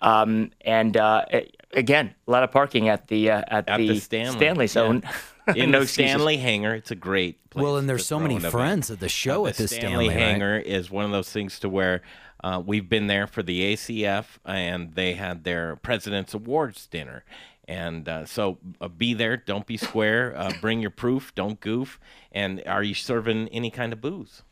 [0.00, 3.98] Um, and uh, a- again, a lot of parking at the uh, at, At the
[4.00, 4.66] Stanley.
[4.66, 5.00] so Yeah.
[5.54, 6.12] In no the excuses.
[6.12, 7.62] Stanley Hangar, it's a great place.
[7.62, 8.52] Well, and there's so many an event.
[8.52, 10.16] friends at the show Uh, at the this Stanley, Stanley, right?
[10.16, 12.00] Hangar is one of those things to where
[12.42, 17.24] uh, we've been there for the ACF, and they had their President's Awards dinner.
[17.68, 19.36] And uh, so uh, be there.
[19.36, 20.34] Don't be square.
[20.36, 21.34] Uh, bring your proof.
[21.34, 21.98] Don't goof.
[22.32, 24.42] And are you serving any kind of booze?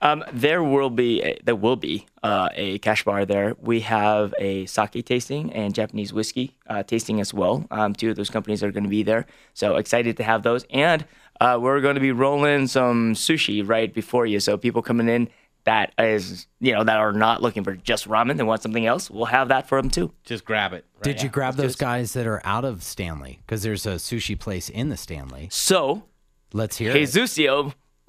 [0.00, 3.56] Um, there will be a, there will be uh, a cash bar there.
[3.60, 7.66] We have a sake tasting and Japanese whiskey uh, tasting as well.
[7.70, 10.64] Um, two of those companies are going to be there, so excited to have those.
[10.70, 11.04] And
[11.40, 14.38] uh, we're going to be rolling some sushi right before you.
[14.40, 15.28] So people coming in
[15.64, 19.10] that is you know that are not looking for just ramen, they want something else.
[19.10, 20.12] We'll have that for them too.
[20.24, 20.84] Just grab it.
[21.02, 23.40] Did you grab those guys that are out of Stanley?
[23.44, 25.48] Because there's a sushi place in the Stanley.
[25.50, 26.04] So
[26.52, 26.94] let's hear it.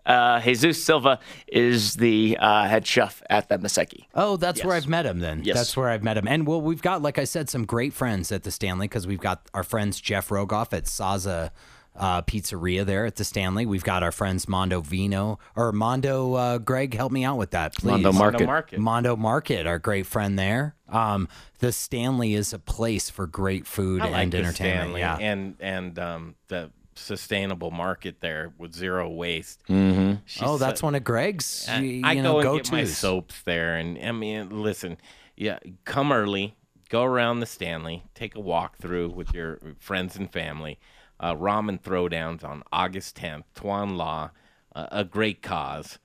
[0.09, 4.05] Jesusio, uh, Jesus Silva is the uh, head chef at the Maseki.
[4.15, 5.41] Oh, that's where I've met him then.
[5.43, 5.57] Yes.
[5.57, 6.27] That's where I've met him.
[6.27, 9.19] And well, we've got, like I said, some great friends at the Stanley because we've
[9.19, 11.51] got our friends Jeff Rogoff at Sazza
[11.95, 13.65] uh, pizzeria there at the Stanley.
[13.65, 16.33] We've got our friends Mondo Vino or Mondo.
[16.33, 17.91] Uh, Greg, help me out with that, please.
[17.91, 18.39] Mondo Market.
[18.39, 18.79] Mondo Market.
[18.79, 20.75] Mondo Market, our great friend there.
[20.87, 21.27] Um,
[21.59, 24.81] the Stanley is a place for great food I like and the entertainment.
[24.81, 25.17] Stanley yeah.
[25.19, 29.63] and and um, the sustainable market there with zero waste.
[29.67, 30.15] Mm-hmm.
[30.25, 31.67] She's oh, that's so- one of Greg's.
[31.69, 34.97] I- you, I you go know, and get my soaps there, and I mean, listen,
[35.35, 36.55] yeah, come early,
[36.89, 40.79] go around the Stanley, take a walk through with your friends and family.
[41.19, 44.31] Uh, ramen throwdowns on August 10th, Tuan Law,
[44.73, 45.99] uh, a great cause.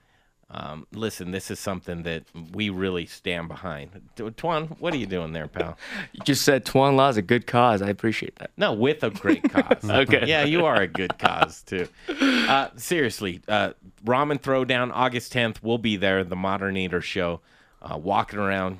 [0.51, 2.23] Um, listen, this is something that
[2.53, 3.89] we really stand behind.
[4.37, 5.75] Tuan, what are you doing there, pal?
[6.13, 7.81] You just said Tuan Law is a good cause.
[7.81, 8.51] I appreciate that.
[8.55, 9.83] No, with a great cause.
[9.89, 10.25] Okay.
[10.27, 11.87] Yeah, you are a good cause too.
[12.07, 13.71] Uh, seriously, uh,
[14.05, 15.57] Ramen Throwdown, August 10th.
[15.63, 16.23] We'll be there.
[16.23, 17.41] The Modern Eater Show.
[17.81, 18.79] Uh, walking around,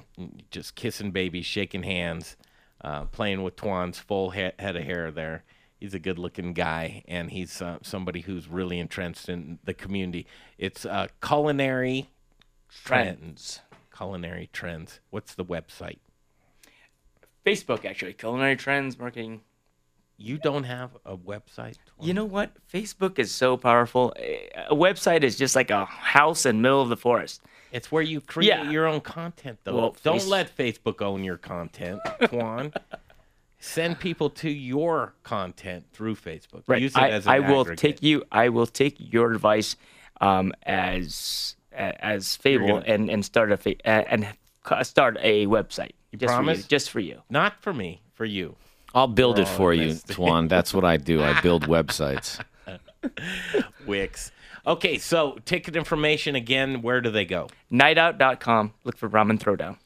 [0.50, 2.38] just kissing babies, shaking hands,
[2.82, 5.44] uh, playing with Tuan's full he- head of hair there.
[5.86, 10.26] He's a good looking guy, and he's uh, somebody who's really entrenched in the community.
[10.57, 12.10] It's uh, culinary
[12.84, 13.60] trends.
[13.95, 14.99] Culinary trends.
[15.12, 15.99] What's the website?
[17.45, 18.14] Facebook, actually.
[18.14, 19.41] Culinary Trends Marketing.
[20.18, 21.76] You don't have a website?
[22.02, 22.49] You know what?
[22.74, 24.12] Facebook is so powerful.
[24.18, 27.44] A website is just like a house in the middle of the forest.
[27.72, 28.72] It's where you create Yeah.
[28.72, 29.76] your own content, though.
[29.76, 31.99] Well, Don't Face- let Facebook own your content,
[32.32, 32.74] Juan.
[33.66, 36.64] Send people to your content through Facebook.
[36.68, 36.82] Right.
[36.82, 37.80] Use it I, as an I will aggregate.
[37.80, 38.24] take you.
[38.32, 39.76] I will take your advice
[40.22, 44.28] um, as as Fable gonna- and and start a fa- uh, and
[44.84, 45.92] start a website.
[46.12, 46.58] You just For promise?
[46.60, 47.22] you, just for you.
[47.30, 48.56] Not for me, for you.
[48.94, 50.14] I'll build We're it for you, invested.
[50.14, 50.48] Tuan.
[50.56, 51.22] That's what I do.
[51.22, 52.40] I build websites.
[53.86, 54.32] Wix.
[54.68, 56.82] Okay, so ticket information again.
[56.82, 57.50] Where do they go?
[57.72, 58.74] Nightout.com.
[58.84, 59.78] Look for Ramen Throwdown.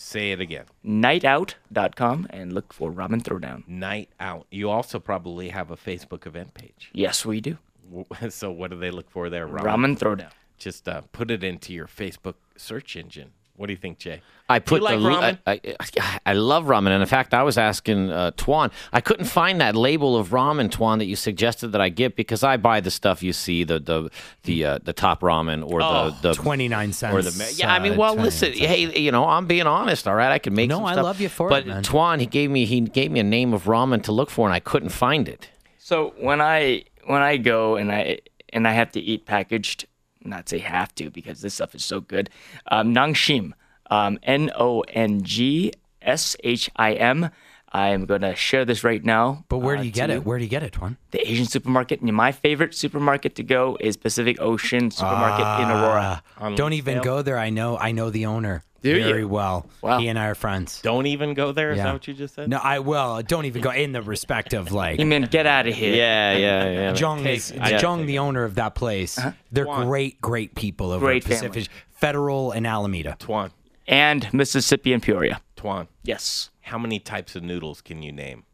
[0.00, 0.66] Say it again.
[0.84, 3.66] Nightout.com and look for Ramen Throwdown.
[3.66, 4.46] Night out.
[4.50, 6.90] You also probably have a Facebook event page.
[6.92, 7.58] Yes, we do.
[8.28, 9.48] So what do they look for there?
[9.48, 10.30] Ramen Throwdown.
[10.58, 13.30] Just uh, put it into your Facebook search engine.
[13.58, 14.22] What do you think, Jay?
[14.48, 15.38] I put you like the ramen?
[15.46, 15.60] I,
[16.00, 18.70] I, I love ramen, and in fact, I was asking uh, Tuan.
[18.92, 22.42] I couldn't find that label of ramen, Tuan, that you suggested that I get because
[22.44, 24.10] I buy the stuff you see the the
[24.44, 27.12] the uh, the top ramen or Oh, the the 29 cents.
[27.14, 27.70] or the ma- yeah.
[27.70, 28.58] I mean, well, listen, cents.
[28.64, 30.06] hey, you know, I'm being honest.
[30.08, 31.82] All right, I can make No, some I stuff, love you for it, but man.
[31.82, 34.54] Tuan, he gave me he gave me a name of ramen to look for, and
[34.54, 35.50] I couldn't find it.
[35.78, 38.20] So when I when I go and I
[38.52, 39.86] and I have to eat packaged,
[40.24, 42.30] not say have to because this stuff is so good.
[42.70, 43.52] Um, Nongshim,
[43.90, 45.72] um, N O N G
[46.02, 47.30] S H I M.
[47.70, 49.44] I am gonna share this right now.
[49.48, 50.24] But where uh, do you get to it?
[50.24, 50.96] Where do you get it, Tuan?
[51.10, 52.00] The Asian supermarket.
[52.00, 56.22] And my favorite supermarket to go is Pacific Ocean Supermarket in Aurora.
[56.38, 57.36] Ah, Don't even go there.
[57.38, 57.76] I know.
[57.76, 59.02] I know the owner Do you?
[59.04, 59.66] very well.
[59.82, 59.98] Wow.
[59.98, 60.80] He and I are friends.
[60.82, 61.72] Don't even go there.
[61.72, 61.84] Is Yeah.
[61.84, 62.48] that what you just said?
[62.48, 63.22] No, I will.
[63.22, 64.98] Don't even go in the respect of like.
[65.00, 65.94] You mean get out of here?
[65.94, 66.94] Yeah, yeah, yeah.
[66.94, 69.18] Jung Take- is I- Jung, the owner of that place.
[69.18, 69.32] Uh-huh.
[69.50, 69.86] They're Tuan.
[69.86, 71.68] great, great people over Great at Pacific family.
[71.90, 73.16] Federal and Alameda.
[73.18, 73.50] Tuan.
[73.88, 75.40] And Mississippi and Peoria.
[75.56, 75.88] Tuan.
[76.04, 76.50] Yes.
[76.60, 78.44] How many types of noodles can you name?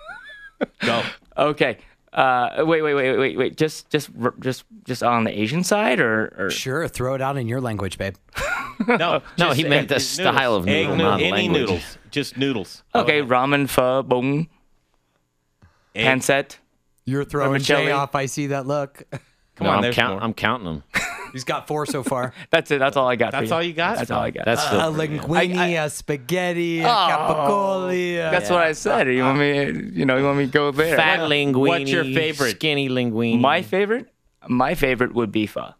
[0.80, 1.02] Go.
[1.36, 1.78] Okay.
[2.16, 3.56] Uh, wait, wait, wait, wait, wait.
[3.58, 4.08] Just, just,
[4.40, 7.98] just, just on the Asian side, or, or Sure, throw it out in your language,
[7.98, 8.14] babe.
[8.88, 11.60] No, No, just he meant the egg- style of Egg noodle, noo- not any language.
[11.60, 11.98] noodles.
[12.10, 12.82] Just noodles.
[12.94, 14.48] okay, ramen, pho, bung,
[15.94, 16.56] Egg- pancit.
[17.04, 17.84] You're throwing Vermicelli.
[17.86, 18.14] Jay off.
[18.14, 19.02] I see that look.
[19.56, 20.22] Come No, on, I'm, count, more.
[20.22, 20.82] I'm counting them.
[21.32, 22.32] He's got four so far.
[22.50, 22.78] That's it.
[22.78, 23.32] That's all I got.
[23.32, 23.56] for That's you.
[23.56, 23.96] all you got?
[23.98, 24.44] That's all I got.
[24.44, 28.30] That's a the linguine, a spaghetti, a Oh, capicola.
[28.30, 29.08] That's what I said.
[29.08, 29.64] You want me?
[29.98, 30.96] You know, you want me to go there?
[30.96, 31.54] fat linguine.
[31.68, 32.52] What's your favorite?
[32.52, 33.40] Skinny linguine.
[33.40, 34.06] My favorite.
[34.48, 35.74] My favorite would be pho.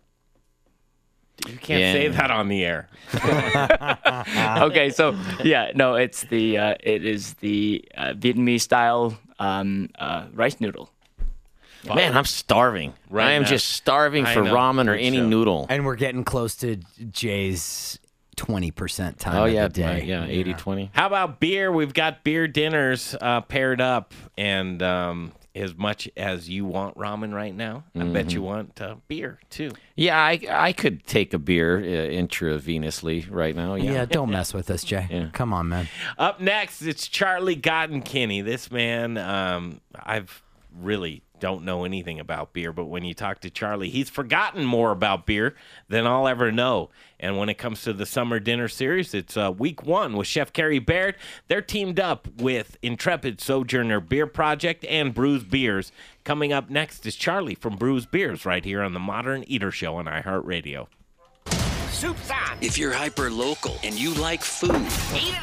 [1.47, 1.93] You can't Yeah.
[1.93, 2.89] say that on the air.
[4.66, 10.27] okay, so yeah, no, it's the uh, it is the uh, Vietnamese style um, uh,
[10.32, 10.90] rice noodle.
[11.95, 12.95] Man, I'm starving.
[13.11, 13.49] Right I am now.
[13.49, 14.55] just starving I for know.
[14.55, 15.27] ramen or Me any too.
[15.29, 15.67] noodle.
[15.69, 16.77] And we're getting close to
[17.11, 17.99] Jay's
[18.37, 20.05] 20% time Oh of yeah, the day.
[20.05, 20.91] yeah, 80 20.
[20.93, 21.73] How about beer?
[21.73, 27.33] We've got beer dinners uh, paired up, and um, as much as you want ramen
[27.33, 29.71] right now, I bet you want uh, beer too.
[29.95, 31.83] Yeah, I I could take a beer uh,
[32.13, 33.75] intravenously right now.
[33.75, 34.05] Yeah, Yeah.
[34.05, 35.07] don't mess with us, Jay.
[35.11, 35.29] Yeah.
[35.33, 35.89] Come on, man.
[36.19, 38.45] Up next, it's Charlie Gottenkieny.
[38.45, 40.43] This man, um, I've
[40.79, 44.91] really don't know anything about beer, but when you talk to Charlie, he's forgotten more
[44.91, 45.55] about beer
[45.89, 46.91] than I'll ever know.
[47.19, 50.53] And when it comes to the summer dinner series, it's uh, week one with Chef
[50.53, 51.17] Carrie Baird.
[51.49, 55.93] They're teamed up with Intrepid Sojourner Beer Project and Bruz Beers.
[56.25, 59.97] Coming up next is Charlie from Bruz Beers right here on the Modern Eater Show
[59.97, 60.89] on iHeartRadio.
[61.97, 62.59] Soup's on.
[62.60, 64.86] If you're hyper local and you like food,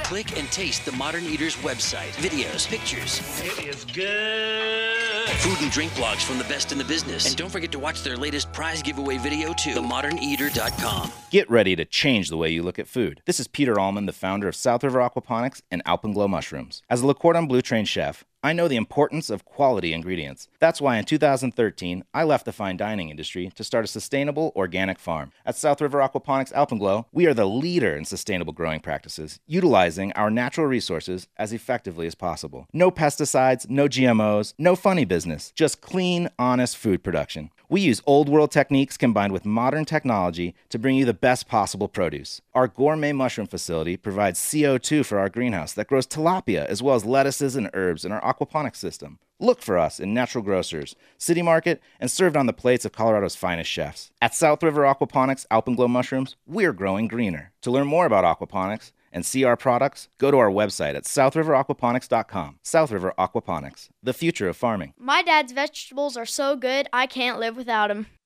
[0.03, 2.11] click and taste the Modern Eaters website.
[2.21, 5.29] Videos, pictures, It is good.
[5.39, 7.25] food and drink blogs from the best in the business.
[7.27, 9.71] And don't forget to watch their latest prize giveaway video too.
[9.73, 11.11] TheModernEater.com.
[11.31, 13.23] Get ready to change the way you look at food.
[13.25, 16.83] This is Peter Allman, the founder of South River Aquaponics and Alpenglow Mushrooms.
[16.87, 20.49] As a Le Cordon Bleu trained chef, I know the importance of quality ingredients.
[20.59, 24.99] That's why in 2013, I left the fine dining industry to start a sustainable organic
[24.99, 25.31] farm.
[25.45, 30.29] At South River Aquaponics Alpenglow, we are the leader in sustainable growing practices, utilizing our
[30.29, 32.67] natural resources as effectively as possible.
[32.73, 37.49] No pesticides, no GMOs, no funny business, just clean, honest food production.
[37.73, 41.87] We use old world techniques combined with modern technology to bring you the best possible
[41.87, 42.39] produce.
[42.53, 47.03] Our gourmet mushroom facility provides CO2 for our greenhouse that grows tilapia as well as
[47.03, 49.17] lettuces and herbs in our aquaponics system.
[49.39, 53.35] Look for us in natural grocers, city market, and served on the plates of Colorado's
[53.35, 54.11] finest chefs.
[54.21, 57.53] At South River Aquaponics Alpenglow Mushrooms, we're growing greener.
[57.63, 62.59] To learn more about aquaponics and see our products, go to our website at southriveraquaponics.com.
[62.63, 64.93] South River Aquaponics, the future of farming.
[64.97, 68.07] My dad's vegetables are so good, I can't live without them.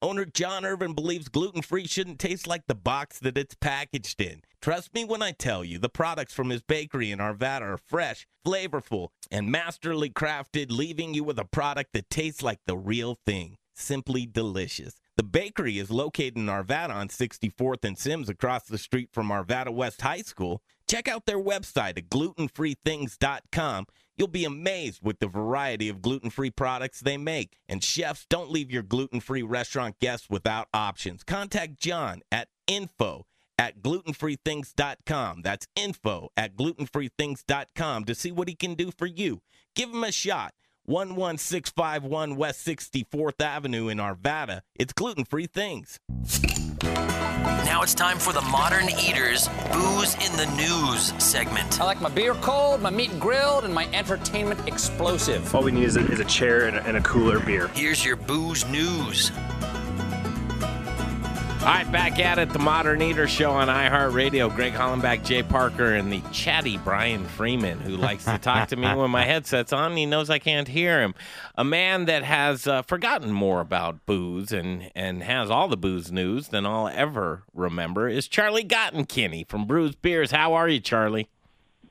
[0.00, 4.42] Owner John Irvin believes gluten free shouldn't taste like the box that it's packaged in.
[4.60, 8.26] Trust me when I tell you, the products from his bakery in Arvada are fresh,
[8.46, 13.56] flavorful, and masterly crafted, leaving you with a product that tastes like the real thing.
[13.74, 15.00] Simply delicious.
[15.16, 19.72] The bakery is located in Arvada on 64th and Simms across the street from Arvada
[19.72, 20.62] West High School.
[20.88, 23.86] Check out their website at glutenfreethings.com.
[24.18, 27.56] You'll be amazed with the variety of gluten free products they make.
[27.68, 31.22] And chefs, don't leave your gluten free restaurant guests without options.
[31.22, 33.26] Contact John at info
[33.58, 35.42] at glutenfreethings.com.
[35.42, 39.40] That's info at glutenfreethings.com to see what he can do for you.
[39.76, 40.52] Give him a shot.
[40.86, 44.62] 11651 West 64th Avenue in Arvada.
[44.74, 46.00] It's gluten free things.
[47.64, 51.80] Now it's time for the Modern Eaters Booze in the News segment.
[51.80, 55.54] I like my beer cold, my meat grilled, and my entertainment explosive.
[55.54, 57.68] All we need is a, is a chair and a, and a cooler beer.
[57.68, 59.30] Here's your booze news.
[61.60, 64.54] All right, back at it, the Modern Eater Show on iHeartRadio.
[64.54, 68.86] Greg Hollenbach, Jay Parker, and the chatty Brian Freeman, who likes to talk to me
[68.94, 69.96] when my headset's on.
[69.96, 71.14] He knows I can't hear him.
[71.56, 76.12] A man that has uh, forgotten more about booze and, and has all the booze
[76.12, 80.30] news than I'll ever remember is Charlie Gottenkieny from Bruz Beers.
[80.30, 81.28] How are you, Charlie?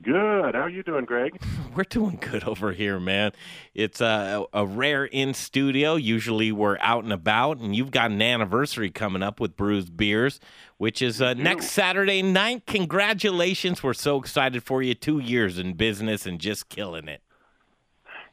[0.04, 0.54] Good.
[0.54, 1.42] How are you doing, Greg?
[1.76, 3.32] We're doing good over here, man.
[3.74, 5.96] It's a, a rare in studio.
[5.96, 10.40] Usually we're out and about, and you've got an anniversary coming up with Bruz Beers,
[10.78, 12.66] which is uh, next Saturday night.
[12.66, 13.84] Congratulations.
[13.84, 14.96] We're so excited for you.
[14.96, 17.22] Two years in business and just killing it.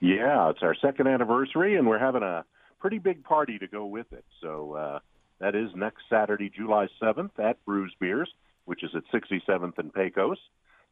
[0.00, 2.46] Yeah, it's our second anniversary, and we're having a
[2.80, 4.24] pretty big party to go with it.
[4.40, 4.98] So uh,
[5.40, 8.30] that is next Saturday, July 7th at Bruz Beers,
[8.64, 10.38] which is at 67th and Pecos.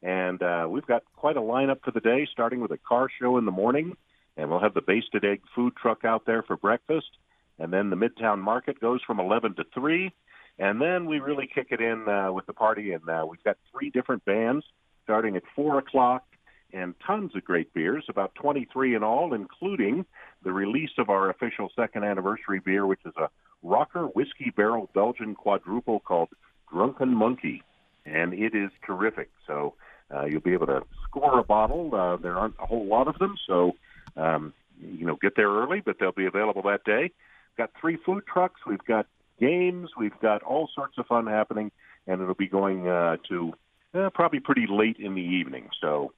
[0.02, 3.38] And uh, we've got quite a lineup for the day, starting with a car show
[3.38, 3.96] in the morning,
[4.36, 7.10] and we'll have the Basted Egg food truck out there for breakfast.
[7.58, 10.12] And then the Midtown Market goes from 11 to 3.
[10.58, 13.56] And then we really kick it in uh, with the party, and uh, we've got
[13.70, 14.64] three different bands
[15.04, 16.24] starting at 4 o'clock
[16.72, 20.04] and tons of great beers, about 23 in all, including
[20.42, 23.28] the release of our official second anniversary beer, which is a
[23.62, 26.30] rocker whiskey barrel Belgian quadruple called
[26.72, 27.62] Drunken Monkey.
[28.06, 29.30] And it is terrific.
[29.46, 29.74] So
[30.14, 31.94] uh, you'll be able to score a bottle.
[31.94, 33.72] Uh, there aren't a whole lot of them, so
[34.16, 37.02] um, you know get there early, but they'll be available that day.
[37.02, 38.60] We've got three food trucks.
[38.66, 39.06] We've got
[39.40, 39.90] games.
[39.97, 41.70] We've got all sorts of fun happening,
[42.06, 43.52] and it'll be going uh, to
[43.94, 45.68] uh, probably pretty late in the evening.
[45.80, 46.12] So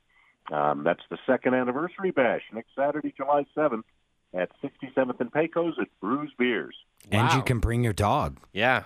[0.53, 3.87] um, that's the second anniversary bash next Saturday, July seventh,
[4.33, 6.75] at 67th and Pecos at Bruz Beers.
[7.11, 8.39] And you can bring your dog.
[8.53, 8.85] Yeah.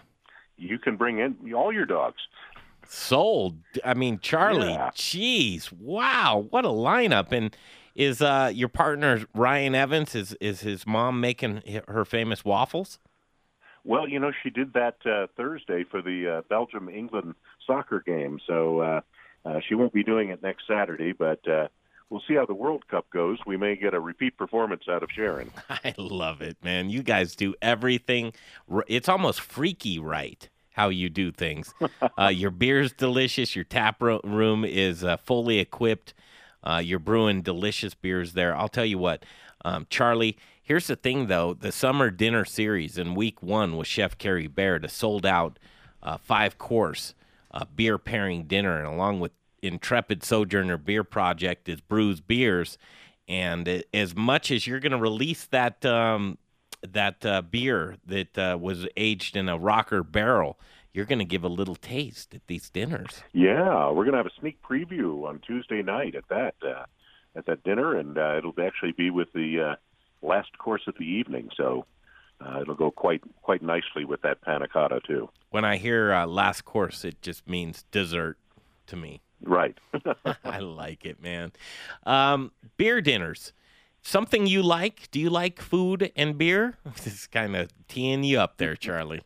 [0.56, 2.20] You can bring in all your dogs.
[2.89, 3.59] Sold.
[3.85, 4.90] I mean, Charlie, Yeah.
[4.94, 7.32] jeez, wow, what a lineup!
[7.32, 7.55] And
[7.94, 10.15] is uh, your partner Ryan Evans?
[10.15, 12.98] Is is his mom making her famous waffles?
[13.85, 17.35] Well, you know, she did that uh, Thursday for the uh, Belgium England
[17.66, 19.01] soccer game, so uh,
[19.44, 21.69] uh, she won't be doing it next Saturday, but uh,
[22.10, 23.39] we'll see how the World Cup goes.
[23.47, 25.51] We may get a repeat performance out of Sharon.
[25.70, 26.90] I love it, man.
[26.90, 28.32] You guys do everything.
[28.70, 30.48] r- It's almost freaky, right?
[30.78, 31.74] How you do things.
[32.16, 33.56] uh, your beer's delicious.
[33.56, 36.14] Your tap room is uh, fully equipped.
[36.62, 38.56] Uh, you're brewing delicious beers there.
[38.56, 39.24] I'll tell you what,
[39.64, 40.38] um, Charlie.
[40.62, 44.84] Here's the thing, though: the summer dinner series in week one with Chef Carrie Baird,
[44.84, 45.59] a sold out
[46.00, 47.12] uh, five course
[47.50, 49.32] uh, beer pairing dinner, and along with
[49.62, 52.78] Intrepid Sojourner Beer Project is Bruz Beers,
[53.26, 56.38] and as much as you're going to release that um,
[56.82, 60.59] that uh, beer that uh, was aged in a rocker barrel,
[60.92, 63.22] you're going to give a little taste at these dinners.
[63.32, 66.84] Yeah, we're going to have a sneak preview on Tuesday night at that uh,
[67.36, 71.05] at that dinner, and uh, it'll actually be with the uh, last course of the
[71.05, 71.50] evening.
[71.56, 71.84] So
[72.40, 75.28] uh, it'll go quite quite nicely with that panna cotta too.
[75.50, 78.38] When I hear uh, last course, it just means dessert
[78.86, 79.20] to me.
[79.42, 79.78] Right.
[80.44, 81.52] I like it, man.
[82.05, 83.52] Um, beer dinners.
[84.02, 85.10] Something you like?
[85.10, 86.78] Do you like food and beer?
[87.04, 89.22] This is kind of teeing you up there, Charlie.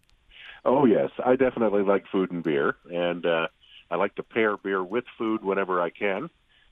[0.64, 3.48] Oh yes, I definitely like food and beer, and uh,
[3.90, 6.30] I like to pair beer with food whenever I can.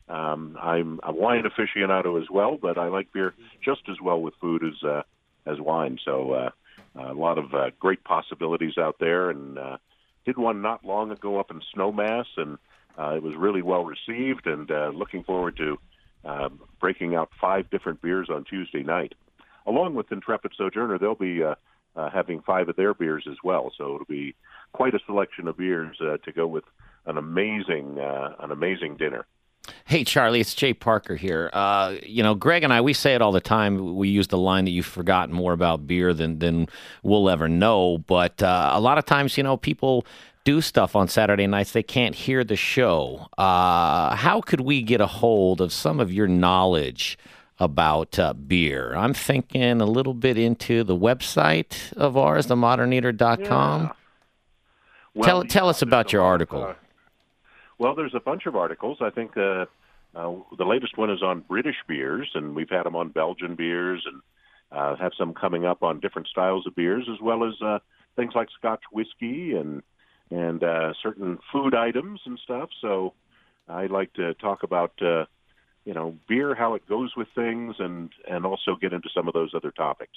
[0.09, 4.35] Um, I'm a wine aficionado as well, but I like beer just as well with
[4.41, 5.03] food as uh,
[5.47, 5.99] as wine.
[6.05, 6.51] So uh,
[6.97, 9.77] a lot of uh, great possibilities out there, and uh,
[10.25, 12.59] did one not long ago up in Snowmass, and
[12.99, 14.47] uh, it was really well received.
[14.47, 15.79] And uh, looking forward to
[16.25, 16.49] uh,
[16.81, 19.15] breaking out five different beers on Tuesday night,
[19.67, 20.99] along with Intrepid Sojourner.
[20.99, 21.55] They'll be uh,
[21.97, 24.35] uh, having five of their beers as well, so it'll be
[24.73, 26.65] quite a selection of beers uh, to go with
[27.07, 29.27] an amazing uh, an amazing dinner.
[29.85, 31.51] Hey, Charlie, it's Jay Parker here.
[31.53, 33.97] Uh, you know, Greg and I, we say it all the time.
[33.97, 36.69] We use the line that you've forgotten more about beer than, than
[37.03, 37.99] we'll ever know.
[37.99, 40.07] But uh, a lot of times, you know, people
[40.45, 41.73] do stuff on Saturday nights.
[41.73, 43.29] They can't hear the show.
[43.37, 47.19] Uh, how could we get a hold of some of your knowledge
[47.59, 48.95] about uh, beer?
[48.95, 53.83] I'm thinking a little bit into the website of ours, themoderneater.com.
[53.83, 53.93] Yeah.
[55.15, 56.63] Well, tell, yeah, tell us about your article.
[56.65, 56.75] Uh,
[57.79, 58.99] well, there's a bunch of articles.
[59.01, 59.67] I think uh,
[60.15, 64.07] uh, the latest one is on British beers, and we've had them on Belgian beers,
[64.07, 64.23] and
[64.73, 67.79] uh, have some coming up on different styles of beers, as well as uh,
[68.17, 69.83] things like Scotch whiskey and
[70.31, 72.71] and uh, certain food items and stuff.
[72.81, 73.15] So
[73.69, 75.25] I like to talk about uh,
[75.85, 79.35] you know beer, how it goes with things, and and also get into some of
[79.35, 80.17] those other topics.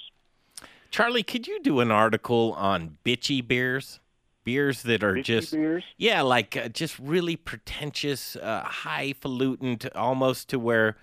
[0.90, 4.00] Charlie, could you do an article on bitchy beers?
[4.44, 5.82] Beers that are Bitchy just beers?
[5.96, 10.98] yeah, like uh, just really pretentious, uh, highfalutin, to, almost to where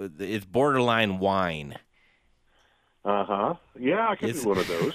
[0.00, 1.76] uh, it's borderline wine.
[3.06, 3.54] Uh huh.
[3.78, 4.92] Yeah, I could Is- do one of those.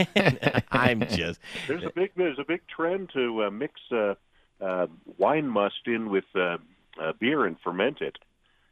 [0.72, 4.16] I'm just There's a big there's a big trend to uh, mix uh,
[4.60, 6.58] uh, wine must in with uh,
[7.02, 8.18] uh, beer and ferment it,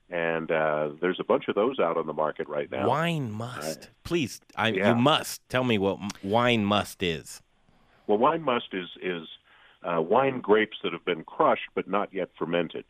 [0.09, 2.89] and uh, there's a bunch of those out on the market right now.
[2.89, 3.89] Wine must.
[4.03, 4.89] Please, I, Yeah.
[4.89, 7.41] you must tell me what wine must is.
[8.07, 9.25] Well, wine must is is
[9.83, 12.83] uh, wine grapes that have been crushed but not yet fermented.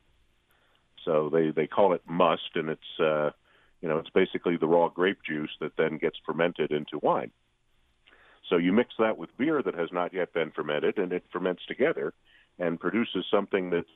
[1.06, 3.30] So they they call it must, and it's uh,
[3.82, 7.32] you know it's basically the raw grape juice that then gets fermented into wine.
[8.50, 11.64] So you mix that with beer that has not yet been fermented, and it ferments
[11.68, 12.14] together
[12.58, 13.88] and produces something that's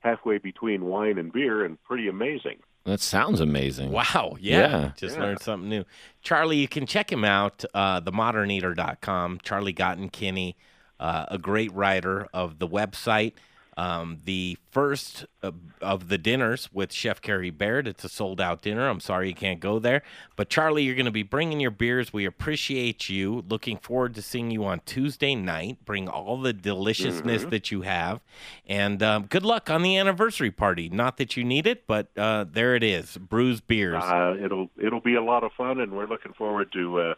[0.00, 2.58] halfway between wine and beer, and pretty amazing.
[2.84, 3.92] That sounds amazing.
[3.92, 4.36] Wow.
[4.40, 4.58] Yeah.
[4.58, 4.90] Yeah.
[4.96, 5.22] Just Yeah.
[5.22, 5.84] learned something new.
[6.20, 9.38] Charlie, you can check him out, uh, themoderneater.com.
[9.44, 10.56] Charlie Gottenkieny,
[10.98, 13.34] uh, a great writer of the website.
[13.82, 17.88] Um, the first of, of the dinners with Chef Carrie Baird.
[17.88, 18.88] It's a sold out dinner.
[18.88, 20.02] I'm sorry you can't go there.
[20.36, 22.12] But Charlie, you're going to be bringing your beers.
[22.12, 23.44] We appreciate you.
[23.48, 25.78] Looking forward to seeing you on Tuesday night.
[25.84, 27.50] Bring all the deliciousness Mhm.
[27.50, 28.20] that you have.
[28.68, 30.88] And um, good luck on the anniversary party.
[30.88, 33.18] Not that you need it, but uh, there it is.
[33.18, 34.02] Bruz Beers.
[34.04, 37.14] Uh, it'll it'll be a lot of fun, and we're looking forward to uh,